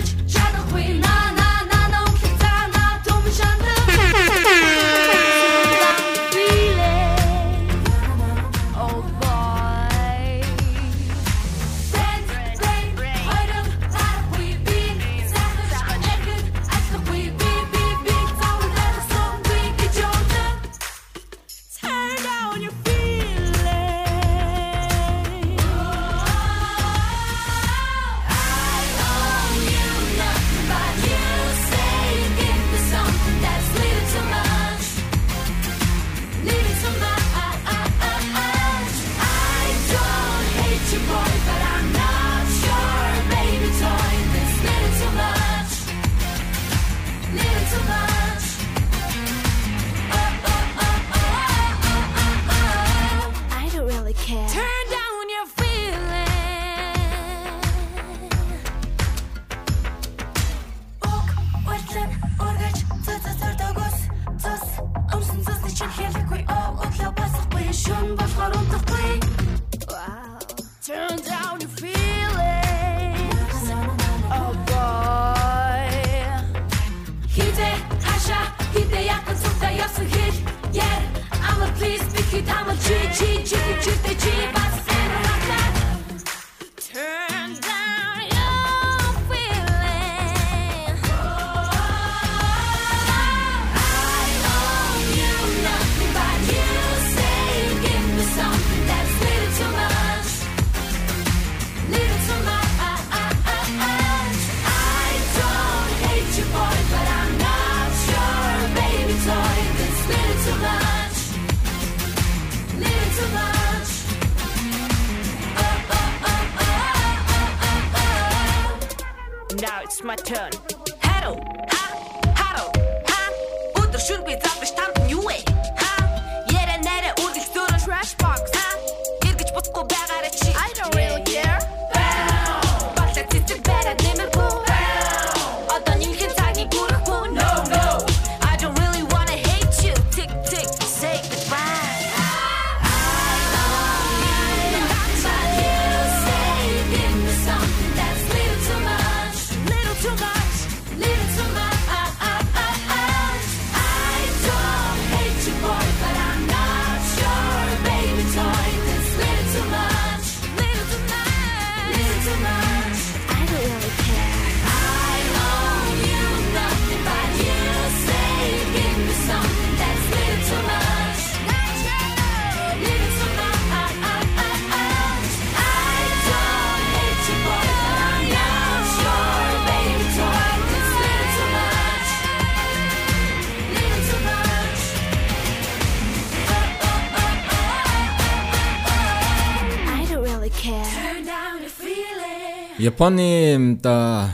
Японы 192.85 193.79
одоо 193.81 194.29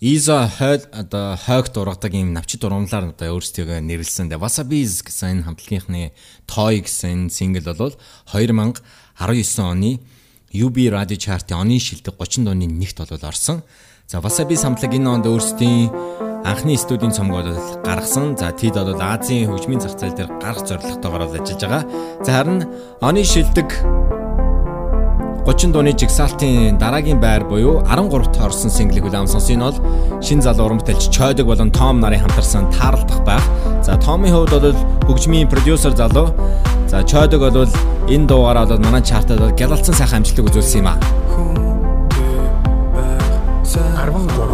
Иза 0.00 0.48
хойд 0.48 0.88
одоо 0.92 1.36
хойг 1.36 1.68
дургадаг 1.74 2.12
юм 2.16 2.32
навчид 2.32 2.64
урамлаар 2.64 3.12
одоо 3.12 3.36
өөрсдөө 3.36 3.84
нэрлсэн 3.84 4.32
The 4.32 4.40
Wasabi's 4.40 5.04
гэсэн 5.04 5.44
энэ 5.44 5.44
хамтлагийнхны 5.44 6.16
Toy 6.48 6.80
гэсэн 6.80 7.28
сингл 7.28 7.68
бол 7.76 7.92
2019 8.32 8.80
оны 9.60 10.00
UB 10.56 10.76
Radio 10.88 11.18
Chart-ийн 11.20 11.60
оны 11.60 11.76
шилдэг 11.76 12.16
30 12.16 12.48
дууны 12.48 12.64
нэгт 12.64 13.04
бол 13.04 13.28
орсон. 13.28 13.60
За 14.08 14.24
Wasabi 14.24 14.56
хамтлаг 14.56 14.96
энэ 14.96 15.08
онд 15.12 15.28
өөрсдийн 15.28 15.92
анхны 16.48 16.80
студийн 16.80 17.12
цомог 17.12 17.44
бол 17.44 17.60
гаргасан. 17.84 18.40
За 18.40 18.56
тэд 18.56 18.80
бол 18.80 18.96
Азийн 18.96 19.52
хөгжмийн 19.52 19.84
зах 19.84 20.00
зээл 20.00 20.16
дээр 20.16 20.32
гарах 20.40 20.64
зорилготойгоор 20.64 21.28
ажиллаж 21.28 21.60
байгаа. 21.60 21.84
За 22.24 22.30
харин 22.32 22.64
оны 23.04 23.20
шилдэг 23.20 24.13
30 25.44 25.72
дууны 25.76 25.92
жигсаалтын 25.92 26.78
дараагийн 26.80 27.20
байр 27.20 27.44
буюу 27.44 27.82
13-т 27.84 28.40
орсон 28.40 28.70
синглийг 28.72 29.04
хүлээн 29.04 29.28
сонсон 29.28 29.60
нь 29.60 29.64
бол 29.64 29.76
шин 30.24 30.40
залуу 30.40 30.72
уран 30.72 30.80
бүтээлч 30.80 31.12
Чойдог 31.12 31.46
болон 31.52 31.70
Том 31.70 32.00
нарын 32.00 32.24
хамтарсан 32.24 32.72
тааралдах 32.72 33.20
байх. 33.28 33.44
За 33.84 34.00
Томын 34.00 34.32
хувьд 34.32 34.56
бол 34.56 34.72
хөгжмийн 35.04 35.48
продюсер 35.52 35.92
залуу. 35.92 36.32
За 36.88 37.04
Чойдог 37.04 37.44
бол 37.52 37.68
энэ 38.08 38.26
дуугаараа 38.26 38.64
бол 38.64 38.80
манай 38.80 39.02
чартад 39.04 39.38
бол 39.38 39.52
гялалцсан 39.52 39.92
сайхан 39.94 40.24
амжилтыг 40.24 40.48
үзүүлсэн 40.48 40.80
юм 40.80 40.88
а. 40.88 40.96
13 43.64 44.53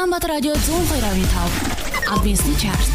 Улаанбаатар 0.00 0.30
радио 0.30 0.52
102.5 0.54 2.08
Адвенсний 2.08 2.56
чарт. 2.56 2.88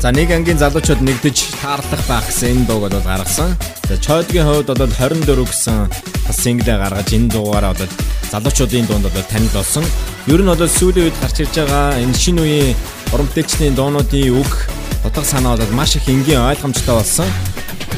За 0.00 0.12
нэг 0.12 0.30
ангийн 0.30 0.58
залуучууд 0.62 1.02
нэгдэж 1.02 1.58
таарлах 1.58 2.06
байх 2.06 2.22
гэсэн 2.30 2.54
энэ 2.54 2.66
дууг 2.70 2.86
бол 2.86 3.02
гаргасан. 3.02 3.58
За 3.90 3.98
чойдгийн 3.98 4.46
хувьд 4.46 4.70
бол 4.70 4.86
24 4.86 5.42
гэсэн 5.50 5.90
бас 6.22 6.38
синглээ 6.38 6.78
гаргаж 6.78 7.08
энэ 7.18 7.34
дуугаараа 7.34 7.74
бол 7.74 7.90
залуучуудын 8.30 8.86
дунд 8.86 9.10
бол 9.10 9.26
танил 9.26 9.50
болсон. 9.50 9.82
Ер 10.30 10.38
нь 10.38 10.46
бол 10.54 10.62
сүүлийн 10.62 11.10
үед 11.10 11.18
гарч 11.18 11.42
ирж 11.42 11.66
байгаа 11.66 11.98
энэ 11.98 12.14
шинэ 12.14 12.42
үеийн 12.46 12.78
уран 13.10 13.26
бүтээлчдийн 13.26 13.74
дуунуудын 13.74 14.38
үг 14.38 14.70
утга 15.02 15.26
санаа 15.26 15.58
бол 15.58 15.74
маш 15.74 15.98
их 15.98 16.06
энгийн 16.06 16.46
ойлгомжтой 16.46 16.94
болсон. 16.94 17.26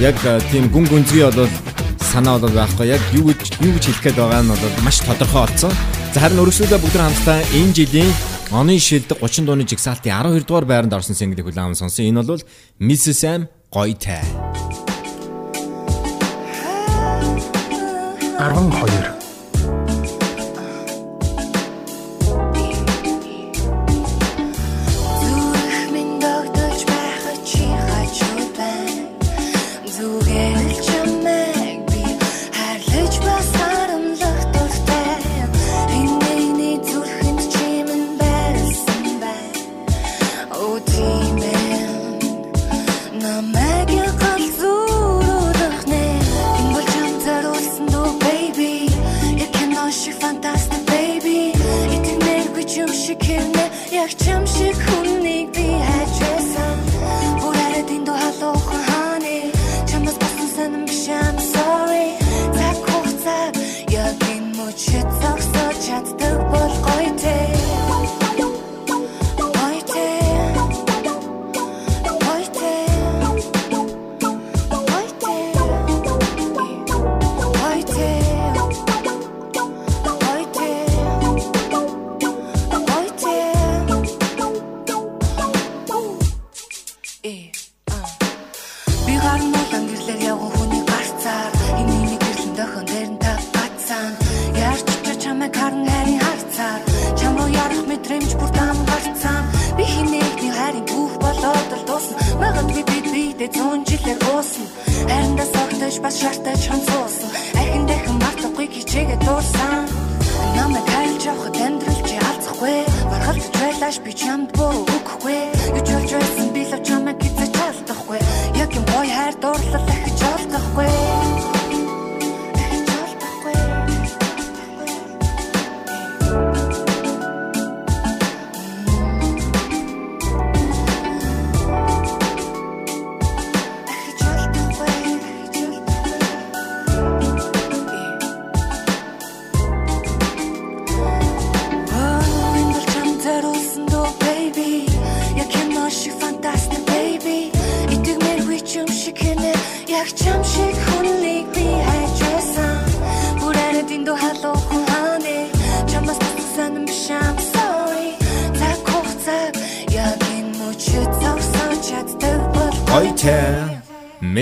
Яг 0.00 0.16
тийм 0.48 0.72
гүн 0.72 0.88
гүнзгий 0.88 1.28
бол 1.28 1.52
санаа 2.00 2.40
бол 2.40 2.48
байхгүй. 2.48 2.96
Яг 2.96 3.02
юу 3.12 3.28
гэж 3.28 3.60
юу 3.60 3.76
гэж 3.76 3.84
хэлэх 3.92 4.02
гээд 4.08 4.16
байгаа 4.16 4.40
нь 4.40 4.48
бол 4.48 4.84
маш 4.88 5.04
тодорхой 5.04 5.44
болсон. 5.44 5.97
Харин 6.18 6.42
өргөжлөлөө 6.42 6.80
бүгд 6.82 6.98
хамтдаа 6.98 7.40
энэ 7.54 7.74
жилийн 7.78 8.10
Оны 8.50 8.78
шилдэг 8.80 9.20
30 9.22 9.44
дууны 9.46 9.64
жигсаалтын 9.68 10.10
12 10.10 10.48
дугаар 10.48 10.66
байранд 10.66 10.96
орсон 10.96 11.14
single-ийг 11.14 11.46
хүлээвэн 11.46 11.76
сонсон. 11.78 12.08
Энэ 12.08 12.24
бол 12.24 12.42
Mrs. 12.80 13.20
Sam 13.22 13.46
Goitai. 13.70 14.24
12 18.40 19.17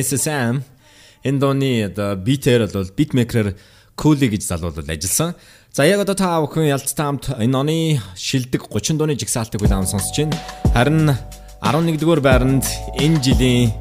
Mrs. 0.06 0.22
Sam 0.22 0.62
энэ 1.26 1.90
одоо 1.90 2.14
битээр 2.14 2.70
бол 2.70 2.86
битмейкерээр 2.94 3.58
Кули 3.98 4.28
гэж 4.30 4.42
залуу 4.46 4.70
бол 4.70 4.86
ажилласан. 4.86 5.34
За 5.74 5.82
яг 5.82 6.06
одоо 6.06 6.14
та 6.14 6.38
бүхэн 6.46 6.70
ялцтай 6.70 7.06
хамт 7.06 7.34
энэ 7.34 7.58
оны 7.58 7.98
шилдэг 8.14 8.70
30 8.70 9.02
дууны 9.02 9.18
жигсаалтыг 9.18 9.58
хүлээн 9.58 9.90
сонсож 9.90 10.14
байна. 10.14 10.38
Харин 10.78 11.10
11-р 11.58 12.20
байранд 12.22 12.62
энэ 12.94 13.18
жилийн 13.18 13.74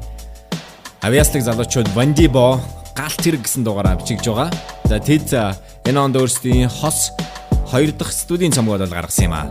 авиаслыг 1.06 1.46
залуучууд 1.46 1.94
Вандибо 1.94 2.58
галт 2.98 3.22
хэрэг 3.22 3.46
гэсэн 3.46 3.62
дугаараа 3.62 3.94
бичиж 3.94 4.26
байгаа. 4.26 4.50
За 4.90 4.98
тэд 4.98 5.30
энэ 5.86 6.00
онд 6.00 6.18
өөрсдийн 6.18 6.66
хос 6.66 7.14
2 7.70 7.94
дахь 7.94 8.10
студийн 8.10 8.50
цомгоо 8.50 8.82
бол 8.82 8.90
гаргасан 8.90 9.30
юм 9.30 9.34
аа. 9.38 9.46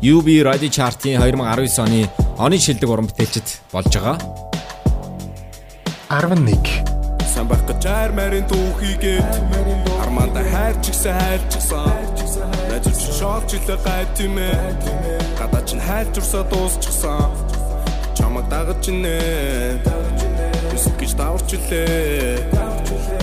UB 0.00 0.40
Radio 0.40 0.72
Chart-ийн 0.72 1.20
2019 1.20 1.84
оны 1.84 2.08
оны 2.40 2.56
шилдэг 2.56 2.88
уран 2.88 3.12
бүтээлчд 3.12 3.60
болж 3.68 3.92
байгаа. 3.92 4.49
11 6.10 6.58
Сан 7.30 7.46
байх 7.46 7.60
гэж 7.68 7.84
чаар 7.86 8.10
марин 8.10 8.42
түүхийгээд 8.50 9.22
Арманда 10.02 10.42
хайрч 10.42 10.90
гисэн 10.90 11.14
хайрчсан 11.14 11.86
Найз 12.66 12.98
шоолч 13.14 13.54
илээ 13.54 13.78
гай 13.86 14.02
тимээ 14.18 14.58
Гадаа 15.38 15.62
чин 15.62 15.78
хайрчурсаа 15.78 16.42
дуусчихсан. 16.50 17.30
Чамаг 18.18 18.50
дагаж 18.50 18.90
инээ 18.90 19.78
Эсвэл 20.74 20.98
гэж 20.98 21.14
даварч 21.14 21.54
илээ 21.54 22.42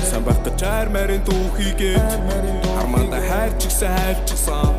Сан 0.07 0.23
байх 0.23 0.39
гэж 0.47 0.55
чаар 0.55 0.87
марин 0.87 1.19
түүхийгээд 1.27 2.07
Арманда 2.79 3.19
хайрч 3.19 3.67
гисэн 3.67 3.91
хайрчсан 3.99 4.71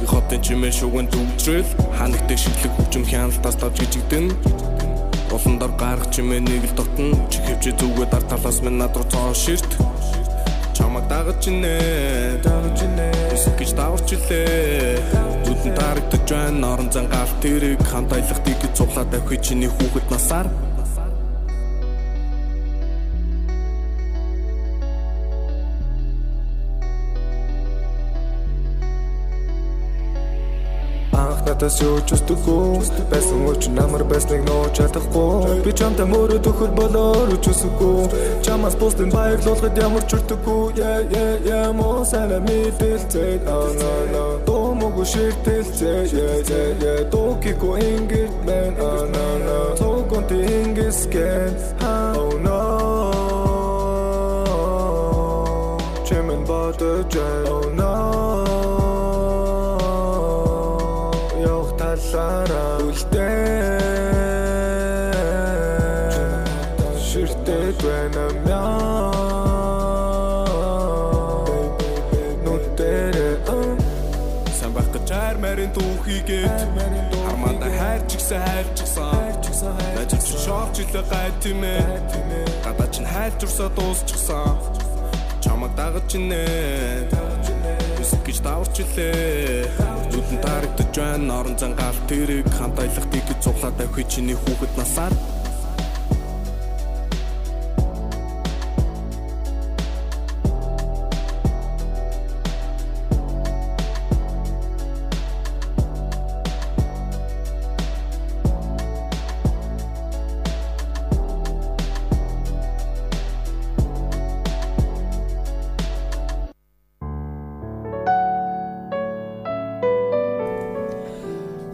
Би 0.00 0.08
хотын 0.08 0.40
чимээ 0.40 0.72
шуган 0.72 1.08
дүүжрэл. 1.12 1.68
Ханагтай 2.00 2.36
шидлэг 2.36 2.72
хүчм 2.76 3.04
хяналтаас 3.04 3.56
тавж 3.60 3.80
гжигдэн 3.80 4.28
Улан 5.36 5.58
дор 5.60 5.72
гарах 5.76 6.08
чимээ 6.16 6.40
нэг 6.40 6.64
л 6.64 6.74
дотн 6.80 7.12
чи 7.28 7.44
хөвчө 7.44 7.76
зүгээ 7.76 8.08
дар 8.08 8.24
талаас 8.24 8.64
минь 8.64 8.80
над 8.80 8.96
руу 8.96 9.04
цоо 9.12 9.36
ширт. 9.36 9.68
Чамаг 10.72 11.04
дагаж 11.12 11.44
инэ 11.52 12.40
дагаж 12.40 12.80
инэ. 12.80 13.12
Гэж 13.60 13.70
даварч 13.76 14.16
илээ. 14.16 14.96
Зүтэн 15.44 15.76
тарагдж 15.76 16.24
байна 16.32 16.72
орон 16.72 16.88
зан 16.88 17.12
гал 17.12 17.28
тэрэг. 17.44 17.84
Хамт 17.84 18.16
аялах 18.16 18.40
тийг 18.48 18.64
цуглаад 18.72 19.12
авхи 19.12 19.36
чиний 19.44 19.68
хүүхэд 19.68 20.08
насаар 20.08 20.48
надаас 31.46 31.78
юу 31.80 31.96
ч 32.06 32.18
үстэггүй 32.18 33.06
байсан 33.10 33.38
уу 33.46 33.54
ч 33.60 33.72
намар 33.78 34.04
байсныг 34.10 34.42
нөө 34.48 34.64
чадахгүй 34.76 35.62
би 35.64 35.72
чамтай 35.80 36.06
мөрөд 36.12 36.46
өгөх 36.50 36.72
болоор 36.78 37.30
ч 37.42 37.46
үсэхгүй 37.52 38.00
чамаас 38.44 38.76
постын 38.80 39.10
баярлуулахад 39.14 39.78
ямар 39.86 40.04
ч 40.10 40.18
үртэггүй 40.18 40.64
yeah 40.80 41.00
yeah 41.14 41.34
yeah 41.48 41.68
мо 41.78 42.04
сана 42.04 42.38
мэдэлцээ 42.46 43.46
oh 43.46 43.68
no 43.80 43.92
no. 44.12 44.24
Томог 44.46 45.06
ширтэлцээ. 45.06 46.06
Yeah 46.12 46.50
yeah 46.50 46.82
yeah. 46.82 47.10
Токико 47.10 47.76
ингит 47.78 48.32
мен 48.46 48.74
oh 48.80 49.04
no 49.14 49.26
no. 49.46 49.58
Токонт 49.76 50.30
ингискен 50.30 51.54
oh 51.80 52.30
no. 52.46 52.60
Чемен 56.06 56.44
батэ 56.44 57.04
oh 57.50 57.70
no 57.78 58.25
үлдээ. 62.16 63.76
Ширтээд 67.06 67.76
байна 67.84 68.24
мяа 68.46 69.10
нүдэрэ 72.44 73.30
гэж 75.06 75.08
хайр 75.12 75.38
марийн 75.38 75.72
түүхийгээд 75.76 76.60
Харманда 77.26 77.68
хайр 77.78 78.02
ч 78.08 78.16
ихсэн 78.16 78.40
хайр 78.42 78.66
ч 78.74 78.78
ихсэн 78.82 79.72
Ажил 80.00 80.22
ч 80.24 80.28
шоолч 80.44 80.76
илээ 80.82 81.04
гай 81.12 81.30
тийм 81.42 81.62
ээ 81.62 81.84
Гадаа 82.64 82.88
ч 82.90 83.04
хайр 83.04 83.32
журсаа 83.40 83.68
дуусчихсан. 83.76 84.58
Чамаг 85.42 85.72
дагаж 85.78 86.10
инэ 86.18 87.35
Үсэг 88.06 88.22
гэж 88.22 88.38
даварч 88.46 88.76
илээ. 88.86 89.66
Нүдэн 90.14 90.38
тарагдаж 90.38 90.94
байна 90.94 91.42
орон 91.42 91.58
зан 91.58 91.74
гал 91.74 91.98
тэрэг 92.06 92.46
хамт 92.54 92.78
аялах 92.78 93.06
тийгд 93.10 93.42
цуглаад 93.42 93.82
авхи 93.82 94.06
чиний 94.06 94.38
хүүхэд 94.38 94.78
насаар 94.78 95.10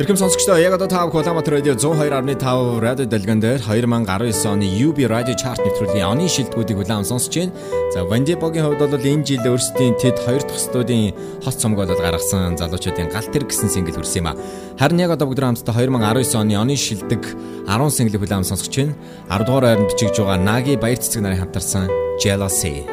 Ирхэм 0.02 0.16
сонсогчдоо 0.18 0.58
яг 0.58 0.74
одоо 0.74 0.88
та 0.88 1.06
Улаанбаатар 1.06 1.62
радио 1.62 1.74
102.5 1.74 2.80
радио 2.80 3.06
дэлгэн 3.06 3.38
дээр 3.38 3.60
2019 3.62 4.50
оны 4.50 4.66
UB 4.66 4.98
Radio 5.06 5.38
Chart 5.38 5.62
нэвтрүүлгийн 5.62 6.02
оны 6.02 6.26
шилдэгүүдийг 6.26 6.82
улаан 6.82 7.06
сонсож 7.06 7.30
байна. 7.30 7.54
За 7.94 8.02
Вандибогийн 8.02 8.66
хувьд 8.66 8.82
бол 8.82 8.98
энэ 8.98 9.22
жил 9.22 9.46
өөрсдийн 9.46 9.94
тэд 10.02 10.18
2 10.26 10.42
дахь 10.42 10.58
студийн 10.58 11.14
хос 11.46 11.54
цомгоолол 11.54 12.02
гаргасан 12.02 12.58
залуучуудын 12.58 13.14
гал 13.14 13.30
тэр 13.30 13.46
гэсэн 13.46 13.70
сингл 13.70 13.94
хүрсэн 13.94 14.26
юм 14.26 14.34
а. 14.34 14.38
Харин 14.74 15.06
яг 15.06 15.14
одоо 15.14 15.30
бүгд 15.30 15.38
хамтдаа 15.38 15.70
2019 15.70 16.34
оны 16.34 16.58
оны 16.58 16.74
шилдэг 16.74 17.22
10 17.70 17.94
синглийг 17.94 18.26
улаан 18.26 18.42
сонсож 18.42 18.74
байна. 18.74 18.98
10 19.30 19.46
дугаар 19.46 19.64
байранд 19.70 19.86
бичигдэж 19.86 20.18
байгаа 20.18 20.42
Наги 20.42 20.74
Баяр 20.82 20.98
цэцэг 20.98 21.22
нарын 21.22 21.46
хамтарсан 21.46 21.86
Jealousy 22.18 22.90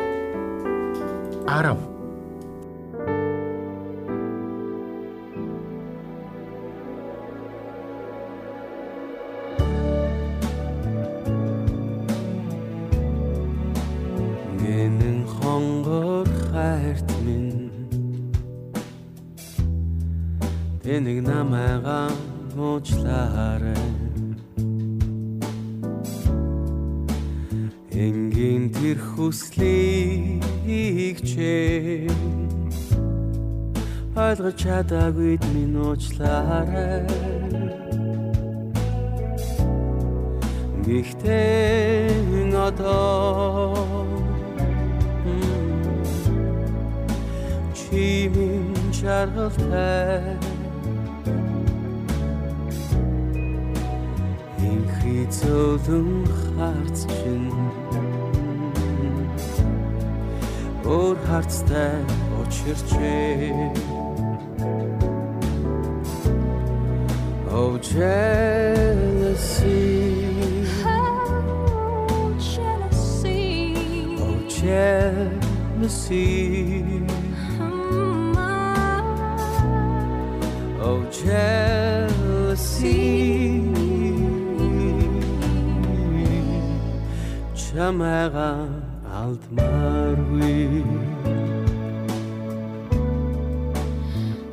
10 1.50 1.89
хонгор 15.38 16.28
хайрт 16.52 17.10
минь. 17.26 17.70
Тэнийг 20.84 21.20
намайгаа 21.22 22.10
уучлаарай 22.58 23.86
Энгийн 27.94 28.72
тэр 28.74 28.98
хүслийг 29.12 30.42
чи 31.22 32.10
ойлгож 34.18 34.56
чадаагүй 34.58 35.38
минь 35.54 35.78
уучлаарай 35.78 37.06
Гэхдээ 40.90 42.50
одоо 42.56 44.09
чимийн 48.00 48.72
жаргалтай 49.00 50.40
Инхий 54.70 55.26
зөөлөн 55.38 56.10
харц 56.40 57.00
чинь 57.12 57.52
Өөр 60.88 61.18
харцтай 61.28 62.00
учирчээ 62.40 63.68
Oh 67.52 67.76
jealousy 67.92 69.84
Oh 70.88 72.32
jealousy 72.40 73.44
Oh 74.24 74.40
jealousy 74.48 76.30
Чамайга 87.80 88.50
алдмааргүй 89.20 90.84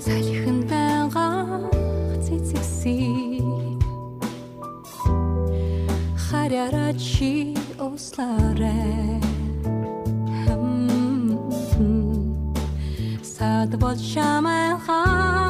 Салхин 0.00 0.58
байгаа 0.70 1.60
цэцэгсий 2.24 3.44
Харяра 6.24 6.88
чи 6.96 7.52
услаарай 7.76 9.20
Сад 13.36 13.70
бол 13.76 13.96
чамайгаа 14.12 15.45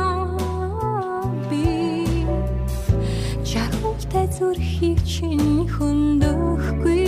Чархалтай 4.17 4.33
зүрхийг 4.33 4.99
чинь 5.05 5.69
хөндөхгүй 5.77 7.06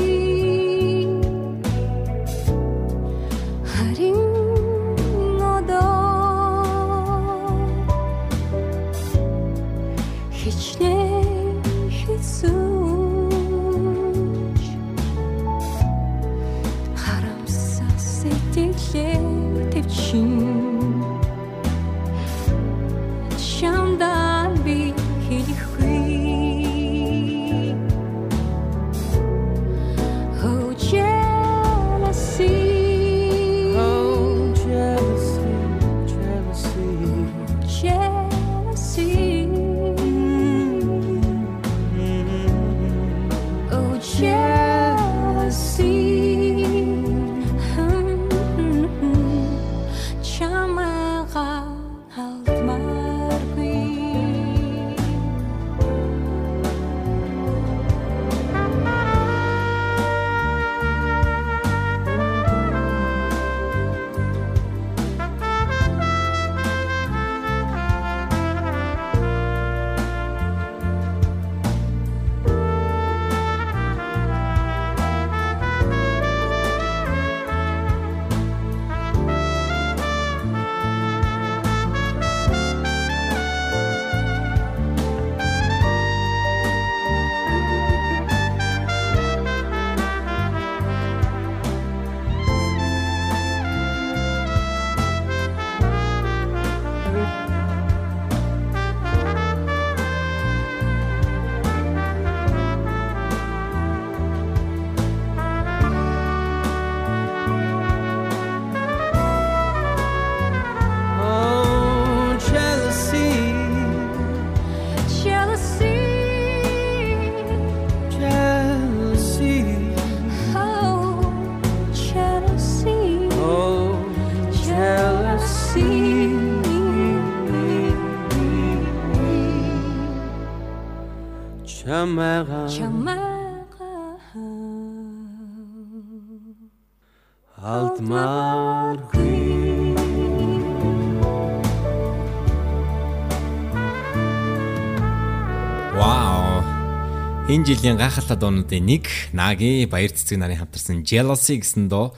Энэ 147.59 147.75
жилийн 147.75 147.99
гайхалтай 147.99 148.39
дуунуудын 148.39 148.87
нэг 148.87 149.11
Наги 149.35 149.83
Баяр 149.91 150.15
цэцэг 150.15 150.39
нарын 150.39 150.63
хамтарсан 150.63 151.03
Jealousy 151.03 151.59
гэсэн 151.59 151.91
дуу 151.91 152.15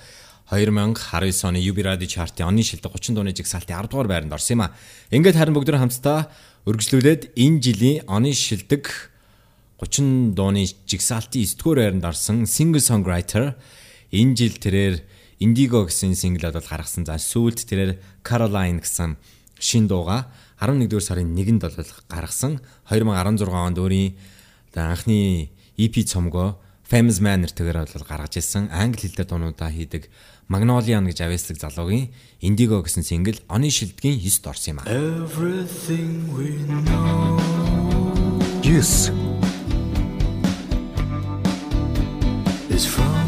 2019 0.52 1.00
оны 1.48 1.64
UB 1.64 1.80
Radio 1.80 2.04
Chart-ын 2.04 2.44
оны 2.44 2.60
шилдэг 2.60 2.92
30 2.92 3.16
дууны 3.16 3.32
жигсаалтын 3.32 3.72
10 3.72 3.88
дугаар 3.88 4.08
байранд 4.12 4.36
орсон 4.36 4.60
юм 4.60 4.62
а. 4.68 4.76
Ингээд 5.08 5.40
харин 5.40 5.56
бүгд 5.56 5.72
хамтдаа 5.72 6.28
өргөжлүүлээд 6.68 7.40
энэ 7.40 7.56
жилийн 7.56 8.04
оны 8.04 8.36
шилдэг 8.36 8.84
30 9.80 10.36
дууны 10.36 10.68
жигсаалтын 10.84 11.40
9 11.40 11.56
дугаар 11.56 11.78
байранд 11.88 12.04
орсон 12.04 12.44
singer 12.44 12.84
songwriter 12.84 13.56
энэ 14.12 14.36
жил 14.36 14.60
тэрээр 14.60 15.00
Indigo 15.40 15.88
гэсэн 15.88 16.20
single-д 16.20 16.52
бол 16.52 16.68
гаргасан. 16.68 17.08
За 17.08 17.16
сүүлд 17.16 17.64
тэрээр 17.64 17.96
Caroline 18.20 18.84
гэсэн 18.84 19.16
шин 19.56 19.88
дууга 19.88 20.28
11-р 20.60 21.00
сарын 21.00 21.32
1-нд 21.32 21.64
бол 21.64 21.92
гаргасан. 22.12 22.60
2016 22.92 23.48
онд 23.48 23.80
өөрийн 23.80 24.36
анхны 24.78 25.50
EP 25.74 25.94
цомгоо 26.06 26.60
Famous 26.86 27.22
Man 27.22 27.46
нэртэйгээр 27.46 27.86
бол 27.86 28.06
гаргаж 28.06 28.38
ирсэн. 28.38 28.70
Англи 28.70 29.06
хэлтэй 29.06 29.26
дуунуудаа 29.26 29.70
хийдэг 29.70 30.10
Magnolian 30.50 31.06
гэж 31.06 31.22
авьяаслаг 31.22 31.58
залуугийн 31.62 32.10
Indigo 32.42 32.82
гэсэн 32.82 33.06
single 33.06 33.38
оны 33.46 33.70
шилдгийн 33.70 34.18
9-д 34.18 34.46
орсон 34.50 34.70
юм 34.74 34.78
а. 34.82 34.90
Everything 34.90 36.30
we 36.34 36.58
know. 36.66 37.38
Yes. 38.66 39.10
is 42.80 42.86
from 42.86 43.19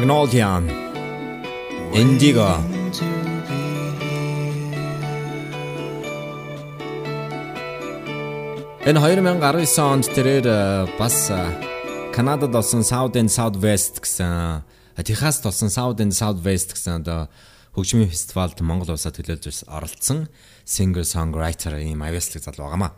Magnolia 0.00 0.62
Indigo 1.92 2.48
Энэ 8.80 8.96
2019 8.96 9.76
онд 9.84 10.08
тэрээр 10.08 10.46
э, 10.48 10.88
бас 10.96 11.28
э, 11.28 11.36
Канадад 12.16 12.48
болсон 12.48 12.80
South 12.80 13.12
and 13.12 13.28
Southwest 13.28 14.00
гэсэн 14.00 14.64
э, 14.96 15.02
Техаст 15.04 15.44
болсон 15.44 15.68
South 15.68 16.00
and 16.00 16.16
Southwest 16.16 16.72
гэсэн 16.72 17.04
одоо 17.04 17.28
хөгжмийн 17.76 18.08
фестивалд 18.08 18.56
Монгол 18.64 18.96
улсад 18.96 19.20
төлөөлж 19.20 19.68
оролцсон 19.68 20.32
singer 20.64 21.04
songwriter 21.04 21.76
ийм 21.76 22.00
авьяаслаг 22.00 22.40
залуу 22.40 22.72
байгаамаа. 22.72 22.96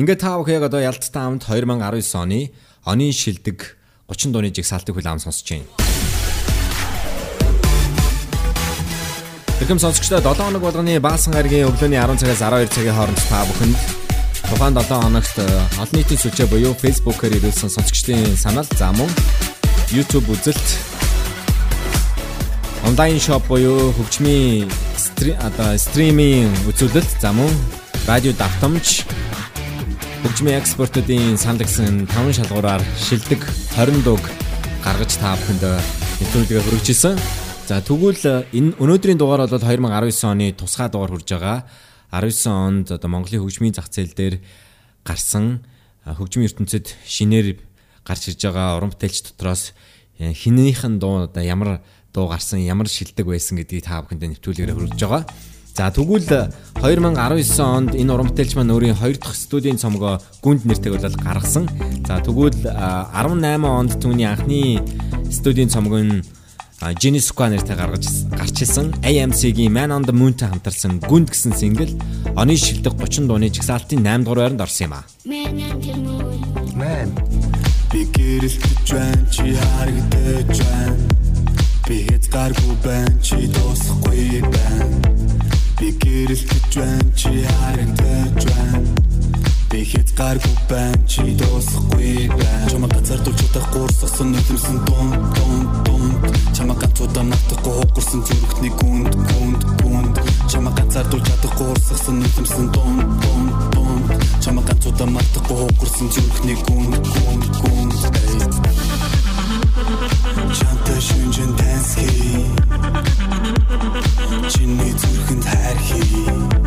Ингээд 0.00 0.24
та 0.24 0.40
бүхэн 0.40 0.64
яг 0.64 0.72
одоо 0.72 0.80
ялцтай 0.80 1.28
хамт 1.28 1.44
2019 1.44 2.16
оны 2.16 2.56
оны 2.88 3.12
шилдэг 3.12 3.76
30 4.08 4.32
дууны 4.32 4.48
жигсаалтыг 4.48 4.96
хүлээн 4.96 5.20
сонсож 5.20 5.44
байна. 5.44 5.97
Тэрхэм 9.58 9.82
сонсогчдоо 9.82 10.22
7 10.22 10.38
хоног 10.38 10.62
болгоны 10.62 11.00
баасан 11.02 11.34
гарагийн 11.34 11.66
өглөөний 11.66 11.98
10 11.98 12.22
цагаас 12.22 12.42
12 12.46 12.70
цагийн 12.70 12.94
хооронд 12.94 13.18
та 13.26 13.42
бүхэнд 13.42 13.78
Тухайн 14.46 14.74
7 14.78 15.02
хоногт 15.02 15.34
э, 15.34 15.46
олон 15.82 15.96
нийтийн 15.98 16.22
сүлжээ 16.22 16.46
буюу 16.46 16.78
Facebook-оор 16.78 17.34
ирүүлсэн 17.34 17.74
сонсогчдын 17.74 18.38
санал 18.38 18.70
за 18.78 18.94
мөн 18.94 19.10
YouTube 19.90 20.30
үзэлт 20.30 20.68
онлайн 22.86 23.18
шоп 23.18 23.50
буюу 23.50 23.90
хөгжмийн 23.98 24.70
одоо 25.42 25.74
стримийн 25.74 26.54
үзүүлэлт 26.70 27.18
за 27.18 27.34
мөн 27.34 27.50
радио 28.06 28.30
давтамж 28.38 29.02
хөгжмийн 30.22 30.62
экспортуудын 30.62 31.34
санал 31.34 31.66
гэсэн 31.66 32.06
5 32.06 32.38
шалгуураар 32.38 32.82
шилдэг 32.94 33.42
20 33.74 34.06
дуг 34.06 34.22
гаргаж 34.86 35.18
та 35.18 35.34
бүхэнд 35.34 35.66
нэвтрүүлгээ 36.22 36.62
хүргэжсэн. 36.62 37.47
За 37.68 37.84
тэгвэл 37.84 38.48
энэ 38.48 38.80
өнөөдрийн 38.80 39.20
дугаар 39.20 39.44
бол 39.44 39.60
2019 39.60 40.24
оны 40.24 40.56
тусгай 40.56 40.88
дугаар 40.88 41.12
хүрж 41.12 41.36
байгаа. 41.36 41.68
19 42.08 42.48
онд 42.48 42.86
одоо 42.96 43.08
Монголын 43.12 43.44
хөгжмийн 43.44 43.76
зах 43.76 43.92
зээл 43.92 44.16
дээр 44.16 44.40
гарсан 45.04 45.60
хөгжмийн 46.00 46.48
ертөнцид 46.48 46.96
шинээр 47.04 47.60
гарч 48.08 48.32
ирж 48.32 48.40
байгаа 48.40 48.80
уран 48.80 48.88
бүтээлч 48.88 49.36
дотроос 49.36 49.76
хинийхэн 50.16 50.96
дуу 50.96 51.28
одоо 51.28 51.44
ямар 51.44 51.84
дуу 52.16 52.32
гарсан 52.32 52.64
ямар 52.64 52.88
шилдэг 52.88 53.28
байсан 53.28 53.60
гэдгийг 53.60 53.84
та 53.84 54.00
бүхэнд 54.00 54.40
нэвтрүүлгээр 54.40 54.72
хүргэж 54.72 55.00
байгаа. 55.04 55.28
За 55.76 55.92
тэгвэл 55.92 56.24
2019 56.80 57.20
онд 57.60 57.92
энэ 57.92 58.12
уран 58.16 58.32
бүтээлч 58.32 58.56
маань 58.56 58.72
өөрийн 58.72 58.96
хоёр 58.96 59.20
дахь 59.20 59.36
студийн 59.36 59.76
цомгоо 59.76 60.24
гүнд 60.40 60.64
нэртэйг 60.64 60.96
бол 60.96 61.20
гаргасан. 61.20 61.68
За 62.08 62.16
тэгвэл 62.24 62.64
18 62.64 63.60
онд 63.60 63.92
түүний 64.00 64.24
анхны 64.24 64.80
студийн 65.28 65.68
цомог 65.68 66.00
нь 66.00 66.24
Genesqua 66.78 67.50
нэртэй 67.50 67.74
гаргаж 67.74 68.06
гарч 68.30 68.62
исэн 68.62 68.94
AMC-гийн 69.02 69.74
Man 69.74 69.90
on 69.90 70.06
the 70.06 70.14
Moon-тэй 70.14 70.46
хамтарсан 70.46 71.02
Гүнд 71.02 71.34
гэсэн 71.34 71.50
сингл 71.58 71.90
оны 72.38 72.54
шилдэг 72.54 72.94
30 72.94 73.26
дууны 73.26 73.50
жигсаалтын 73.50 73.98
8 74.06 74.22
дугаар 74.22 74.54
байранд 74.54 74.62
орсон 74.62 74.86
юм 74.86 74.94
а. 74.94 75.02
Man 76.78 77.10
би 77.90 78.06
гэрэлтэж 78.14 78.86
байна 78.94 79.26
чи 79.26 79.58
харагдаж 79.58 80.54
байна 80.54 81.02
би 81.88 81.96
хязгааргүй 82.06 82.74
байна 82.86 83.18
чи 83.26 83.50
дуусахгүй 83.50 84.42
байна 84.46 84.86
би 85.82 85.88
гэрэлтэж 85.98 86.70
байна 86.78 87.10
чи 87.18 87.42
харагдаж 87.42 88.44
байна 88.54 89.08
Би 89.68 89.84
хязгааргүй 89.84 90.56
байна 90.70 90.96
чи 91.06 91.22
дуусахгүй 91.36 92.28
байна 92.32 92.70
Чамаа 92.70 92.88
газар 92.94 93.20
дулж 93.20 93.36
чадах 93.42 93.66
гурсгасан 93.74 94.32
нүдэмсэн 94.32 94.78
дун 94.86 95.10
дун 95.36 95.60
дун 95.84 95.97
Чамаа 96.56 96.76
ганцуудаа 96.80 97.24
натахгүй 97.24 97.74
хугурсан 97.78 98.20
зүрхний 98.26 98.72
гүнд 98.80 99.12
гүнд 99.28 99.62
гүнд. 99.82 100.16
Чамаа 100.50 100.72
газар 100.74 101.06
дулж 101.10 101.26
чадах 101.28 101.54
гурсгасан 101.58 102.16
нүдэмсэн 102.20 102.66
дун 102.74 102.96
дун 103.22 103.44
дун 103.72 104.02
Чамаа 104.42 104.64
ганцуудаа 104.64 105.06
натахгүй 105.06 105.56
хугурсан 105.56 106.08
зүрхний 106.10 106.58
гүнд 106.66 106.94
гүнд 107.14 107.44
гүнд. 107.62 107.94
Чанта 110.58 110.94
шүнжин 111.00 111.50
dance 111.58 111.94
хий 112.00 112.46
Чиний 114.52 114.92
зүрхэнд 115.00 115.44
хайр 115.44 115.78
хий 115.86 116.57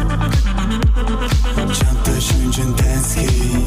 Чанта 1.77 2.15
шүнжин 2.19 2.71
dance 2.75 3.15
хий 3.15 3.65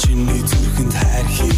Чиний 0.00 0.42
зүрхэнд 0.48 0.94
хайр 1.00 1.26
хий 1.34 1.50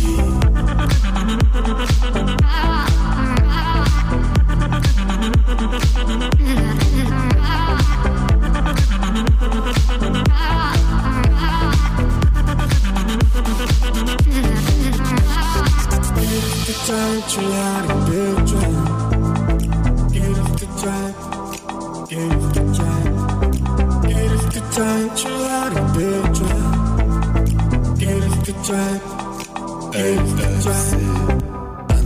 Trying 16.93 17.23
to 17.33 17.43
out 17.67 17.91
of 17.93 17.99
picture. 18.09 18.71
Get 20.13 20.37
off 20.43 20.53
the 20.61 20.67
track. 20.81 21.15
Get 22.11 22.33
off 22.33 22.62
the 24.53 24.61
time, 24.71 25.17
too 25.17 25.29
hard 25.49 25.73
to 25.75 25.83
be 25.97 26.05
a 26.05 26.23
drug. 26.35 27.99
to 27.99 28.45
the 28.45 28.53
time, 28.65 29.01
give 29.93 30.37
the 30.37 30.47
time. 30.63 31.32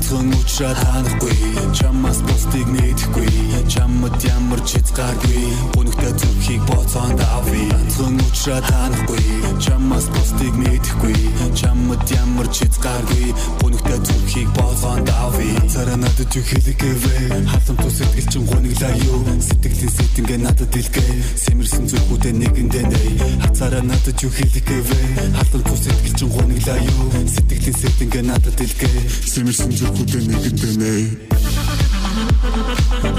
Ганцхан 0.07 0.33
уучраад 0.39 0.79
ханахгүй 0.87 1.35
чамаас 1.75 2.23
бусдыг 2.23 2.69
нээхгүй 2.71 3.27
чамд 3.67 4.23
ямар 4.23 4.63
ч 4.63 4.79
хязгааргүй 4.79 5.43
гүнхтэй 5.75 6.13
зүрхийг 6.15 6.63
боцоонд 6.71 7.19
авъя. 7.19 7.67
Ганцхан 7.75 8.15
уучраад 8.23 8.67
ханахгүй 8.71 9.25
чамаас 9.59 10.07
бусдыг 10.15 10.55
нээхгүй 10.63 11.17
чамд 11.59 12.07
ямар 12.23 12.47
ч 12.55 12.63
хязгааргүй 12.63 13.35
гүнхтэй 13.59 13.99
зүрхийг 14.07 14.51
боцоонд 14.55 15.11
авъя. 15.11 15.59
Цараа 15.75 15.99
надад 15.99 16.31
юу 16.39 16.45
хэлэгэвэ 16.55 17.43
хатам 17.51 17.77
тус 17.83 17.99
сэтгэл 17.99 18.31
чин 18.31 18.47
гуниглаа 18.47 18.95
юу? 19.11 19.27
Сэтгэлийн 19.43 19.91
сэтингээ 19.91 20.39
надад 20.39 20.71
дэлгээ 20.71 21.11
сэмэрсэн 21.35 21.85
зүрхүүдээ 21.91 22.35
нэгэндээ 22.47 22.85
нэй. 22.95 23.11
Хацаараа 23.43 23.83
надад 23.83 24.23
юу 24.23 24.31
хэлэгэвэ 24.31 25.35
хатам 25.35 25.63
тус 25.67 25.83
сэтгэл 25.83 26.15
чин 26.15 26.31
гуниглаа 26.31 26.79
юу? 26.79 27.11
Сэтгэлийн 27.27 27.75
сэтингээ 27.75 28.23
надад 28.23 28.55
дэлгээ 28.55 28.95
сэмэрсэн 29.35 29.75
зүрхүүдээ 29.97 30.25
нэгэндээ 30.31 30.75
нэй 30.81 31.05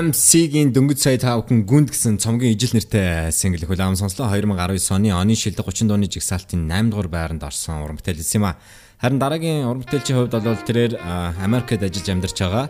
I 0.00 0.02
am 0.02 0.14
Sig-ийн 0.16 0.72
дөнгөж 0.72 0.96
сая 0.96 1.20
та 1.20 1.36
бүхэн 1.36 1.68
гүнд 1.68 1.92
гэсэн 1.92 2.16
цомгийн 2.16 2.56
ижил 2.56 2.72
нэртэй 2.72 3.28
сингл 3.36 3.60
их 3.60 3.68
улаам 3.68 4.00
сонслоо 4.00 4.32
2019 4.32 4.96
оны 4.96 5.12
оны 5.12 5.36
шилдэг 5.36 5.60
30 5.60 5.92
дууны 5.92 6.08
жигсаалтын 6.08 6.64
8 6.64 6.88
дугаар 6.88 7.08
байранд 7.12 7.44
орсон 7.44 7.84
уран 7.84 8.00
бүтээл 8.00 8.16
юм 8.16 8.48
а. 8.48 8.56
Харин 8.96 9.20
дараагийн 9.20 9.68
уран 9.68 9.84
бүтээлчийн 9.84 10.16
хувьд 10.16 10.40
бол 10.40 10.64
тэрээр 10.64 10.96
Америкт 11.44 11.84
ажиллаж 11.84 12.08
амьдарч 12.08 12.38
байгаа. 12.40 12.66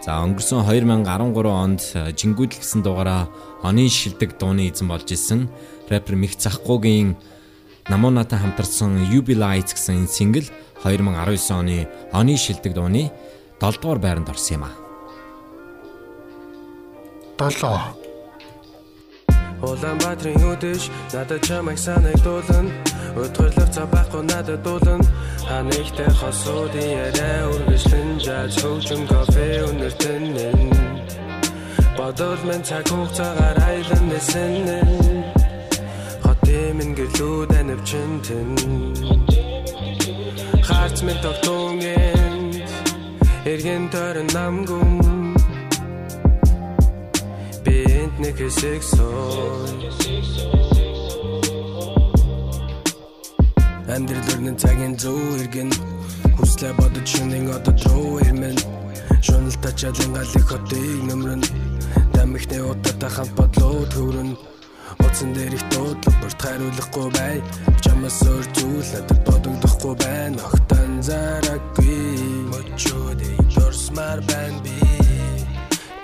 За 0.00 0.16
өнгөрсөн 0.24 0.64
2013 0.64 1.44
онд 1.44 1.82
Жингүүдл 2.16 2.56
гэсэн 2.56 2.80
дугаараа 2.80 3.28
оны 3.60 3.84
шилдэг 3.92 4.40
дууны 4.40 4.72
эзэн 4.72 4.88
болж 4.88 5.12
исэн 5.12 5.52
рэпер 5.92 6.16
Мих 6.16 6.40
Захгуугийн 6.40 7.20
Намунатай 7.92 8.40
хамтарсан 8.40 9.12
UB 9.12 9.36
Lights 9.36 9.76
гэсэн 9.76 10.08
сингл 10.08 10.48
2019 10.80 11.52
оны 11.52 11.84
оны 12.16 12.40
шилдэг 12.40 12.72
дууны 12.72 13.12
7 13.60 13.76
дугаар 13.84 14.00
байранд 14.00 14.32
орсон 14.32 14.56
юм 14.56 14.64
а. 14.64 14.85
7 17.36 17.68
Улаанбаатарын 19.60 20.40
үдэш 20.52 20.88
надад 21.12 21.40
чамайг 21.44 21.76
санагдуулна 21.76 22.60
Өтгөрлөв 23.16 23.68
цаа 23.74 23.86
байхгүй 23.92 24.22
надад 24.24 24.60
дуулна. 24.64 25.04
Ханигтай 25.48 26.08
хосуудын 26.20 26.90
яриа 27.04 27.48
үргэлжлэн 27.52 28.10
жааж 28.24 28.52
хөгжим 28.60 29.02
кофе 29.08 29.48
өнөртөн 29.68 30.24
Бодол 31.96 32.40
мен 32.48 32.62
цаг 32.64 32.88
хугацаагаар 32.88 33.58
айлан 33.68 34.04
нэсэн 34.12 34.54
Хотын 36.24 36.72
минь 36.78 36.96
гэрлүүд 36.96 37.50
анивчин 37.60 38.10
тэн 38.24 38.48
Хаарц 40.68 40.98
минь 41.04 41.22
тогтунгийн 41.24 42.64
Эргэн 43.44 43.84
тойрон 43.92 44.28
намгүм 44.36 45.15
нэг 48.18 48.36
хэсэг 48.36 48.82
сон 48.82 49.76
Амьдрал 53.86 54.28
өрнөн 54.34 54.56
цагийн 54.56 54.94
зөв 54.96 55.16
иргэн 55.40 55.70
Хүслэ 56.36 56.72
бодож 56.76 57.06
шинийн 57.08 57.48
одод 57.48 57.80
руу 57.86 58.18
ирмэн. 58.20 58.58
Шуналта 59.24 59.70
чадлын 59.72 60.12
галыг 60.12 60.44
хотыг 60.44 61.00
нөмрөн. 61.08 61.42
Дамихны 62.12 62.58
удаатай 62.60 63.10
хамт 63.10 63.32
бодлоо 63.38 63.86
төврөн 63.92 64.30
Утсан 65.00 65.32
дээр 65.32 65.54
их 65.54 65.64
дуудлага 65.70 66.20
бүрт 66.20 66.40
хариулахгүй 66.42 67.08
бай. 67.16 67.36
Чамаас 67.80 68.20
өөр 68.26 68.46
зүйл 68.56 68.90
надад 68.92 69.20
бодогдохгүй 69.26 69.94
байна 70.04 70.42
Огтан 70.44 70.90
зараггүй. 71.00 71.96
Мөчөөдэй 72.52 73.36
дурсмар 73.54 74.20
байна 74.28 74.60
би. 74.64 74.76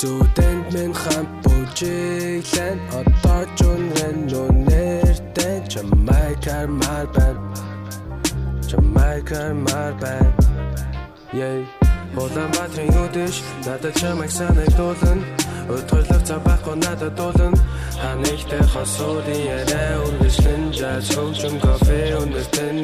Зүудэнд 0.00 0.66
минь 0.72 0.96
хамт 0.96 1.51
бүжиглэн 1.82 2.78
Одоо 2.98 3.42
чунрэн 3.58 4.16
нүнэртэн 4.30 5.60
Jamaica 5.72 6.58
мар 6.80 7.06
байна 7.14 7.42
Jamaica 8.70 9.42
мар 9.66 9.92
байна 10.00 10.32
Yeah 11.32 11.66
Улаанбаатарын 12.12 12.92
үдэш 13.04 13.36
надад 13.64 13.96
чамайг 13.96 14.30
санагдуулна. 14.30 15.24
Өтгөрлөв 15.72 16.22
цаа 16.28 16.40
байхгүй 16.44 16.76
надад 16.76 17.16
дуулна. 17.16 17.56
Ханигтай 18.02 18.62
хосуудын 18.72 19.40
яриа 19.40 19.96
үргэлжлэн 20.04 20.62
жааж 20.76 21.06
хөгжим 21.08 21.56
кофе 21.64 22.00
өнөртөн 22.20 22.76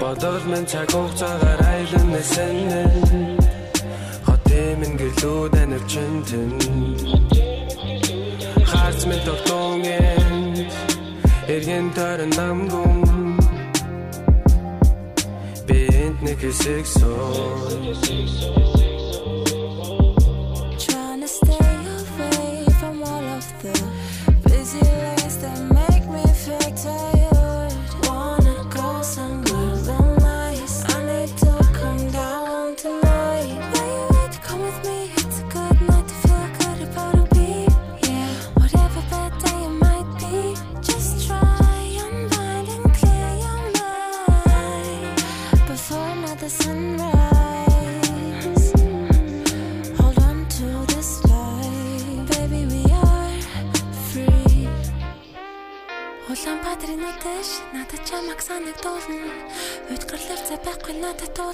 Бодол 0.00 0.42
мен 0.50 0.66
цаг 0.66 0.90
хугацаагаар 0.90 1.60
айлан 1.70 2.08
нэсэн 2.10 2.54
минь 2.66 3.41
гэрлүүд 5.02 5.54
анивчин 5.62 6.14
тэн 6.28 6.52
Хаарц 8.70 9.02
минь 9.08 9.24
тогтунгийн 9.26 10.68
Эргэн 11.54 11.86
тойрон 11.96 12.32
намгүм 12.38 12.96
Бинт 15.68 16.18
нэг 16.26 16.38
хэсэг 16.42 16.86
сон 16.96 17.82
Trying 20.84 21.20
to 21.24 21.28
stay 21.38 21.70
away 21.94 22.54
from 22.78 22.96
all 23.10 23.26
of 23.38 23.46
the 23.62 23.74
busy 24.46 24.82
lanes 25.02 25.36
that 25.42 25.58
make 25.78 26.06
me 26.14 26.24
feel 26.42 26.68
tired. 26.82 27.11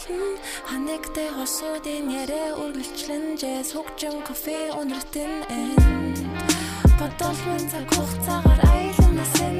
Дуулна 0.08 0.38
Ханигтай 0.68 1.28
хосуудын 1.36 2.06
яриа 2.22 2.56
үргэлжлэн 2.62 3.24
Жэс 3.40 3.68
хөгжим 3.76 4.16
кофе 4.26 4.58
өнөртөн 4.80 5.32
энд. 5.60 6.18
Бодол 6.98 7.38
минь 7.46 7.68
цаг 7.70 7.86
хугацаагаар 7.92 8.60
айлан 8.72 9.12
нэсэн 9.18 9.56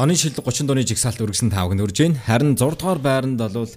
Оны 0.00 0.16
шилдэг 0.16 0.48
30 0.48 0.64
дууны 0.64 0.80
жигсаалт 0.80 1.20
үргэсэн 1.20 1.52
таавг 1.52 1.76
нь 1.76 1.84
үрж 1.84 2.00
байна. 2.00 2.16
Харин 2.24 2.56
6 2.56 2.80
дугаар 2.80 3.04
байранд 3.04 3.36
бол 3.36 3.68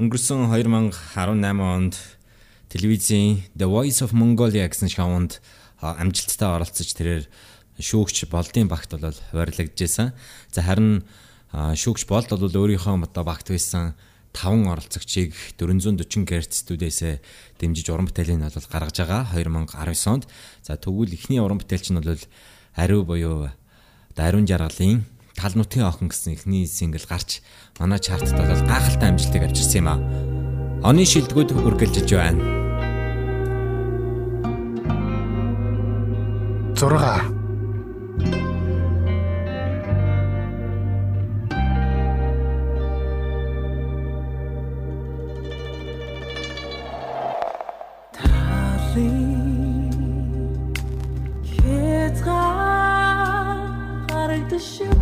өнгөрсөн 0.00 0.48
2018 0.48 1.60
онд 1.60 1.92
телевизийн 2.72 3.44
The 3.52 3.68
Voice 3.68 4.00
of 4.00 4.16
Mongolia 4.16 4.64
гэсэн 4.64 4.88
шоунд 4.88 5.44
амжилттай 5.84 6.48
оролцож 6.48 6.88
тэрээр 6.96 7.28
шүүгч 7.84 8.32
болдын 8.32 8.64
багт 8.64 8.96
бол 8.96 9.12
хуваарлагдажсэн. 9.12 10.16
За 10.56 10.64
харин 10.64 11.04
шүүгч 11.52 12.08
болд 12.08 12.32
бол 12.32 12.48
өөрийнхөө 12.48 13.04
одоо 13.04 13.28
багт 13.28 13.52
байсан 13.52 13.92
5 14.32 14.72
оролцогчийг 14.72 15.36
440 15.60 16.24
Гц 16.24 16.64
студиэсээ 16.64 17.20
дэмжиж 17.60 17.92
уран 17.92 18.08
бүтээлийн 18.08 18.40
нь 18.40 18.48
бол 18.48 18.72
гаргаж 18.72 19.04
байгаа 19.04 19.36
2019 19.36 20.16
онд. 20.16 20.24
За 20.64 20.80
тэгвэл 20.80 21.12
эхний 21.12 21.44
уран 21.44 21.60
бүтээлч 21.60 21.92
нь 21.92 22.00
бол 22.00 22.24
ариу 22.72 23.04
буюу 23.04 23.52
Даруун 24.16 24.48
жаргалын 24.48 25.17
тал 25.38 25.54
нутгийн 25.54 25.86
охин 25.86 26.10
гэсэн 26.10 26.34
эхний 26.34 26.66
сингл 26.66 27.06
гарч 27.06 27.38
манай 27.78 28.02
чартад 28.02 28.34
бол 28.34 28.66
гайхалтай 28.66 29.08
амжилтыг 29.14 29.46
авчирсан 29.46 29.78
юм 29.78 29.88
а. 29.88 29.96
Оны 30.82 31.06
шилдэгүүд 31.06 31.54
үргэлжилж 31.54 32.10
байна. 32.10 32.42
6 54.58 54.97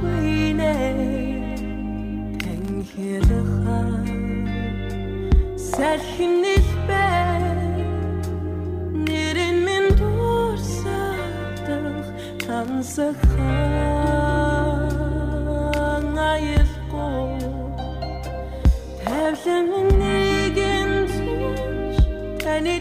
Tani 22.46 22.80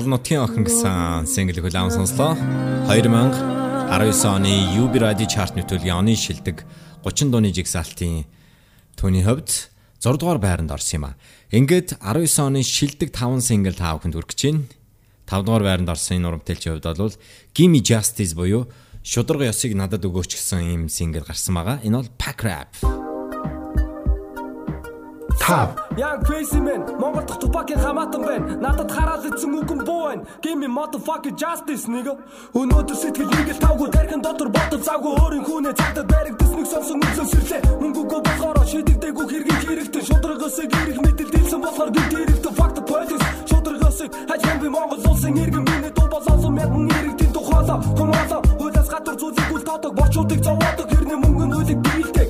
Тал 0.00 0.16
нутгийн 0.16 0.40
охин 0.40 0.64
гэсэн 0.64 1.28
single 1.28 1.60
хүлээн 1.60 1.92
сонслоо. 1.92 2.32
2019 2.88 3.36
оны 4.32 4.48
UB 4.80 4.96
Radio 4.96 5.28
chart 5.28 5.52
нөтөлгийн 5.52 5.92
оны 5.92 6.16
шилдэг 6.16 6.64
30 7.04 7.28
дууны 7.28 7.52
жигсаалтын 7.52 8.24
түүний 8.96 9.20
хувьд 9.28 9.68
6 10.00 10.16
дугаар 10.16 10.40
байранд 10.40 10.72
орсон 10.72 10.96
юм 10.96 11.04
а. 11.04 11.20
Ингээд 11.52 12.00
19 12.00 12.32
оны 12.40 12.64
шилдэг 12.64 13.12
5 13.12 13.44
single 13.44 13.76
та 13.76 13.92
бүхэнд 14.00 14.16
хүргэж 14.16 14.40
байна. 14.48 14.64
5 15.28 15.44
дугаар 15.44 15.64
байранд 15.68 15.92
орсон 15.92 16.16
энэ 16.16 16.28
урамтэлчийн 16.32 16.80
хувьд 16.80 16.96
бол 16.96 17.20
Gimme 17.52 17.84
Justice 17.84 18.32
буюу 18.32 18.72
шударга 19.04 19.52
ёсыг 19.52 19.76
надад 19.76 20.00
өгөөч 20.00 20.32
гэсэн 20.32 20.64
ийм 20.64 20.82
single 20.88 21.28
гарсан 21.28 21.60
байгаа. 21.60 21.84
Энэ 21.84 22.00
бол 22.00 22.08
Pack 22.16 22.40
Rap. 22.48 22.72
Тав. 25.50 25.74
Young 25.96 26.22
crazy 26.22 26.60
man 26.60 26.80
Монгол 27.00 27.24
дахь 27.26 27.38
тупакийн 27.40 27.80
хамаатан 27.80 28.22
байна. 28.22 28.46
Надад 28.64 28.90
хараад 28.92 29.24
идсэн 29.26 29.50
үгэн 29.58 29.80
буу 29.84 30.06
байна. 30.06 30.22
Give 30.42 30.54
me 30.54 30.68
motherfucking 30.68 31.34
justice 31.34 31.90
nigga. 31.90 32.14
Өнөөдөр 32.54 32.94
сэтгэл 32.94 33.26
нэг 33.34 33.50
л 33.50 33.58
тавгүй 33.58 33.90
дархан 33.90 34.22
дотор 34.22 34.48
бодол 34.54 34.78
завгүй 34.78 35.12
өөрийн 35.18 35.42
хүнээ 35.42 35.74
цагдаад 35.74 36.06
баригдсан 36.06 36.54
нэг 36.54 36.66
сонсон 36.70 37.02
үнсэн 37.02 37.26
сэрлээ. 37.32 37.60
Мөнгөгүй 37.82 38.20
болохоор 38.22 38.58
шийдэгдээгүй 38.70 39.26
хэргийг 39.26 39.60
хэрэгтэй 39.66 40.02
шударгасыг 40.06 40.70
ирэх 40.70 40.98
мэтэл 41.02 41.30
дэлсэн 41.34 41.60
болохоор 41.66 41.90
би 41.90 42.02
дээрэлтэ 42.14 42.50
факт 42.54 42.78
police 42.86 43.26
шударгасыг 43.50 44.10
хажим 44.30 44.56
би 44.62 44.68
Монгол 44.70 45.02
улсын 45.10 45.34
иргэн 45.34 45.64
миний 45.66 45.90
дуу 45.90 46.06
болоосон 46.14 46.54
мянган 46.54 46.86
иргэдийн 46.94 47.32
тухайлаа 47.34 47.78
томоолоо 47.98 48.40
хуулиас 48.54 48.88
гадар 48.94 49.16
зүйлийг 49.18 49.50
үл 49.50 49.66
таадаг 49.66 49.92
борчуудыг 49.98 50.40
зовоодог 50.46 50.86
хэрний 50.94 51.18
мөнгөн 51.18 51.50
үлийг 51.58 51.80
биелдэг 51.82 52.29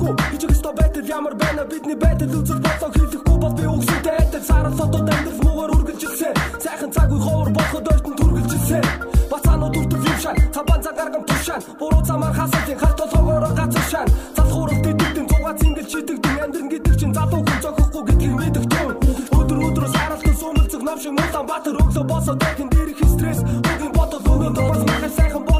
хөнгөө 0.00 0.34
ижиг 0.34 0.52
ста 0.56 0.72
байтал 0.72 1.04
ямар 1.04 1.34
байна? 1.34 1.64
Бидний 1.64 1.94
байтал 1.94 2.34
үзэл 2.38 2.60
болоо 2.64 2.90
хийхгүй 2.96 3.36
бол 3.42 3.54
би 3.58 3.64
үгсэдэй 3.66 4.16
адил 4.22 4.44
сарал 4.48 4.74
содод 4.78 5.08
амьдрал 5.14 5.40
муугаар 5.44 5.70
үргэлжилсэн. 5.76 6.32
Сайхан 6.64 6.90
цаг 6.92 7.12
үе 7.12 7.20
ховор 7.20 7.50
болоход 7.50 7.88
ойртон 7.92 8.14
түргэлжилсэн 8.16 8.84
бацаанууд 9.30 9.76
үрдэл 9.76 10.08
юм 10.10 10.18
шаа 10.22 10.34
цамбан 10.54 10.80
цаг 10.82 10.94
гаргам 10.96 11.24
тушаан 11.28 11.62
буруу 11.78 12.04
замаар 12.04 12.34
хасалтын 12.34 12.78
харт 12.78 12.96
толгоороо 13.12 13.52
газар 13.60 13.84
шаан 13.90 14.08
залхуурал 14.36 14.80
дидэгдэн 14.84 15.26
цугаа 15.30 15.54
цингэл 15.60 15.86
чидэгдэн 15.92 16.36
амьдран 16.44 16.68
гэдэг 16.72 16.94
чинь 17.00 17.14
залуу 17.14 17.42
хүн 17.46 17.60
зохихгүй 17.64 18.02
гэдгийг 18.08 18.34
мэдэх 18.40 18.66
тун 18.72 18.94
өдөр 19.38 19.58
өдрөөс 19.68 19.94
харалтан 20.00 20.36
сумэлцэг 20.40 20.82
нам 20.82 20.98
шиг 21.02 21.12
муулан 21.18 21.46
батар 21.46 21.76
өглөө 21.82 22.04
босоо 22.10 22.34
дахин 22.34 22.68
дээрх 22.74 23.00
стресс 23.14 23.40
үгийн 23.70 23.92
бодол 23.98 24.22
өгөөд 24.32 24.56
бас 24.70 24.82
махад 24.88 25.12
сайхан 25.18 25.44
болно 25.44 25.59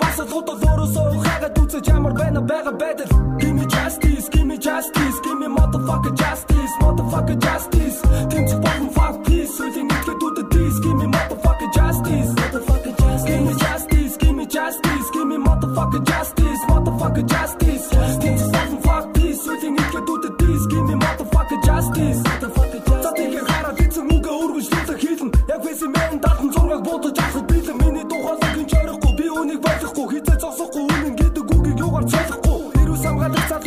гэдэг 0.00 0.08
бас 0.08 0.18
л 0.20 0.28
худал 0.32 0.58
өөрөөсөө 0.64 1.08
хаагаад 1.24 1.58
үзэж 1.60 1.84
ямар 1.92 2.12
байна 2.16 2.40
байгаа 2.40 2.74
байдал 2.80 3.10
give 3.40 3.54
me 3.54 3.64
justice 3.66 4.28
give 4.32 4.46
me 4.46 4.56
justice 4.56 5.16
give 5.24 5.38
me 5.38 5.48
motherfucker 5.56 6.12
justice 6.22 6.72
motherfucker 6.80 7.36
justice 7.46 7.98
тэмцэх 8.30 8.58
болон 8.64 8.90
fuck 8.96 9.16
peace 9.26 9.56
үлийн 9.60 9.86
нэгтгэд 9.90 10.22
үдэ 10.26 10.42
this 10.52 10.76
give 10.84 10.96
me 11.00 11.06
motherfucker 11.14 11.68
justice 11.76 12.30
motherfucker 12.40 12.92
justice 13.00 13.24
give 13.28 13.44
me 13.46 13.54
justice 13.64 14.14
give 14.20 14.36
me 14.38 14.44
justice 14.56 15.06
give 15.14 15.28
me 15.30 15.36
motherfucker 15.46 16.02
justice 16.10 16.60
motherfucker 16.70 17.24
justice 17.32 17.84
тэмцэх 18.22 18.48
болон 18.54 18.78
fuck 18.86 19.04
peace 19.14 19.44
үлийн 19.52 19.74
нэгтгэд 19.76 20.08
үдэ 20.14 20.28
this 20.40 20.62
give 20.72 20.84
me 20.88 20.94
motherfucker 21.04 21.58
justice 21.68 22.20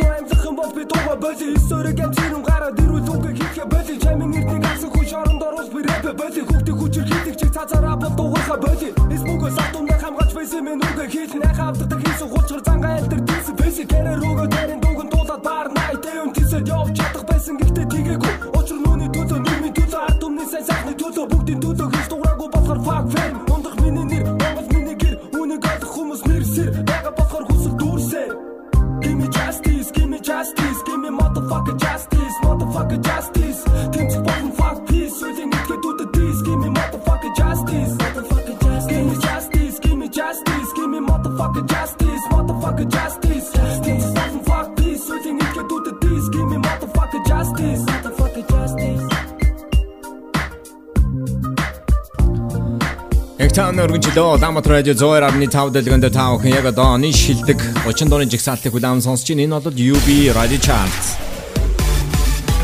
амьсах 0.02 0.44
юм 0.44 0.56
бол 0.56 0.72
би 0.76 0.84
тугаа 0.84 1.16
боли 1.16 1.46
историк 1.54 2.00
амцэрэн 2.00 2.42
гараад 2.48 2.80
ирүүл 2.82 3.08
үгээ 3.14 3.34
хийхэ 3.38 3.64
боли 3.72 3.94
чамин 4.02 4.34
эртний 4.38 4.68
авсан 4.70 4.90
хүн 4.90 5.06
шоронд 5.10 5.42
орвол 5.42 5.70
би 5.74 5.80
рэпэ 5.88 6.12
боли 6.20 6.40
хүүхдээ 6.48 6.74
хүчээр 6.78 7.08
хийдэг 7.10 7.36
чи 7.40 7.46
цаазаараа 7.54 7.96
бол 8.02 8.14
дугаарха 8.18 8.56
боли 8.64 8.88
эсмүгөө 9.14 9.50
сатундаа 9.58 9.98
хамгаалж 10.02 10.32
фэси 10.36 10.58
мен 10.66 10.80
үгээ 10.88 11.08
хийлэн 11.12 11.46
яхаа 11.48 11.68
автдаг 11.70 12.00
хийсэн 12.04 12.28
хулчгар 12.32 12.62
зангаа 12.66 12.94
шиг 13.84 13.92
гэрээ 13.92 14.16
рүүгөө 14.22 14.46
дээрэн 14.54 14.80
дүүгэн 14.80 15.08
дуулаад 15.12 15.42
баар 15.46 15.68
найт 15.76 16.00
дэвэн 16.04 16.32
тийсэд 16.36 16.68
явж 16.68 16.94
чадах 16.96 17.24
байсан. 17.28 17.54
Гэхдээ 17.60 17.86
тгээгүй 17.92 18.34
Учир 18.58 18.78
нүуний 18.84 19.10
төлөө 19.14 19.38
нийгмийн 19.44 19.74
төлөө 19.76 20.00
ард 20.06 20.18
түмний 20.22 20.46
сайн 20.48 20.64
сайхны 20.68 20.94
төлөө. 21.00 21.26
Бүгдийн 21.32 21.60
төлөө 21.64 21.88
хийж 21.92 22.06
дуураагүй 22.08 22.48
болохоор 22.54 22.80
fuck 22.86 23.06
fame. 23.12 23.38
Ундах 23.54 23.74
миний 23.82 24.06
нэр 24.10 24.43
justice, 29.54 29.90
give 29.92 30.08
me 30.08 30.20
justice, 30.20 30.82
give 30.82 31.00
me 31.00 31.10
motherfucker 31.10 31.78
justice, 31.80 32.34
motherfucker 32.42 33.00
justice. 33.02 33.64
Team 33.92 34.10
zu 34.10 34.24
fucking 34.24 34.52
fuck 34.52 34.86
peace, 34.88 35.22
need 35.22 35.52
to 35.52 35.80
do 35.82 35.96
the 35.96 36.06
dies, 36.12 36.42
give 36.42 36.58
me 36.58 36.68
motherfucker 36.68 37.36
justice, 37.36 37.96
motherfucker 37.96 38.60
justice. 38.62 38.86
Give 38.86 39.06
me 39.06 39.16
justice, 39.20 39.78
give 39.80 39.98
me 39.98 40.08
justice, 40.08 40.72
give 40.74 40.90
me 40.90 40.98
motherfucker 40.98 41.66
justice, 41.68 42.22
motherfucker 42.30 42.88
justice. 42.90 43.52
Team 43.84 44.23
Яг 53.34 53.50
таан 53.50 53.80
өргөн 53.82 53.98
чөлөө 53.98 54.36
Улаанбаатар 54.36 54.72
радио 54.76 54.94
102.5 54.94 55.72
дэлгэнд 55.74 56.06
та 56.14 56.28
бүхэн 56.30 56.54
яг 56.54 56.68
одоо 56.70 56.94
оны 56.94 57.10
шилдэг 57.10 57.58
30 57.82 58.06
дууны 58.06 58.30
жигсаалтыг 58.30 58.70
хүлээм 58.70 59.02
сонсож 59.02 59.26
байна. 59.26 59.42
Энэ 59.42 59.58
бол 59.58 59.74
UB 59.74 60.08
Radio 60.38 60.58
Chart. 60.62 61.02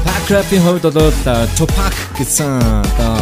Pack 0.07 0.31
Rap-ийн 0.31 0.63
хувьд 0.63 0.87
бол 0.87 1.11
Tupac 1.59 1.97
гэсэн 2.15 2.63
одоо 2.87 3.19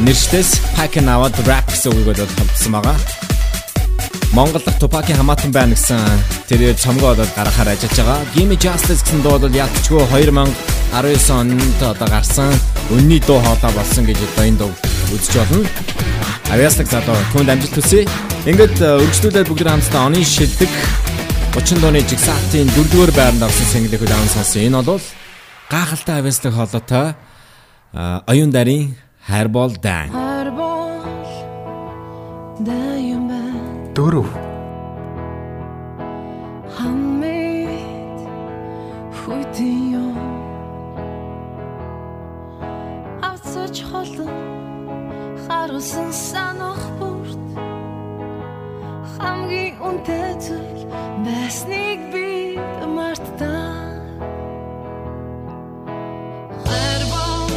нэрштэс 0.00 0.56
Pack-ын 0.80 1.12
аваад 1.12 1.36
rap 1.44 1.68
гэсэн 1.68 1.92
үг 1.92 2.08
болоод 2.08 2.32
хамтсан 2.40 2.72
байгаа. 2.72 2.96
Монгол 4.32 4.64
дахь 4.64 4.80
Tupac-ийн 4.80 5.20
хамаатан 5.20 5.52
байна 5.52 5.76
гэсэн 5.76 6.00
тэр 6.48 6.72
цомгоо 6.72 7.12
болоод 7.12 7.36
гаргахаар 7.36 7.76
ажиллаж 7.76 8.00
байгаа. 8.00 8.24
Gimme 8.32 8.56
Justice 8.56 9.04
гэсэн 9.04 9.20
дуу 9.20 9.36
бол 9.36 9.52
яг 9.52 9.68
ч 9.84 9.92
2000 9.92 10.77
19 10.92 11.30
онд 11.30 11.82
одоо 11.82 12.08
гарсан 12.08 12.52
өнний 12.90 13.20
дуу 13.20 13.38
хоолой 13.40 13.72
болсон 13.76 14.04
гэж 14.08 14.16
одоо 14.16 14.44
энэ 14.48 14.58
дуу 14.58 14.72
үзэж 15.12 15.34
болно. 15.36 15.66
Авьяаслаг 16.48 16.88
залуу 16.88 17.16
түнд 17.32 17.52
амжилт 17.52 17.76
хүсье. 17.76 18.08
Ингээд 18.48 18.80
э, 18.80 18.96
өргөжлүүлээд 19.04 19.48
бүгд 19.52 19.68
хамтдаа 19.68 20.08
оны 20.08 20.24
шилдэг 20.24 20.72
30 21.52 21.82
дууны 21.84 22.00
жигсаалтын 22.00 22.72
4-р 22.72 23.12
байранд 23.12 23.44
авсан 23.44 23.68
single-ийг 23.68 24.02
удаан 24.02 24.28
сонссон. 24.32 24.64
Энэ 24.64 24.82
бол 24.82 25.04
гахалтай 25.68 26.24
авьяаслаг 26.24 26.54
хоолойтой 26.56 27.12
э, 27.92 28.20
оюун 28.26 28.50
дарын 28.50 28.96
хайр 29.28 29.48
бол 29.48 29.72
дан. 29.76 30.08
Хайр 30.08 30.50
бол 30.56 31.28
дан 32.64 32.96
юм 32.96 33.28
ба. 33.28 33.40
Дөрөв 33.92 34.47
Авцаж 43.88 44.08
холон 44.16 44.34
харгасан 45.46 46.12
санах 46.12 46.82
бүрт. 46.98 47.46
Хамгийн 49.16 49.76
үнэтэй 49.86 50.32
зүйл 50.44 50.82
байсныг 51.24 52.00
би 52.12 52.28
мартаа 52.96 53.88
Хайрбол 56.64 57.52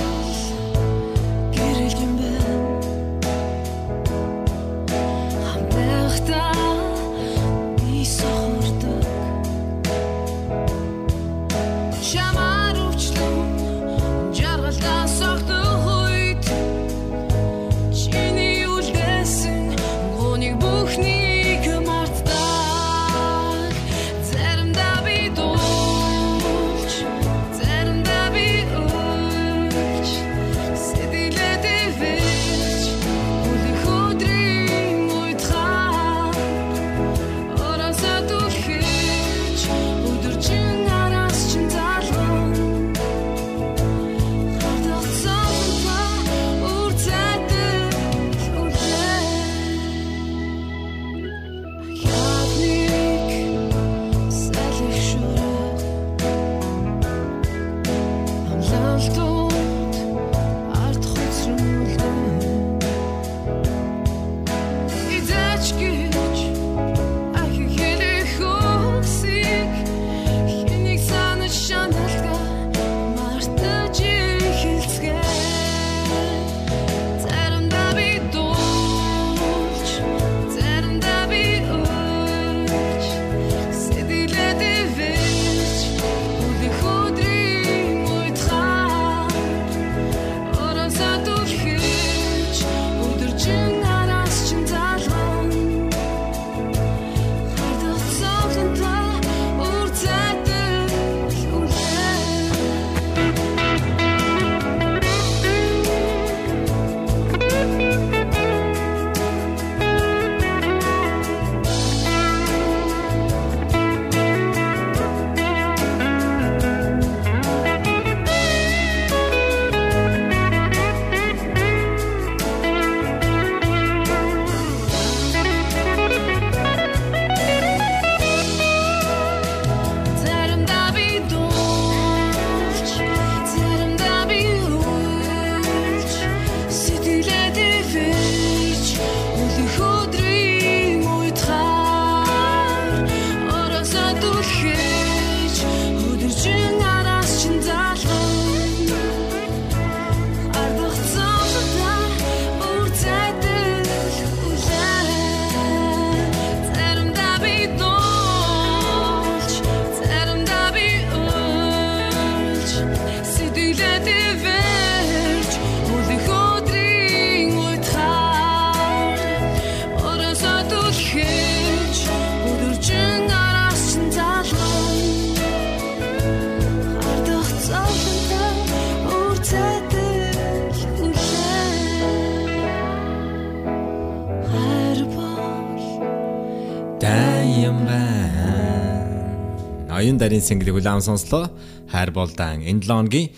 Оюун 190.31 190.39
дарын 190.39 190.47
single 190.47 190.71
хүлээн 190.71 191.03
сонслоо. 191.03 191.51
Хайр 191.91 192.11
болдан 192.11 192.63
энэ 192.63 192.79
7 192.79 192.87
хоногийн 192.87 193.29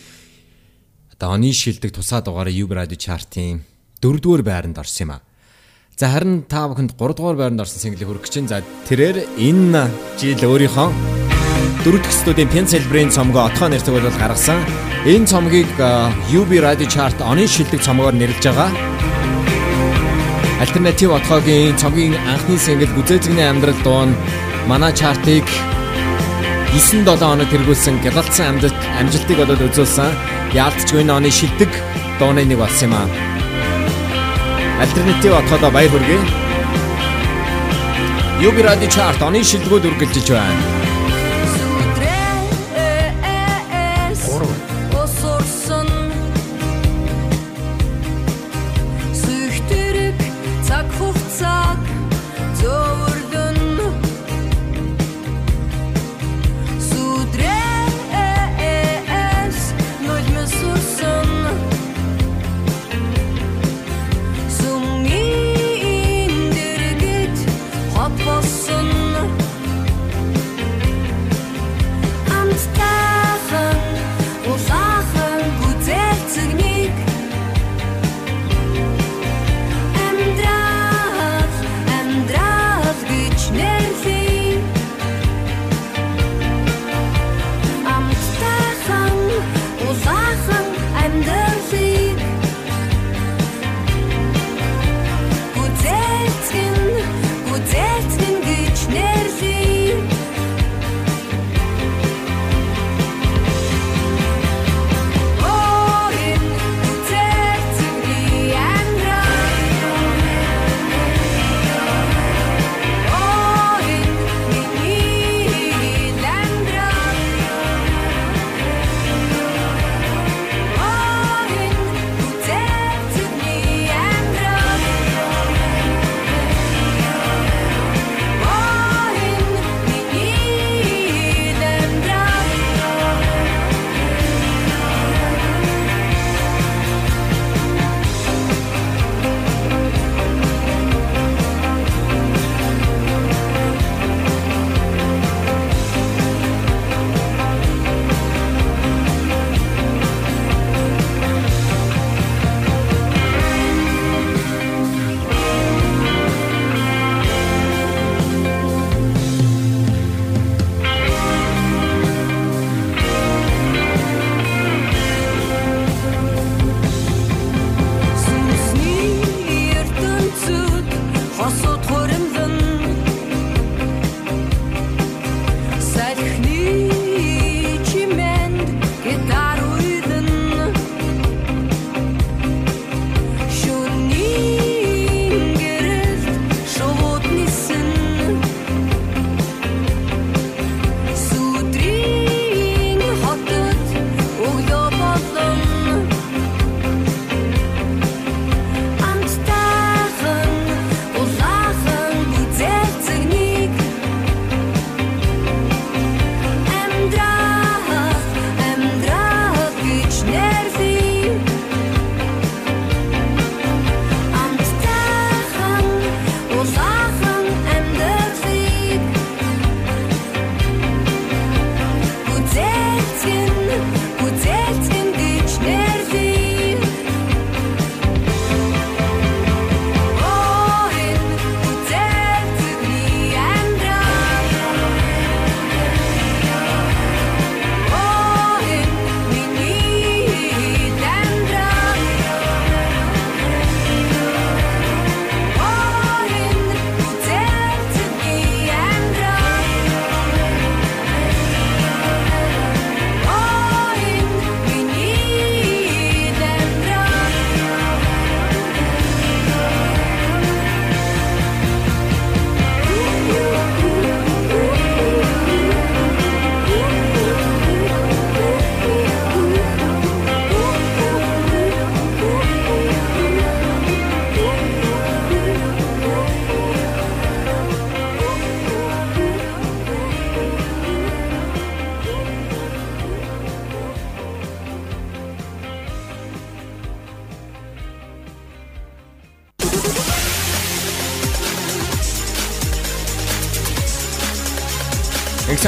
одоо 1.14 1.34
оны 1.34 1.50
шилдэг 1.52 1.90
тусаа 1.90 2.22
дугаараа 2.22 2.54
Юг 2.54 2.72
радио 2.72 2.98
чартын 2.98 3.66
4-р 4.02 4.44
байранд 4.44 4.78
орсон 4.78 5.08
юм 5.08 5.12
а. 5.18 5.22
За 5.98 6.14
харин 6.14 6.46
та 6.46 6.70
бүхэнд 6.70 6.94
3-р 6.94 7.36
байранд 7.36 7.62
орсон 7.66 7.82
single 7.82 8.06
хүрэх 8.06 8.30
гэж 8.30 8.46
байна. 8.46 8.50
За 8.50 8.58
тэрээр 8.86 9.26
энэ 9.42 9.90
жил 10.22 10.38
өөрийнхөө 10.38 10.90
дөрөв 11.82 12.02
дэх 12.06 12.14
студийн 12.14 12.50
Pen 12.54 12.70
Celebrate 12.70 13.10
цомгоо 13.10 13.50
отгоо 13.50 13.74
нэртэйг 13.74 13.98
бол 13.98 14.22
гаргасан. 14.22 14.62
Энэ 15.10 15.26
цомгийг 15.26 15.74
UB 16.30 16.52
Radio 16.62 16.86
Chart 16.86 17.18
оны 17.26 17.50
шилдэг 17.50 17.82
цомгоор 17.82 18.14
нэрлэж 18.14 18.46
байгаа. 18.54 18.70
Альтернатив 20.62 21.10
отгоогийн 21.18 21.74
цомгийн 21.82 22.14
анхны 22.14 22.62
single 22.62 22.94
Гүзээзэгний 22.94 23.50
амьдрал 23.50 23.82
дуу 23.82 24.06
нь 24.06 24.14
манай 24.70 24.94
чартыг 24.94 25.44
9-7 26.74 27.06
хоног 27.22 27.50
тэргүүлсэн 27.54 28.02
гялалцсан 28.02 28.58
амжилт 28.58 28.74
амжилтыг 28.98 29.38
болоод 29.38 29.62
үзүүлсэн. 29.62 30.10
Яалтчгүй 30.58 31.06
оны 31.06 31.30
шилдэг 31.30 31.70
дууны 32.18 32.42
нэг 32.50 32.58
болсон 32.58 32.90
юм 32.90 32.98
аа. 32.98 33.06
Альтернатив 34.82 35.38
отгоодоо 35.38 35.70
баяр 35.70 35.94
хүргэе. 35.94 36.18
UB 38.42 38.58
Radio 38.66 38.90
Chart 38.90 39.22
оны 39.22 39.46
шилдэгүүд 39.46 39.86
үргэлжлэж 39.86 40.28
байна. 40.34 40.83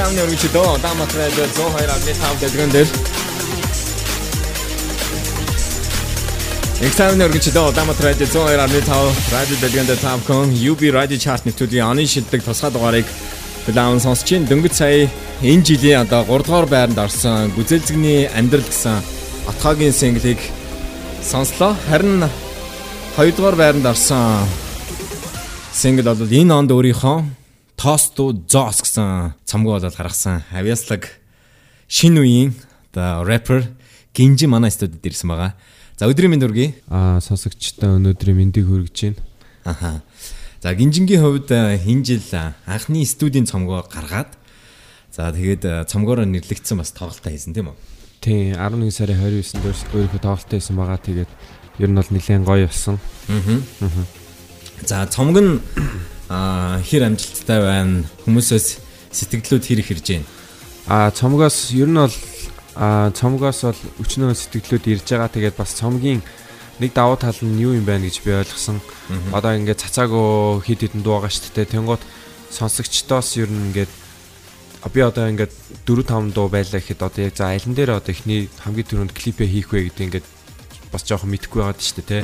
Examiner 0.06 0.30
гэж 0.30 0.52
доо 0.52 0.78
Даматрад 0.78 1.32
102 1.34 1.82
авны 1.82 2.12
тав 2.14 2.34
дэлгэн 2.38 2.70
дээр 2.70 2.88
Examiner 6.86 7.30
гэж 7.32 7.50
доо 7.50 7.72
Даматрад 7.72 8.14
102 8.14 8.54
авны 8.54 8.80
тав 8.86 9.02
радио 9.34 9.56
дэлгэн 9.58 9.86
дээр 9.86 9.98
тавком 9.98 10.54
UB 10.54 10.78
Radio 10.94 11.18
Chart 11.18 11.42
нэвтрүүлгийн 11.42 11.90
оны 11.90 12.06
шилдэг 12.06 12.44
тусгай 12.46 12.70
дугаарыг 12.70 13.06
Билаун 13.66 13.98
сонсч 13.98 14.30
ин 14.30 14.46
дөнгөж 14.46 14.74
сая 14.78 15.10
энэ 15.42 15.66
жилийн 15.66 16.06
одоо 16.06 16.22
3 16.22 16.46
дугаар 16.46 16.66
байранд 16.70 16.98
орсон 17.02 17.50
гүзэлзэгний 17.58 18.30
амьдрал 18.30 18.62
гэсэн 18.62 19.02
Атхагийн 19.50 19.90
single-ийг 19.90 20.38
сонслоо. 21.18 21.74
Харин 21.90 22.30
2 23.18 23.32
дугаар 23.34 23.56
байранд 23.58 23.86
орсон 23.90 24.46
single 25.74 26.14
бол 26.14 26.30
энэ 26.30 26.54
онд 26.54 26.70
өөрийнхөө 26.70 27.35
Тосту 27.86 28.34
Зос 28.50 28.82
гэсэн 28.82 29.38
цамгүй 29.46 29.78
болоод 29.78 29.94
гаргасан 29.94 30.42
авьяаслаг 30.50 31.06
шинэ 31.86 32.18
үеийн 32.18 32.50
одоо 32.90 33.22
рэпер 33.22 33.62
Гинжи 34.10 34.50
манай 34.50 34.74
студид 34.74 35.06
ирсэн 35.06 35.30
байгаа. 35.30 35.54
За 35.94 36.10
өдрийн 36.10 36.34
мэнд 36.34 36.42
хүргэе. 36.42 36.74
Аа 36.90 37.22
сонсогчтой 37.22 37.94
өнөөдрийн 37.94 38.42
мэндийг 38.42 38.66
хүргэж 38.66 39.14
байна. 39.14 39.22
Аха. 39.62 40.02
За 40.58 40.74
Гинжингийн 40.74 41.22
хувьд 41.22 41.54
э, 41.54 41.78
энэ 41.78 42.02
жил 42.02 42.26
э, 42.34 42.58
анхны 42.66 43.06
студийн 43.06 43.46
цомгоо 43.46 43.86
гаргаад 43.86 44.34
за 45.14 45.30
тэгээд 45.30 45.62
э, 45.62 45.84
цомгоороо 45.86 46.26
нэрлэгдсэн 46.26 46.82
бас 46.82 46.90
тоглолтоо 46.90 47.30
хийсэн 47.30 47.54
тийм 47.54 47.70
үү? 47.70 47.78
Тийм 48.18 48.58
11 48.58 48.90
сарын 48.90 49.14
29-нд 49.14 49.94
өөрийнхөө 49.94 50.26
тоглолтоо 50.26 50.58
хийсэн 50.58 50.74
байгаа. 50.74 50.98
Тэгээд 51.06 51.30
ер 51.78 51.86
нь 51.86 51.94
бол 51.94 52.10
нэлээд 52.10 52.42
гоё 52.42 52.66
болсон. 52.66 52.98
Аа. 53.30 53.86
За 54.82 55.06
цомог 55.06 55.38
нь 55.38 55.62
хэр 56.28 57.02
амжилттай 57.06 57.60
байна? 57.62 58.02
Хүмүүсээс 58.26 58.66
сэтгэлдлүүд 59.14 59.64
хэр 59.64 59.80
их 59.82 59.90
ирж 59.94 60.06
байна? 60.10 60.26
Аа 60.86 61.10
цомгоос 61.10 61.70
ер 61.74 61.86
нь 61.86 61.98
бол 61.98 62.16
цомгоос 63.14 63.58
бол 63.70 63.80
өчнөө 64.02 64.34
сэтгэлдлүүд 64.34 64.84
ирж 64.90 65.06
байгаа. 65.06 65.30
Тэгээд 65.30 65.56
бас 65.56 65.78
цомгийн 65.78 66.22
нэг 66.82 66.92
давуу 66.92 67.16
тал 67.16 67.36
нь 67.40 67.62
юу 67.62 67.72
юм 67.78 67.86
байна 67.86 68.04
гэж 68.10 68.20
би 68.26 68.34
ойлгосон. 68.36 68.82
Одоо 69.32 69.56
ингээд 69.56 69.80
цацаагүй 69.86 70.60
хит 70.66 70.82
хитэн 70.84 71.02
дуугаа 71.06 71.30
штэ 71.30 71.64
тэнгууд 71.64 72.02
сонсогчдоос 72.50 73.40
ер 73.40 73.48
нь 73.48 73.72
ингээд 73.72 73.92
би 74.92 75.00
одоо 75.00 75.30
ингээд 75.30 75.52
4 75.86 76.04
5 76.04 76.34
дуу 76.34 76.48
байлаа 76.52 76.78
гэхэд 76.78 77.00
одоо 77.02 77.22
яг 77.24 77.34
за 77.34 77.50
алин 77.50 77.74
дээр 77.74 77.96
одоо 77.96 78.12
ихний 78.12 78.50
хамгийн 78.60 78.86
түрүүнд 78.86 79.16
клипээ 79.16 79.48
хийх 79.48 79.72
вэ 79.72 79.88
гэдэг 79.88 80.06
ингээд 80.06 80.26
бас 80.92 81.02
жоохон 81.02 81.32
мэдэхгүй 81.32 81.60
байгаад 81.64 81.80
штэ 81.80 82.02
тэ. 82.02 82.22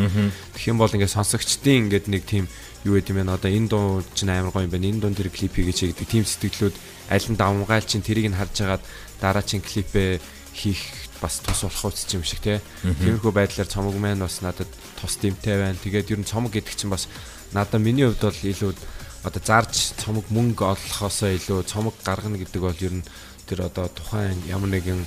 Тэгэх 0.55 0.70
юм 0.70 0.79
бол 0.79 0.93
ингээд 0.93 1.16
сонсогчдын 1.16 1.89
ингээд 1.89 2.07
нэг 2.12 2.23
тийм 2.29 2.47
юу 2.85 2.99
гэдэг 2.99 3.15
юм 3.15 3.27
бэ 3.27 3.35
одоо 3.39 3.51
энэ 3.51 3.69
дуу 3.69 4.03
чинь 4.15 4.31
амар 4.31 4.51
гоё 4.51 4.67
юм 4.67 4.73
байна. 4.75 4.91
Энэ 4.91 5.01
дуун 5.01 5.15
дээр 5.15 5.31
клип 5.31 5.55
хийгээч 5.55 5.95
гэдэг 5.95 6.09
тийм 6.09 6.25
сэтгэлдлүүд 6.27 6.77
аль 7.11 7.29
нь 7.31 7.39
давмгайл 7.39 7.87
чинь 7.87 8.03
тэрийг 8.03 8.31
нь 8.31 8.39
харж 8.39 8.57
агаад 8.67 8.83
дараа 9.23 9.45
чинь 9.47 9.63
клипээ 9.63 10.19
хийх 10.53 10.83
бас 11.23 11.39
тус 11.39 11.63
болох 11.63 11.95
үс 11.95 12.07
юм 12.11 12.27
шиг 12.27 12.43
те. 12.43 12.61
Тиймэрхүү 12.83 13.33
байдлаар 13.33 13.71
цомог 13.71 13.95
маань 13.97 14.27
бас 14.27 14.43
надад 14.43 14.69
тус 14.99 15.15
дэмтэй 15.23 15.57
байна. 15.63 15.79
Тэгээд 15.79 16.11
ер 16.11 16.21
нь 16.21 16.27
цомог 16.27 16.51
гэдэг 16.51 16.75
чинь 16.75 16.91
бас 16.91 17.07
надад 17.55 17.79
миний 17.79 18.05
хувьд 18.11 18.23
бол 18.27 18.41
илүү 18.43 18.75
одоо 19.23 19.43
зарж 19.43 19.95
цомог 20.03 20.27
мөнгө 20.35 20.67
олохоосоо 20.75 21.31
илүү 21.39 21.63
цомог 21.71 21.95
гаргана 22.03 22.43
гэдэг 22.43 22.61
бол 22.63 22.75
ер 22.83 22.95
нь 22.99 23.07
тэр 23.47 23.71
одоо 23.71 23.87
тухайн 23.87 24.43
ямар 24.51 24.75
нэгэн 24.75 25.07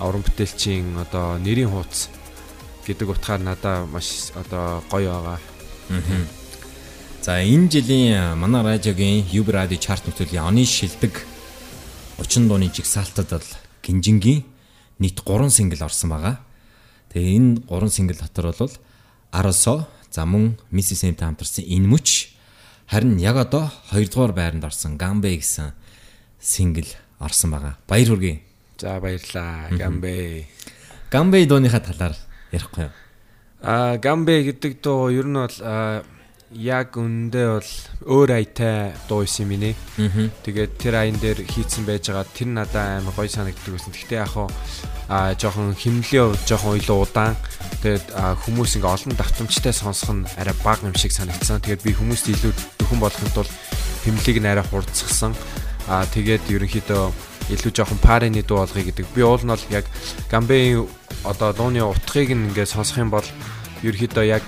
аврам 0.00 0.24
бүтээлчийн 0.24 0.96
одоо 0.96 1.36
нэрийн 1.36 1.68
хууц 1.68 2.08
гэдэг 2.88 3.12
утгаар 3.12 3.40
надад 3.44 3.84
маш 3.92 4.32
одоо 4.32 4.80
гоё 4.88 5.12
байгаа. 5.20 5.38
За 7.30 7.44
энэ 7.46 7.70
жилийн 7.70 8.34
манай 8.34 8.74
радиогийн 8.74 9.22
Юб 9.30 9.54
радио 9.54 9.78
чарт 9.78 10.02
нөтөлийн 10.02 10.42
оны 10.50 10.66
шилдэг 10.66 11.14
30 12.18 12.50
дууны 12.50 12.74
жигсаалтад 12.74 13.30
бол 13.30 13.50
Гинжингийн 13.86 14.42
нийт 14.98 15.22
3 15.22 15.46
сингл 15.46 15.78
орсон 15.78 16.10
байгаа. 16.10 16.42
Тэгээ 17.14 17.38
энэ 17.38 17.62
3 17.70 17.86
сингл 17.86 18.18
дотор 18.18 18.50
бол 18.50 18.74
Аросо, 19.30 19.86
за 20.10 20.26
мөн 20.26 20.58
Mrs. 20.74 21.06
M 21.06 21.14
хамтарсан 21.14 21.62
Энэ 21.70 21.86
мөч 21.86 22.34
харин 22.90 23.14
яг 23.22 23.38
одоо 23.38 23.70
2 23.94 24.10
дугаар 24.10 24.34
байранд 24.34 24.66
орсон 24.66 24.98
Гамбэ 24.98 25.38
гэсэн 25.38 25.70
сингл 26.42 26.90
орсон 27.22 27.54
байгаа. 27.54 27.78
Баяр 27.86 28.10
хүргэе. 28.10 28.42
За 28.82 28.98
баярлаа. 28.98 29.70
Гамбэ. 29.70 30.50
Гамбэ 31.14 31.46
дууныхаа 31.46 31.78
талаар 31.78 32.18
ярихгүй 32.50 32.90
юу? 32.90 32.94
Аа 33.62 34.02
Гамбэ 34.02 34.50
гэдэг 34.50 34.82
дуу 34.82 35.14
ер 35.14 35.30
нь 35.30 35.38
бол 35.38 35.54
яг 36.50 36.98
үндэ 36.98 37.42
бол 37.46 37.70
өөр 38.10 38.30
аятай 38.34 38.90
дуу 39.06 39.22
исэн 39.22 39.46
минь. 39.46 39.78
Тэгээд 40.42 40.82
тэр 40.82 40.94
аян 40.98 41.14
дээр 41.14 41.46
хийцэн 41.46 41.86
байж 41.86 42.10
байгаа 42.10 42.26
тэр 42.34 42.48
надад 42.50 43.06
амар 43.06 43.14
гоё 43.14 43.30
санагддаг 43.30 43.70
байсан. 43.70 43.94
Гэхдээ 43.94 44.18
яг 44.18 44.34
хуу 44.34 44.50
а 45.06 45.34
жоохон 45.38 45.78
химнэлийн 45.78 46.34
хувьд 46.34 46.46
жоохон 46.50 46.78
илүү 46.82 46.98
удаан. 47.06 47.38
Тэгээд 47.86 48.06
хүмүүс 48.42 48.82
ингээ 48.82 48.90
олон 48.90 49.14
давтамжтай 49.14 49.70
сонсох 49.70 50.10
нь 50.10 50.26
арай 50.42 50.54
бага 50.66 50.90
юм 50.90 50.94
шиг 50.98 51.14
санагдсан. 51.14 51.62
Тэгээд 51.62 51.86
би 51.86 51.94
хүмүүст 51.94 52.26
илүү 52.34 52.52
дөхөн 52.82 52.98
болохын 52.98 53.30
тулд 53.30 53.52
химнэлийг 54.02 54.42
нь 54.42 54.50
арай 54.50 54.66
хурцсан. 54.66 55.38
А 55.86 56.02
тэгээд 56.10 56.50
ерөнхийдөө 56.50 57.02
илүү 57.54 57.70
жоохон 57.70 58.02
парины 58.02 58.42
дуу 58.42 58.66
болгоё 58.66 58.90
гэдэг. 58.90 59.06
Би 59.14 59.22
уул 59.22 59.42
нь 59.42 59.54
бол 59.54 59.66
яг 59.70 59.86
Гамбэгийн 60.30 60.86
одоо 61.22 61.54
дууны 61.54 61.82
утгыг 61.82 62.34
ингээ 62.34 62.66
сонсох 62.66 62.98
юм 62.98 63.10
бол 63.10 63.26
ерөнхийдөө 63.82 64.26
яг 64.26 64.42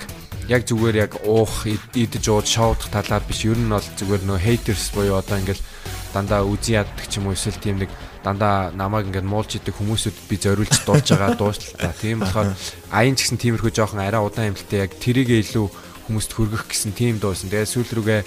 яг 0.53 0.69
зүгээр 0.69 0.97
яг 1.09 1.13
уух 1.25 1.65
идэж 1.97 2.25
ууд 2.29 2.47
шоудах 2.47 2.93
талаар 2.93 3.25
биш 3.25 3.49
ер 3.49 3.57
нь 3.57 3.73
бол 3.73 3.89
зүгээр 3.97 4.23
нөө 4.29 4.39
haters 4.45 4.93
буюу 4.93 5.17
одоо 5.17 5.41
ингээл 5.41 5.65
дандаа 6.13 6.45
үзий 6.45 6.77
яддаг 6.77 7.09
ч 7.09 7.17
юм 7.17 7.33
уу 7.33 7.37
эсвэл 7.37 7.57
тийм 7.57 7.81
нэг 7.81 7.91
дандаа 8.21 8.71
намайг 8.77 9.09
ингээд 9.09 9.27
муулж 9.27 9.57
идэг 9.57 9.75
хүмүүсүүд 9.81 10.17
би 10.29 10.37
зориулж 10.37 10.85
дуулж 10.85 11.09
байгаа 11.09 11.35
дуустал 11.41 11.73
та 11.81 11.97
тийм 11.97 12.21
болохоор 12.21 12.53
аян 12.93 13.17
ч 13.17 13.25
гэсэн 13.25 13.41
тиймэрхүү 13.41 13.73
жоохон 13.73 14.05
арай 14.05 14.21
удаан 14.21 14.53
амлтай 14.53 14.85
яг 14.85 14.93
тэрийгэ 15.01 15.41
илүү 15.41 15.67
хүмүүст 16.07 16.31
хүргэх 16.37 16.69
гэсэн 16.69 16.93
тийм 16.93 17.17
дуусан. 17.19 17.49
Тэгээд 17.51 17.73
сүүл 17.73 17.91
рүүгээ 17.97 18.21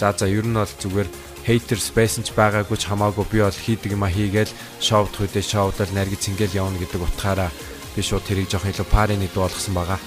за 0.00 0.12
за 0.16 0.26
ер 0.26 0.44
нь 0.44 0.56
бол 0.58 0.74
зүгээр 0.82 1.08
haters 1.46 1.86
байсан 1.94 2.22
ч 2.24 2.34
байгаагүй 2.34 2.76
ч 2.76 2.84
хамаагүй 2.88 3.24
би 3.30 3.38
бол 3.44 3.54
хийдэг 3.54 3.94
юм 3.94 4.04
а 4.04 4.10
хийгээл 4.12 4.52
шоудах 4.82 5.22
үедээ 5.22 5.44
шоудал 5.44 5.92
наргиц 5.94 6.28
ингээл 6.28 6.58
явна 6.58 6.76
гэдэг 6.80 7.00
утгаараа 7.04 7.50
би 7.94 8.00
шууд 8.02 8.24
тэрийг 8.24 8.48
жоохон 8.50 8.72
илүү 8.72 8.88
парины 8.88 9.28
дуу 9.32 9.46
болгосон 9.48 9.74
байгаа. 9.76 10.00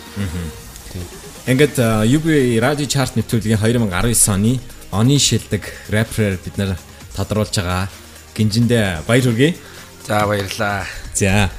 Тийм. 0.94 1.21
Ингээд 1.42 1.82
UB 2.06 2.26
Radio 2.62 2.86
Chart 2.86 3.18
нэвтрүүлгийн 3.18 3.58
2019 3.58 4.30
оны 4.30 4.62
оны 4.94 5.18
шилдэг 5.18 5.66
рэперээр 5.90 6.38
бид 6.38 6.56
нэр 6.62 6.78
тодруулж 7.18 7.58
байгаа. 7.58 7.90
Гинжиндээ 8.38 9.02
баяр 9.10 9.26
хүргэе. 9.26 9.58
За 10.06 10.30
баярлаа. 10.30 10.86
За 11.18 11.50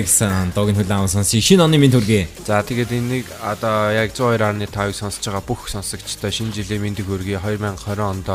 гэсэн 0.00 0.56
дуугийн 0.56 0.80
хүлээн 0.80 1.04
авсан 1.04 1.20
сонсъё. 1.28 1.44
Шинэ 1.44 1.68
оны 1.68 1.76
минь 1.76 1.92
хүргэе. 1.92 2.48
За 2.48 2.64
тэгээд 2.64 2.88
энийг 2.96 3.28
одоо 3.44 3.92
яг 3.92 4.16
102.5-ыг 4.16 4.96
сонсож 4.96 5.20
байгаа 5.20 5.44
бүх 5.44 5.68
сонсогчдоо 5.68 6.32
шинэ 6.32 6.56
жилийн 6.56 6.80
мэндийг 6.80 7.04
хүргэе. 7.04 7.36
2020 7.44 8.00
онд 8.00 8.28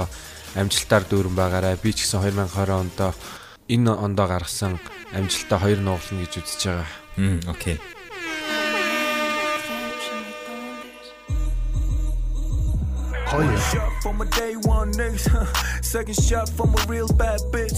амжилтаар 0.53 1.09
дүүрэн 1.09 1.33
байгаарай. 1.33 1.73
Би 1.81 1.89
ч 1.89 2.05
гэсэн 2.05 2.21
2020 2.21 2.69
онд 2.69 2.97
энэ 3.65 3.91
ондоо 3.97 4.27
гаргасан 4.29 4.77
амжилтаа 5.09 5.57
хоёр 5.57 5.81
нууглана 5.81 6.21
гэж 6.21 6.33
үзэж 6.37 6.61
байгаа. 6.69 6.89
Мм, 7.17 7.41
окей. 7.49 7.81
One 13.33 13.57
shot 13.57 13.91
from 14.01 14.21
a 14.21 14.25
day 14.25 14.55
one 14.55 14.91
niggas. 14.93 15.83
Second 15.83 16.15
shot 16.15 16.49
from 16.49 16.73
a 16.73 16.85
real 16.87 17.07
bad 17.07 17.39
bitch. 17.51 17.77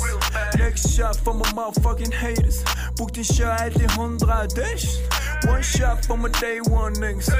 Next 0.57 0.95
shot 0.95 1.15
from 1.15 1.41
a 1.41 1.45
motherfucking 1.45 2.13
haters. 2.13 2.63
Booked 2.95 3.17
in 3.17 3.23
shot 3.23 3.61
at 3.61 3.73
the 3.73 3.87
hundred 3.87 4.49
dash. 4.53 4.97
One 5.45 5.61
shot 5.63 6.05
from 6.05 6.25
a 6.25 6.29
day 6.29 6.59
one 6.61 6.93
niggas. 6.95 7.31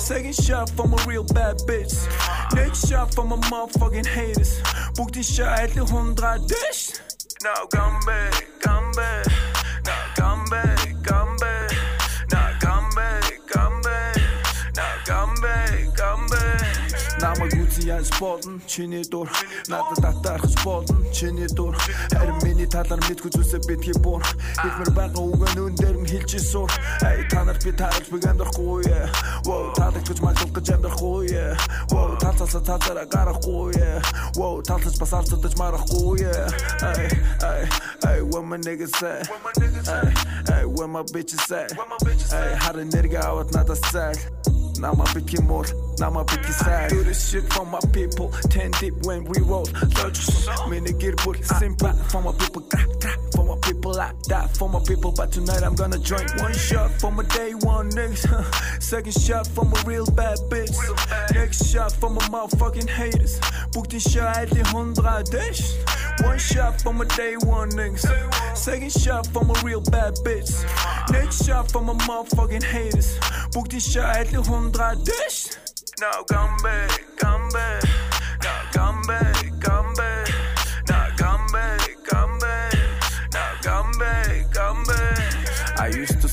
Second 0.00 0.34
shot 0.34 0.70
from 0.70 0.94
a 0.94 1.04
real 1.06 1.24
bad 1.24 1.56
bitch. 1.68 1.94
Next 2.54 2.88
shot 2.88 3.14
from 3.14 3.32
a 3.32 3.36
motherfucking 3.36 4.06
haters. 4.06 4.60
Booked 4.94 5.16
in 5.16 5.22
shot 5.22 5.58
at 5.58 5.70
the 5.70 5.84
hundred 5.84 6.48
dash. 6.48 6.92
Now 7.42 7.66
come 7.66 8.00
back, 8.06 8.46
come 8.60 8.92
back. 8.92 9.26
Now 9.84 10.04
come 10.16 10.44
back, 10.46 10.75
Намайг 17.20 17.54
үзэн 17.56 17.86
яаж 17.88 18.08
болно 18.20 18.60
чиний 18.66 19.04
дур. 19.04 19.28
Надад 19.68 19.98
татаархаж 20.02 20.54
болно 20.64 20.98
чиний 21.12 21.48
дур. 21.48 21.76
Харин 22.12 22.38
миний 22.42 22.66
талаар 22.66 23.00
мэдгүй 23.08 23.30
зүйлсээ 23.32 23.60
битгий 23.68 23.96
буур 24.02 24.22
хэлмэр 24.60 24.90
байгаа 24.92 25.22
үг 25.22 25.42
нь 25.54 25.60
үн 25.60 25.74
дээр 25.76 25.96
нь 26.02 26.08
хэлж 26.08 26.32
суур 26.42 26.70
ай 27.02 27.24
та 27.30 27.44
нарт 27.44 27.64
би 27.64 27.72
таарч 27.72 28.08
би 28.10 28.18
амьдрахгүй 28.20 28.84
воо 29.46 29.72
таалагдж 29.76 30.20
маглах 30.20 30.52
гэж 30.52 30.66
амьдрахгүй 30.74 31.28
воо 31.92 32.16
талцаасаа 32.20 32.62
цаацаараа 32.68 33.06
гарахгүй 33.06 33.72
воо 34.36 34.62
талцаж 34.62 34.96
бас 34.98 35.12
арцдаж 35.12 35.54
марахгүй 35.60 36.24
ай 36.82 37.04
ай 37.44 37.62
ай 38.08 38.18
what 38.30 38.44
my 38.44 38.58
niggas 38.66 38.92
say 39.00 39.22
ай 39.88 40.12
ай 40.54 40.64
where 40.64 40.90
my 40.90 41.02
bitches 41.12 41.48
at 41.52 41.72
ай 42.32 42.56
харин 42.64 42.88
нэргээ 42.90 43.22
аваад 43.22 43.52
надаас 43.54 43.84
Now 44.78 44.92
my 44.92 45.04
picky 45.06 45.40
more, 45.42 45.64
now 45.98 46.10
my 46.10 46.24
picky 46.24 46.52
side. 46.52 46.90
Do 46.90 47.02
this 47.02 47.30
shit 47.30 47.50
for 47.52 47.64
my 47.64 47.80
people. 47.92 48.30
Ten 48.50 48.70
deep 48.72 48.94
when 49.04 49.24
we 49.24 49.40
roll. 49.40 49.64
Dodge 49.64 50.16
some. 50.16 50.70
Mini 50.70 50.92
gear 50.92 51.14
simple. 51.42 51.92
For 52.10 52.22
my 52.22 52.32
people. 52.32 52.62
For 53.32 53.44
my 53.44 53.56
people. 53.86 54.00
I 54.00 54.12
die 54.22 54.46
for 54.58 54.68
my 54.68 54.80
people, 54.80 55.12
but 55.12 55.32
tonight 55.32 55.62
I'm 55.62 55.74
gonna 55.74 55.98
drink 55.98 56.28
one 56.40 56.54
shot 56.54 56.90
for 57.00 57.10
my 57.12 57.24
day 57.24 57.52
one 57.54 57.90
niggas. 57.90 58.82
Second 58.82 59.12
shot 59.12 59.46
for 59.46 59.64
my 59.64 59.80
real 59.82 60.06
bad 60.06 60.38
bitch. 60.50 60.76
Next 61.34 61.70
shot 61.70 61.92
for 61.92 62.10
my 62.10 62.22
motherfucking 62.28 62.88
haters. 62.88 63.40
Book 63.72 63.88
this 63.88 64.10
shot 64.10 64.36
at 64.36 64.48
hundra 64.48 65.24
dish. 65.30 65.76
One 66.24 66.38
shot 66.38 66.80
for 66.80 66.92
my 66.92 67.04
day 67.16 67.36
one 67.36 67.70
niggas. 67.70 68.56
Second 68.56 68.92
shot 68.92 69.26
for 69.28 69.44
my 69.44 69.60
real 69.62 69.80
bad 69.80 70.14
bitch. 70.24 70.64
Next 71.10 71.44
shot 71.44 71.70
for 71.70 71.82
my 71.82 71.94
motherfucking 71.94 72.62
haters. 72.62 73.18
Book 73.52 73.68
this 73.68 73.92
shot 73.92 74.16
at 74.16 74.32
hundred 74.32 75.04
dish. 75.04 75.48
Now 76.00 76.22
come 76.28 76.56
back, 76.62 76.90
come 77.16 77.48
back, 77.50 77.82
now 78.42 78.62
come 78.72 79.02
back. 79.02 79.45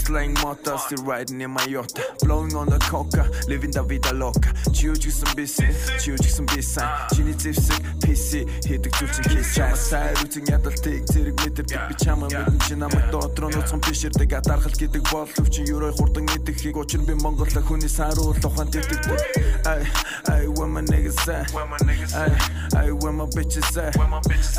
Slang 0.06 0.34
motor, 0.42 0.78
still 0.78 1.04
riding 1.04 1.42
in 1.42 1.52
my 1.52 1.66
yacht. 1.66 2.00
Blowing 2.22 2.56
on 2.56 2.68
the 2.68 2.80
coca, 2.80 3.30
living 3.48 3.72
the 3.72 3.84
vida 3.84 4.14
loca 4.14 4.54
Чи 4.74 4.88
юу 4.88 4.96
ч 4.96 5.08
гэсэн 5.08 5.36
бисэн, 5.36 5.70
чи 6.00 6.12
юу 6.12 6.18
ч 6.18 6.28
гэсэн 6.28 6.46
бисэн 6.50 6.88
Чиний 7.16 7.36
зэвсэг, 7.38 7.80
PC, 8.04 8.48
хийдэг 8.66 8.92
зүйл 8.96 9.12
чинь 9.12 9.44
Чамаа 9.54 9.76
сайр 9.78 10.18
үзэн 10.24 10.50
ядалтыг 10.50 11.06
зэрэг 11.08 11.36
мэдэрдэг 11.40 11.82
Би 11.90 11.96
чамаа 12.00 12.30
мэдэн 12.32 12.60
чи 12.68 12.76
намайг 12.76 13.12
дотроо 13.12 13.50
нууцхан 13.54 13.80
бишэрдэг 13.80 14.34
Адархал 14.34 14.74
гэдэг 14.74 15.04
бол 15.12 15.30
өвчин 15.30 15.68
юурой 15.68 15.94
хурдан 15.94 16.26
идэхийг 16.26 16.78
Учир 16.78 17.02
нь 17.02 17.06
би 17.06 17.14
Монгол 17.14 17.48
хүний 17.48 17.90
саруул 17.90 18.34
ухаан 18.34 18.68
дэтэгдэг 18.72 19.44
Ай, 19.66 19.88
ай, 20.28 20.48
where 20.48 20.68
my 20.68 20.82
niggas 20.82 21.28
at? 21.30 21.48
Ай, 22.16 22.32
ай, 22.76 22.92
where 22.92 23.14
my 23.14 23.26
bitches 23.32 23.78
at? 23.78 23.96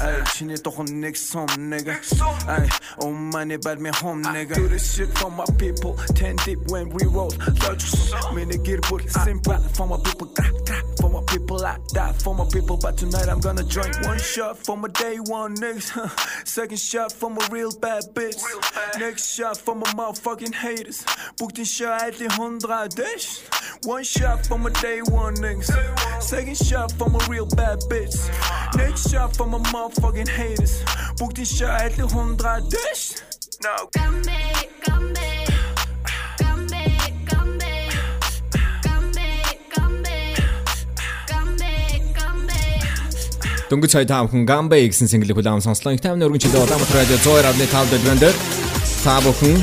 Ай, 0.01 0.23
чиний 0.33 0.57
тохон 0.57 0.87
нэг 1.01 1.17
сом, 1.17 1.47
nigga. 1.59 2.01
Ай, 2.49 2.69
oh 2.99 3.13
money, 3.13 3.57
bad 3.57 3.81
me 3.81 3.91
home, 3.91 4.23
nigga. 4.23 4.55
Do 4.55 4.69
this 4.69 4.95
shit 4.95 5.13
for 5.19 5.31
my 5.35 5.45
people. 5.59 5.95
Ten 6.15 6.37
deep 6.45 6.59
when 6.69 6.89
we 6.91 7.05
roll. 7.07 7.33
Lurches. 7.63 8.13
Mini 8.35 8.59
gear 8.59 8.81
put 8.83 9.09
simple. 9.11 9.59
For 9.75 9.87
my 9.87 9.99
people. 10.05 10.29
crack 10.29 10.53
crack. 10.67 10.85
For 11.01 11.11
my 11.11 11.23
people. 11.27 11.65
I 11.65 11.79
die 11.93 12.13
for 12.13 12.35
my 12.35 12.47
people. 12.53 12.77
But 12.77 12.97
tonight 12.97 13.29
I'm 13.29 13.41
gonna 13.41 13.65
drink 13.65 13.95
one 14.03 14.19
shot 14.19 14.59
for 14.59 14.77
my 14.77 14.89
day 14.89 15.17
one 15.19 15.57
niggas. 15.57 16.47
Second 16.47 16.79
shot 16.79 17.13
for 17.13 17.31
my 17.31 17.47
real 17.51 17.73
bad 17.79 18.05
bitch. 18.15 18.43
Next 18.99 19.35
shot 19.35 19.57
for 19.57 19.75
my 19.75 19.87
motherfucking 19.93 20.55
haters. 20.55 21.05
Booked 21.39 21.59
in 21.59 21.65
shot 21.65 22.03
at 22.03 22.15
the 22.15 22.27
Hundra 22.27 22.89
Dish. 22.95 23.41
One 23.85 24.05
shot 24.05 24.47
for 24.47 24.59
my 24.59 24.71
day 24.71 25.01
one 25.03 25.35
niggas. 25.35 26.23
Second 26.23 26.57
shot 26.57 26.93
for 26.93 27.09
my 27.11 27.25
real 27.29 27.47
bad 27.47 27.81
bitch. 27.91 28.17
Next 28.77 29.11
shot 29.11 29.37
for 29.37 29.47
my 29.47 29.59
motherfucking 29.59 30.29
haters. 30.29 30.83
Booked 31.19 31.39
in 31.39 31.45
shot 31.45 31.81
at 31.81 31.93
the 31.93 32.03
Hundra 32.03 32.69
Dish. 32.71 33.21
No. 33.63 33.89
Come 33.97 34.21
back, 34.23 34.69
come 34.83 35.13
back. 35.15 35.24
Дөнгөж 43.75 43.91
сая 43.91 44.07
та 44.07 44.23
бүхэн 44.23 44.47
Gambay 44.47 44.87
гэсэн 44.87 45.11
single 45.11 45.35
хүлээм 45.35 45.59
сонслоо. 45.59 45.99
Их 45.99 46.01
тайвны 46.01 46.23
өргөн 46.31 46.47
чөлөө 46.47 46.63
Улаанбаатар 46.63 46.95
радио 46.95 47.19
102.5 47.19 47.91
дэлгэн 47.91 48.21
дээр 48.23 48.37
та 49.03 49.19
бүхэн 49.19 49.59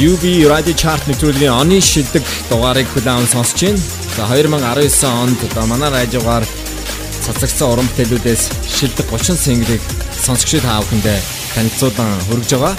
UB 0.00 0.24
Radio 0.48 0.72
Chart 0.72 1.04
нэвтрүүлгийн 1.04 1.52
оны 1.52 1.76
шилдэг 1.84 2.24
дугаарыг 2.48 2.88
хүлээм 2.88 3.28
сонсож 3.28 3.68
байна. 3.68 3.84
За 4.16 4.24
2019 4.32 5.04
онд 5.12 5.40
одоо 5.44 5.64
манай 5.68 5.92
радиогаар 5.92 6.48
цацагцсан 7.20 7.68
уран 7.68 7.88
бүтээлүүдээс 7.92 8.42
шилдэг 8.80 9.06
30 9.12 9.36
single-ийг 9.44 9.84
сонсогчид 10.16 10.64
та 10.64 10.80
бүхэндээ 10.80 11.18
танилцуулан 11.52 12.16
хүргэж 12.32 12.50
байгаа. 12.56 12.74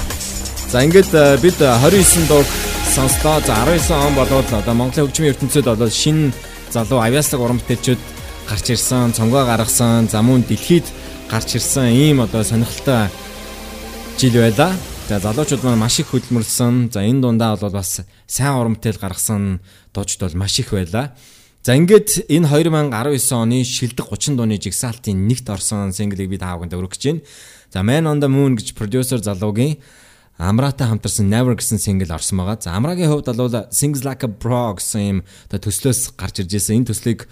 За 0.73 0.81
ингээд 0.81 1.14
э, 1.14 1.38
бид 1.45 1.61
29 1.61 2.26
дуг 2.26 2.49
сонслоо. 2.89 3.38
За 3.45 3.61
19 3.69 3.85
он 4.01 4.18
болоод 4.18 4.49
одоо 4.49 4.73
Монголын 4.73 5.05
хөгжмийн 5.05 5.38
ертөнцид 5.38 5.69
одоо 5.69 5.93
шинэ 5.93 6.34
залуу 6.73 7.05
авьяаслаг 7.05 7.38
уран 7.38 7.61
бүтээлчүүд 7.61 8.23
гарч 8.49 8.70
ирсэн, 8.70 9.14
цонгоо 9.14 9.45
гаргасан, 9.45 10.10
за 10.10 10.22
мөн 10.22 10.44
дэлхийд 10.44 10.86
гарч 11.30 11.56
ирсэн 11.56 11.90
ийм 11.91 12.22
одоо 12.22 12.44
сонирхолтой 12.44 13.10
жил 14.20 14.34
байлаа. 14.40 14.74
За 15.07 15.20
залуучууд 15.20 15.64
маань 15.64 15.80
маш 15.80 15.99
их 15.99 16.11
хөдөлмөрлсөн. 16.11 16.91
За 16.94 17.03
энэ 17.03 17.22
дундаа 17.22 17.57
бол 17.57 17.72
бас 17.72 18.02
сайн 18.28 18.56
уран 18.56 18.76
бүтээл 18.76 18.99
гаргасан 18.99 19.60
дуучид 19.94 20.20
бол 20.22 20.36
маш 20.40 20.60
их 20.60 20.72
байлаа. 20.72 21.15
За 21.64 21.76
ингээд 21.76 22.28
энэ 22.28 22.48
2019 22.48 23.32
оны 23.36 23.64
шилдэг 23.64 24.07
30 24.11 24.36
дууны 24.36 24.60
жигсаалтын 24.60 25.15
нэгт 25.28 25.48
орсон 25.48 25.95
single-ийг 25.95 26.30
би 26.32 26.38
та 26.40 26.56
бүхэнд 26.56 26.76
өргөж 26.76 27.03
байна. 27.03 27.22
За 27.72 27.84
Man 27.84 28.07
on 28.07 28.20
the 28.20 28.28
Moon 28.28 28.56
гэж 28.60 28.76
продюсер 28.76 29.24
залуугийн 29.24 29.80
Амратай 30.38 30.88
хамтарсан 30.88 31.30
Never 31.32 31.56
гэсэн 31.56 31.80
single 31.80 32.11
орсон 32.11 32.44
байгаа. 32.44 32.60
За 32.60 32.76
Амрагийн 32.76 33.11
хувьд 33.11 33.32
бол 33.32 33.72
Sings 33.72 34.03
Like 34.03 34.24
a 34.24 34.32
Pro 34.32 34.76
гэсэн 34.76 35.02
юм 35.07 35.20
төслөөс 35.52 36.20
гарч 36.20 36.44
ирж 36.44 36.52
байсан. 36.52 36.84
Энэ 36.84 36.90
төслийг 36.91 37.28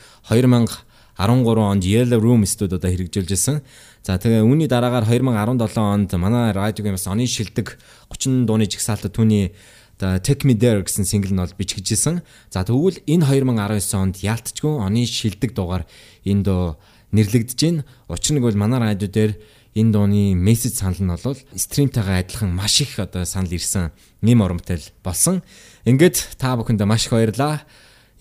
2013 1.22 1.62
онд 1.62 1.84
Yellow 1.86 2.18
Room 2.18 2.46
студид 2.50 2.82
одоо 2.82 2.90
хэрэгжүүлж 2.90 3.30
байсан. 3.30 3.62
За 4.02 4.18
тэгээ 4.18 4.42
үүний 4.42 4.66
дараагаар 4.66 5.06
2017 5.06 5.78
онд 5.78 6.10
манай 6.18 6.50
радиогийн 6.50 6.98
бас 6.98 7.06
оны 7.06 7.30
шилдэг 7.30 7.78
30 8.10 8.50
дууны 8.50 8.66
жигсаалтад 8.66 9.14
түүний 9.14 9.54
одоо 10.02 10.18
Take 10.18 10.50
Me 10.50 10.58
There 10.58 10.82
гэсэн 10.82 11.06
single 11.06 11.38
нь 11.38 11.38
бол 11.38 11.54
бичгэжсэн. 11.54 12.26
За 12.50 12.66
тэгвэл 12.66 13.06
энэ 13.06 13.46
2019 13.46 14.02
онд 14.02 14.16
яалтчгүй 14.18 14.74
оны 14.82 15.06
шилдэг 15.06 15.54
дугаар 15.54 15.86
энэ 16.26 16.42
дуу 16.42 16.82
нэрлэгдэж 17.14 17.60
байна. 17.62 17.86
Учир 18.10 18.34
нь 18.34 18.42
бол 18.42 18.58
манай 18.58 18.82
радио 18.82 19.06
дээр 19.06 19.38
энэ 19.78 19.94
дууны 19.94 20.34
мессеж 20.34 20.82
санал 20.82 21.06
нь 21.06 21.14
бол 21.14 21.38
стримтайгаа 21.54 22.26
адилхан 22.26 22.50
маш 22.50 22.82
их 22.82 22.98
одоо 22.98 23.30
санал 23.30 23.54
ирсэн 23.54 23.94
нэм 24.26 24.42
урамтай 24.42 24.82
болсон. 25.06 25.46
Ингээд 25.86 26.36
та 26.42 26.58
бүхэндээ 26.58 26.90
маш 26.90 27.06
их 27.06 27.14
баярлалаа. 27.14 27.62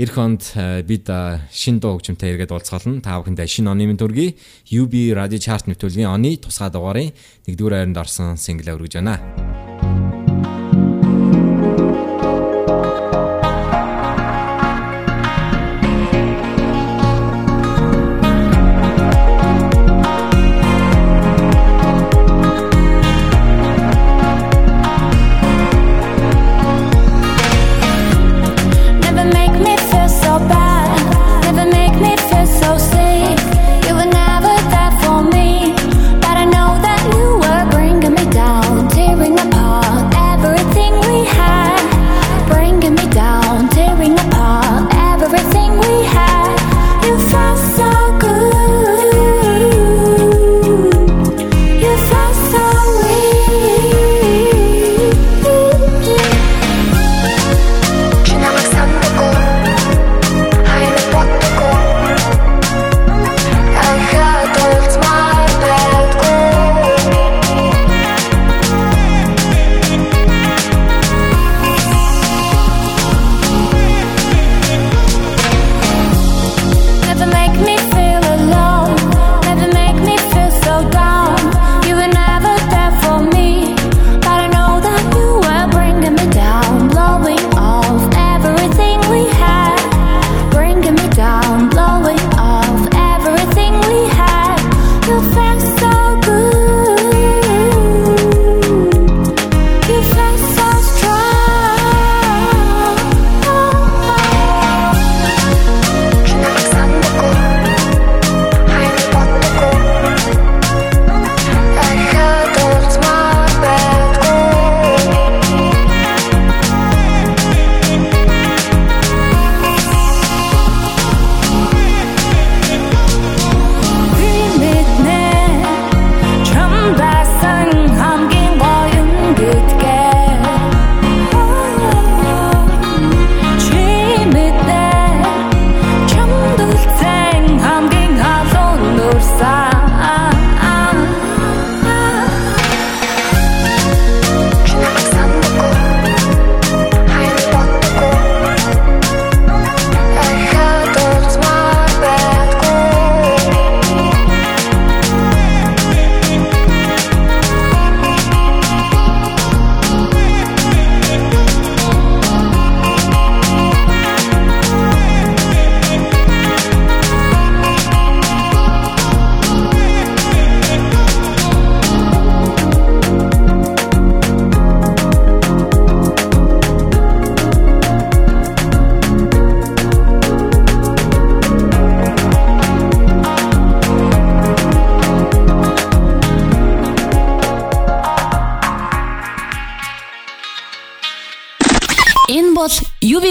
Ирэх 0.00 0.16
онд 0.16 0.52
э, 0.56 0.80
бид 0.80 1.10
э, 1.12 1.44
шин 1.52 1.76
дуу 1.76 2.00
хөгжмөнтэй 2.00 2.32
эргээд 2.32 2.56
уулзгаална. 2.56 3.04
Та 3.04 3.20
бүхэндээ 3.20 3.44
шинэ 3.44 3.68
оны 3.68 3.84
мэнд 3.84 4.00
төргий 4.00 4.32
UB 4.72 5.12
Radio 5.12 5.36
Chart 5.36 5.68
нэвтрүүлгийн 5.68 6.08
оны 6.08 6.40
тусгай 6.40 6.72
дугаарын 6.72 7.12
1-р 7.44 7.68
хайранд 7.68 8.00
орсон 8.00 8.40
single 8.40 8.80
өргөж 8.80 8.96
байна. 8.96 9.20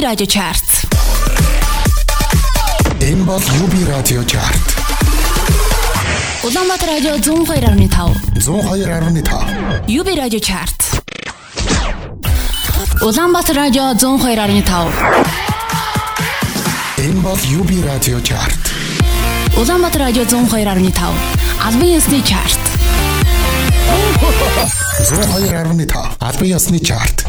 Radio 0.09 0.25
Chart. 0.25 0.69
Энэ 2.99 3.23
бол 3.23 3.37
UB 3.37 3.73
Radio 3.87 4.21
Chart. 4.25 4.65
Улаанбаатар 6.43 6.89
радио 6.89 7.13
102.5. 7.15 8.15
102.5. 8.33 9.87
UB 9.99 10.07
Radio 10.17 10.39
Chart. 10.39 10.79
Улаанбаатар 13.03 13.55
радио 13.55 13.83
102.5. 13.93 14.91
Энэ 16.97 17.21
бол 17.21 17.37
UB 17.59 17.71
Radio 17.85 18.17
Chart. 18.23 18.59
Улаанбаатар 19.57 20.01
радио 20.01 20.23
102.5. 20.23 21.13
Албан 21.63 21.87
ёсны 21.87 22.21
чарт. 22.23 22.59
102.5. 25.01 26.17
Албан 26.19 26.47
ёсны 26.47 26.79
чарт. 26.79 27.28